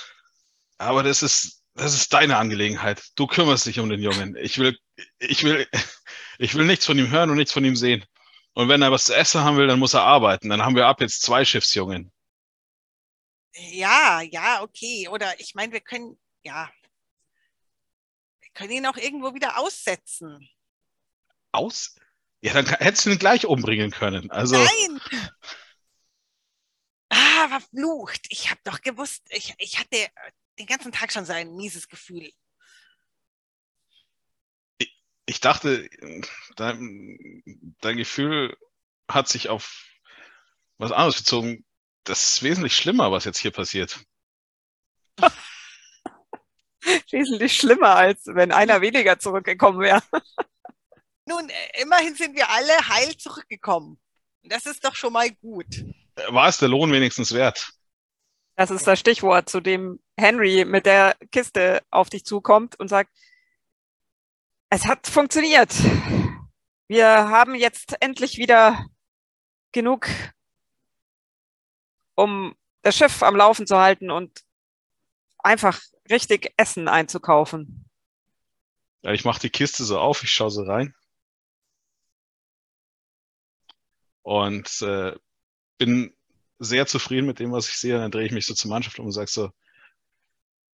aber 0.78 1.02
das 1.02 1.22
ist, 1.22 1.62
das 1.74 1.94
ist 1.94 2.12
deine 2.12 2.38
Angelegenheit. 2.38 3.02
Du 3.16 3.26
kümmerst 3.26 3.66
dich 3.66 3.78
um 3.78 3.88
den 3.90 4.00
Jungen. 4.00 4.36
Ich 4.36 4.58
will, 4.58 4.78
ich 5.18 5.44
will, 5.44 5.68
ich 6.38 6.54
will 6.54 6.64
nichts 6.64 6.86
von 6.86 6.98
ihm 6.98 7.10
hören 7.10 7.30
und 7.30 7.36
nichts 7.36 7.52
von 7.52 7.64
ihm 7.64 7.76
sehen. 7.76 8.04
Und 8.54 8.70
wenn 8.70 8.80
er 8.80 8.90
was 8.90 9.04
zu 9.04 9.14
essen 9.14 9.42
haben 9.42 9.58
will, 9.58 9.66
dann 9.66 9.78
muss 9.78 9.92
er 9.92 10.02
arbeiten. 10.02 10.48
Dann 10.48 10.62
haben 10.62 10.76
wir 10.76 10.86
ab 10.86 11.02
jetzt 11.02 11.20
zwei 11.20 11.44
Schiffsjungen. 11.44 12.10
Ja, 13.52 14.22
ja, 14.22 14.62
okay. 14.62 15.08
Oder 15.08 15.38
ich 15.38 15.54
meine, 15.54 15.72
wir 15.72 15.80
können, 15.80 16.18
ja, 16.42 16.70
wir 18.40 18.50
können 18.54 18.70
ihn 18.70 18.86
auch 18.86 18.96
irgendwo 18.96 19.34
wieder 19.34 19.58
aussetzen. 19.58 20.48
Aus? 21.52 21.96
Ja, 22.46 22.52
dann 22.52 22.66
hättest 22.66 23.04
du 23.04 23.10
ihn 23.10 23.18
gleich 23.18 23.44
umbringen 23.44 23.90
können. 23.90 24.30
Also. 24.30 24.54
Nein! 24.54 25.00
Ah, 27.08 27.48
verflucht. 27.48 28.20
Ich 28.28 28.50
habe 28.52 28.60
doch 28.62 28.82
gewusst, 28.82 29.24
ich, 29.30 29.52
ich 29.58 29.80
hatte 29.80 30.06
den 30.56 30.66
ganzen 30.66 30.92
Tag 30.92 31.12
schon 31.12 31.24
so 31.24 31.32
ein 31.32 31.56
mieses 31.56 31.88
Gefühl. 31.88 32.30
Ich, 34.78 34.96
ich 35.26 35.40
dachte, 35.40 35.90
dein, 36.54 37.42
dein 37.80 37.96
Gefühl 37.96 38.56
hat 39.08 39.28
sich 39.28 39.48
auf 39.48 39.84
was 40.78 40.92
anderes 40.92 41.16
bezogen. 41.16 41.64
Das 42.04 42.22
ist 42.22 42.44
wesentlich 42.44 42.76
schlimmer, 42.76 43.10
was 43.10 43.24
jetzt 43.24 43.38
hier 43.38 43.50
passiert. 43.50 43.98
wesentlich 47.10 47.56
schlimmer, 47.56 47.96
als 47.96 48.24
wenn 48.26 48.52
einer 48.52 48.80
weniger 48.82 49.18
zurückgekommen 49.18 49.80
wäre. 49.80 50.00
Nun, 51.26 51.48
äh, 51.48 51.82
immerhin 51.82 52.14
sind 52.14 52.36
wir 52.36 52.48
alle 52.48 52.88
heil 52.88 53.16
zurückgekommen. 53.16 53.98
Das 54.44 54.64
ist 54.64 54.84
doch 54.84 54.94
schon 54.94 55.12
mal 55.12 55.30
gut. 55.30 55.66
War 56.28 56.48
es 56.48 56.58
der 56.58 56.68
Lohn 56.68 56.92
wenigstens 56.92 57.34
wert? 57.34 57.72
Das 58.54 58.70
ist 58.70 58.86
das 58.86 58.98
Stichwort, 58.98 59.50
zu 59.50 59.60
dem 59.60 60.00
Henry 60.16 60.64
mit 60.64 60.86
der 60.86 61.14
Kiste 61.30 61.82
auf 61.90 62.08
dich 62.08 62.24
zukommt 62.24 62.78
und 62.80 62.88
sagt, 62.88 63.10
es 64.70 64.86
hat 64.86 65.06
funktioniert. 65.06 65.74
Wir 66.88 67.06
haben 67.06 67.54
jetzt 67.54 67.96
endlich 68.00 68.38
wieder 68.38 68.86
genug, 69.72 70.08
um 72.14 72.54
das 72.82 72.96
Schiff 72.96 73.22
am 73.22 73.36
Laufen 73.36 73.66
zu 73.66 73.76
halten 73.76 74.10
und 74.10 74.42
einfach 75.38 75.80
richtig 76.08 76.52
Essen 76.56 76.88
einzukaufen. 76.88 77.84
Ja, 79.02 79.12
ich 79.12 79.24
mache 79.24 79.40
die 79.40 79.50
Kiste 79.50 79.84
so 79.84 79.98
auf, 79.98 80.22
ich 80.22 80.30
schaue 80.32 80.50
so 80.50 80.62
rein. 80.62 80.94
Und 84.26 84.82
äh, 84.82 85.14
bin 85.78 86.12
sehr 86.58 86.88
zufrieden 86.88 87.26
mit 87.26 87.38
dem, 87.38 87.52
was 87.52 87.68
ich 87.68 87.76
sehe. 87.76 87.96
Dann 87.96 88.10
drehe 88.10 88.26
ich 88.26 88.32
mich 88.32 88.44
so 88.44 88.54
zur 88.54 88.70
Mannschaft 88.72 88.98
um 88.98 89.06
und 89.06 89.12
sage 89.12 89.30
so, 89.30 89.52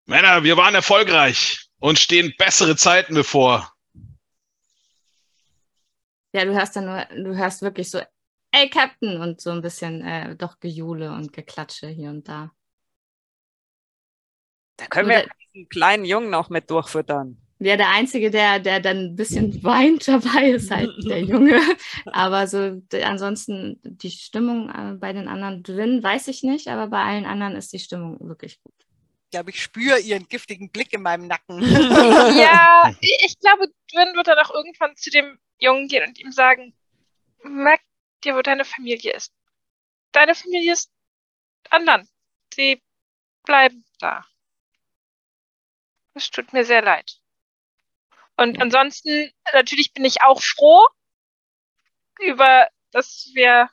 Männer, 0.06 0.42
wir 0.42 0.56
waren 0.56 0.74
erfolgreich 0.74 1.68
und 1.78 1.98
stehen 1.98 2.32
bessere 2.38 2.76
Zeiten 2.76 3.14
bevor. 3.14 3.70
Ja, 6.32 6.46
du 6.46 6.54
hörst 6.54 6.76
dann 6.76 6.86
nur, 6.86 7.04
du 7.24 7.36
hörst 7.36 7.60
wirklich 7.60 7.90
so, 7.90 8.00
ey 8.52 8.70
Captain 8.70 9.20
und 9.20 9.42
so 9.42 9.50
ein 9.50 9.60
bisschen 9.60 10.00
äh, 10.00 10.34
doch 10.34 10.58
Gejohle 10.58 11.12
und 11.12 11.34
Geklatsche 11.34 11.88
hier 11.88 12.08
und 12.08 12.26
da. 12.26 12.52
Da 14.78 14.86
können 14.86 15.10
wir 15.10 15.28
einen 15.54 15.68
kleinen 15.68 16.06
Jungen 16.06 16.30
noch 16.30 16.48
mit 16.48 16.70
durchfüttern. 16.70 17.36
Ja, 17.64 17.76
der 17.76 17.90
Einzige, 17.90 18.32
der, 18.32 18.58
der 18.58 18.80
dann 18.80 18.96
ein 18.96 19.16
bisschen 19.16 19.62
weint 19.62 20.08
dabei, 20.08 20.50
ist 20.50 20.70
halt 20.70 20.90
der 21.08 21.20
Junge. 21.22 21.60
Aber 22.06 22.48
so 22.48 22.82
ansonsten 23.04 23.78
die 23.84 24.10
Stimmung 24.10 24.68
äh, 24.68 24.94
bei 24.94 25.12
den 25.12 25.28
anderen 25.28 25.62
drin, 25.62 26.02
weiß 26.02 26.26
ich 26.28 26.42
nicht, 26.42 26.66
aber 26.66 26.88
bei 26.88 27.00
allen 27.02 27.24
anderen 27.24 27.54
ist 27.54 27.72
die 27.72 27.78
Stimmung 27.78 28.18
wirklich 28.20 28.60
gut. 28.62 28.74
Ich 29.26 29.30
glaube, 29.30 29.50
ich 29.50 29.62
spüre 29.62 30.00
ihren 30.00 30.28
giftigen 30.28 30.70
Blick 30.70 30.92
in 30.92 31.02
meinem 31.02 31.28
Nacken. 31.28 31.62
ja, 32.36 32.92
ich 33.00 33.38
glaube, 33.38 33.68
Dwyn 33.92 34.16
wird 34.16 34.26
dann 34.26 34.38
auch 34.38 34.52
irgendwann 34.52 34.96
zu 34.96 35.10
dem 35.10 35.38
Jungen 35.58 35.86
gehen 35.86 36.06
und 36.08 36.18
ihm 36.18 36.32
sagen, 36.32 36.74
merk 37.44 37.80
dir, 38.24 38.34
wo 38.34 38.42
deine 38.42 38.64
Familie 38.64 39.12
ist. 39.12 39.32
Deine 40.10 40.34
Familie 40.34 40.72
ist 40.72 40.90
an 41.70 41.84
Land. 41.84 42.08
Sie 42.54 42.82
bleiben 43.44 43.84
da. 44.00 44.26
Es 46.14 46.28
tut 46.30 46.52
mir 46.52 46.64
sehr 46.64 46.82
leid. 46.82 47.21
Und 48.36 48.60
ansonsten, 48.60 49.30
natürlich 49.52 49.92
bin 49.92 50.04
ich 50.04 50.22
auch 50.22 50.42
froh 50.42 50.86
über, 52.20 52.68
dass 52.90 53.30
wir 53.34 53.68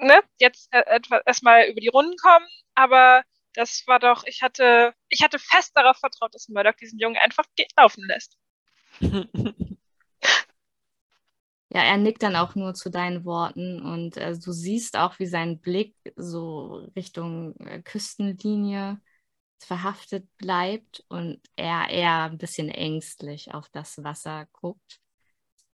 ne, 0.00 0.22
jetzt 0.38 0.68
äh, 0.72 1.00
erstmal 1.26 1.66
über 1.66 1.80
die 1.80 1.88
Runden 1.88 2.16
kommen, 2.16 2.46
aber 2.74 3.22
das 3.54 3.82
war 3.86 3.98
doch, 3.98 4.24
ich 4.26 4.42
hatte, 4.42 4.94
ich 5.08 5.22
hatte 5.22 5.38
fest 5.38 5.72
darauf 5.74 5.98
vertraut, 5.98 6.34
dass 6.34 6.48
Murdoch 6.48 6.74
diesen 6.74 6.98
Jungen 6.98 7.16
einfach 7.16 7.44
laufen 7.76 8.04
lässt. 8.06 8.36
Ja, 11.72 11.82
er 11.82 11.98
nickt 11.98 12.24
dann 12.24 12.34
auch 12.34 12.56
nur 12.56 12.74
zu 12.74 12.90
deinen 12.90 13.24
Worten 13.24 13.80
und 13.80 14.16
äh, 14.16 14.36
du 14.36 14.50
siehst 14.50 14.96
auch, 14.96 15.20
wie 15.20 15.26
sein 15.26 15.60
Blick 15.60 15.94
so 16.16 16.84
Richtung 16.96 17.54
äh, 17.60 17.80
Küstenlinie 17.80 19.00
verhaftet 19.64 20.26
bleibt 20.36 21.04
und 21.08 21.40
er 21.56 21.88
eher 21.88 22.24
ein 22.24 22.38
bisschen 22.38 22.68
ängstlich 22.68 23.52
auf 23.52 23.68
das 23.70 24.02
Wasser 24.02 24.46
guckt. 24.52 25.00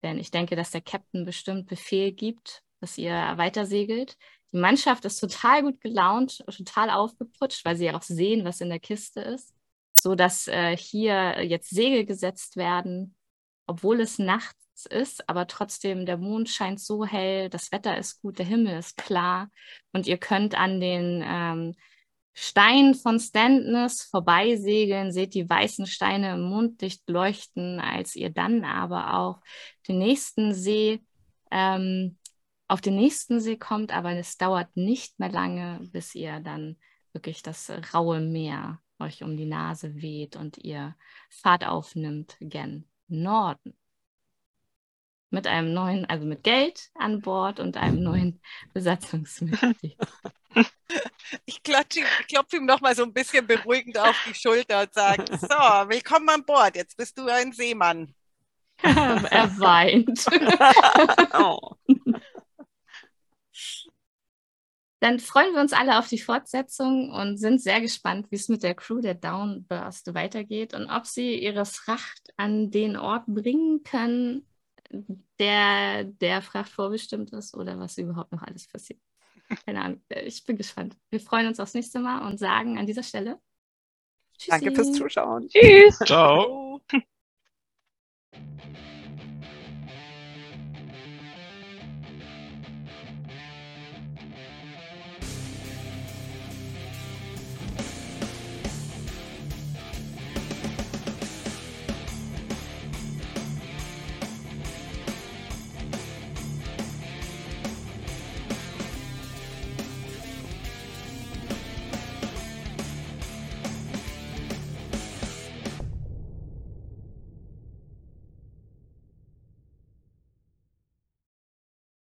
Denn 0.04 0.20
ich 0.20 0.32
denke, 0.32 0.56
dass 0.56 0.72
der 0.72 0.82
Captain 0.82 1.26
bestimmt 1.26 1.68
Befehl 1.68 2.12
gibt, 2.12 2.64
dass 2.80 2.98
ihr 2.98 3.14
weiter 3.14 3.66
segelt. 3.66 4.18
Die 4.52 4.58
Mannschaft 4.58 5.06
ist 5.06 5.20
total 5.20 5.64
gut 5.64 5.82
gelaunt, 5.82 6.44
total 6.56 6.90
aufgeputscht, 6.90 7.66
weil 7.66 7.76
sie 7.76 7.92
auch 7.92 8.02
sehen, 8.02 8.46
was 8.46 8.62
in 8.62 8.70
der 8.70 8.80
Kiste 8.80 9.22
ist, 9.22 9.54
so 10.00 10.16
dass 10.16 10.48
äh, 10.48 10.78
hier 10.78 11.44
jetzt 11.44 11.70
Segel 11.70 12.06
gesetzt 12.06 12.56
werden, 12.56 13.16
obwohl 13.66 14.00
es 14.00 14.20
nachts 14.20 14.86
ist, 14.86 15.28
aber 15.28 15.48
trotzdem 15.48 16.06
der 16.06 16.18
Mond 16.18 16.50
scheint 16.50 16.80
so 16.80 17.06
hell, 17.06 17.50
das 17.50 17.72
Wetter 17.72 17.98
ist 17.98 18.22
gut, 18.22 18.40
der 18.40 18.46
Himmel 18.46 18.78
ist 18.78 18.98
klar 18.98 19.50
und 19.94 20.06
ihr 20.06 20.18
könnt 20.18 20.56
an 20.56 20.80
den 20.80 21.24
ähm, 21.26 21.76
Stein 22.38 22.96
von 22.96 23.18
Standness 23.18 24.04
vorbeisegeln, 24.04 25.14
seht 25.14 25.34
die 25.34 25.50
weißen 25.50 25.88
Steine 25.88 26.34
im 26.34 26.42
Mondlicht 26.42 27.10
leuchten, 27.10 27.80
als 27.80 28.16
ihr 28.16 28.30
dann 28.30 28.66
aber 28.66 29.14
auch 29.14 29.40
den 29.88 30.00
nächsten 30.00 30.54
See 30.54 31.02
ähm, 31.50 32.18
auf 32.68 32.82
den 32.82 32.96
nächsten 32.96 33.40
See 33.40 33.56
kommt, 33.56 33.96
aber 33.96 34.12
es 34.12 34.38
dauert 34.38 34.76
nicht 34.76 35.18
mehr 35.18 35.32
lange, 35.32 35.80
bis 35.94 36.14
ihr 36.14 36.42
dann 36.42 36.78
wirklich 37.14 37.42
das 37.42 37.72
raue 37.94 38.20
Meer 38.20 38.82
euch 39.00 39.24
um 39.24 39.38
die 39.38 39.46
Nase 39.46 40.02
weht 40.02 40.36
und 40.36 40.58
ihr 40.58 40.96
Fahrt 41.30 41.66
aufnimmt 41.66 42.36
gen 42.42 42.86
Norden. 43.08 43.78
Mit 45.30 45.48
einem 45.48 45.74
neuen, 45.74 46.06
also 46.06 46.26
mit 46.26 46.44
Geld 46.44 46.92
an 46.96 47.22
Bord 47.22 47.60
und 47.60 47.78
einem 47.78 48.04
neuen 48.04 48.42
Besatzungsmitglied. 48.74 49.98
Ich 51.46 51.64
klopfe 51.64 52.02
klopf 52.28 52.54
ihm 52.54 52.66
noch 52.66 52.82
mal 52.82 52.96
so 52.96 53.04
ein 53.04 53.14
bisschen 53.14 53.46
beruhigend 53.48 53.98
auf 53.98 54.16
die 54.28 54.34
Schulter 54.34 54.82
und 54.82 54.94
sage, 54.94 55.26
so, 55.38 55.48
willkommen 55.48 56.30
an 56.30 56.46
Bord, 56.46 56.76
jetzt 56.76 56.96
bist 56.96 57.18
du 57.18 57.28
ein 57.28 57.52
Seemann. 57.52 58.14
er 58.82 59.60
weint. 59.60 60.26
oh. 61.34 61.76
Dann 65.00 65.20
freuen 65.20 65.54
wir 65.54 65.62
uns 65.62 65.74
alle 65.74 66.00
auf 66.00 66.08
die 66.08 66.20
Fortsetzung 66.20 67.12
und 67.12 67.38
sind 67.38 67.62
sehr 67.62 67.80
gespannt, 67.82 68.28
wie 68.32 68.38
es 68.38 68.50
mit 68.50 68.64
der 68.64 68.76
Crew 68.76 69.02
der 69.02 69.14
Downburst 69.14 70.14
weitergeht 70.14 70.74
und 70.74 70.90
ob 70.90 71.06
sie 71.06 71.36
ihre 71.36 71.66
Fracht 71.66 72.34
an 72.38 72.72
den 72.72 72.98
Ort 72.98 73.26
bringen 73.28 73.84
können, 73.84 74.48
der 75.40 76.06
der 76.06 76.42
Fracht 76.42 76.70
vorbestimmt 76.70 77.32
ist 77.34 77.56
oder 77.56 77.78
was 77.78 77.98
überhaupt 77.98 78.32
noch 78.32 78.42
alles 78.42 78.68
passiert. 78.68 79.00
Keine 79.66 79.82
Ahnung, 79.82 80.02
ich 80.10 80.44
bin 80.44 80.58
gespannt. 80.58 80.98
Wir 81.10 81.20
freuen 81.20 81.48
uns 81.48 81.60
aufs 81.60 81.74
nächste 81.74 82.00
Mal 82.00 82.28
und 82.28 82.40
sagen 82.40 82.78
an 82.78 82.88
dieser 82.88 83.04
Stelle 83.04 83.40
Tschüssi. 84.38 84.50
Danke 84.50 84.72
fürs 84.74 84.92
Zuschauen. 84.94 85.48
Tschüss. 85.48 85.98
Ciao. 86.06 86.82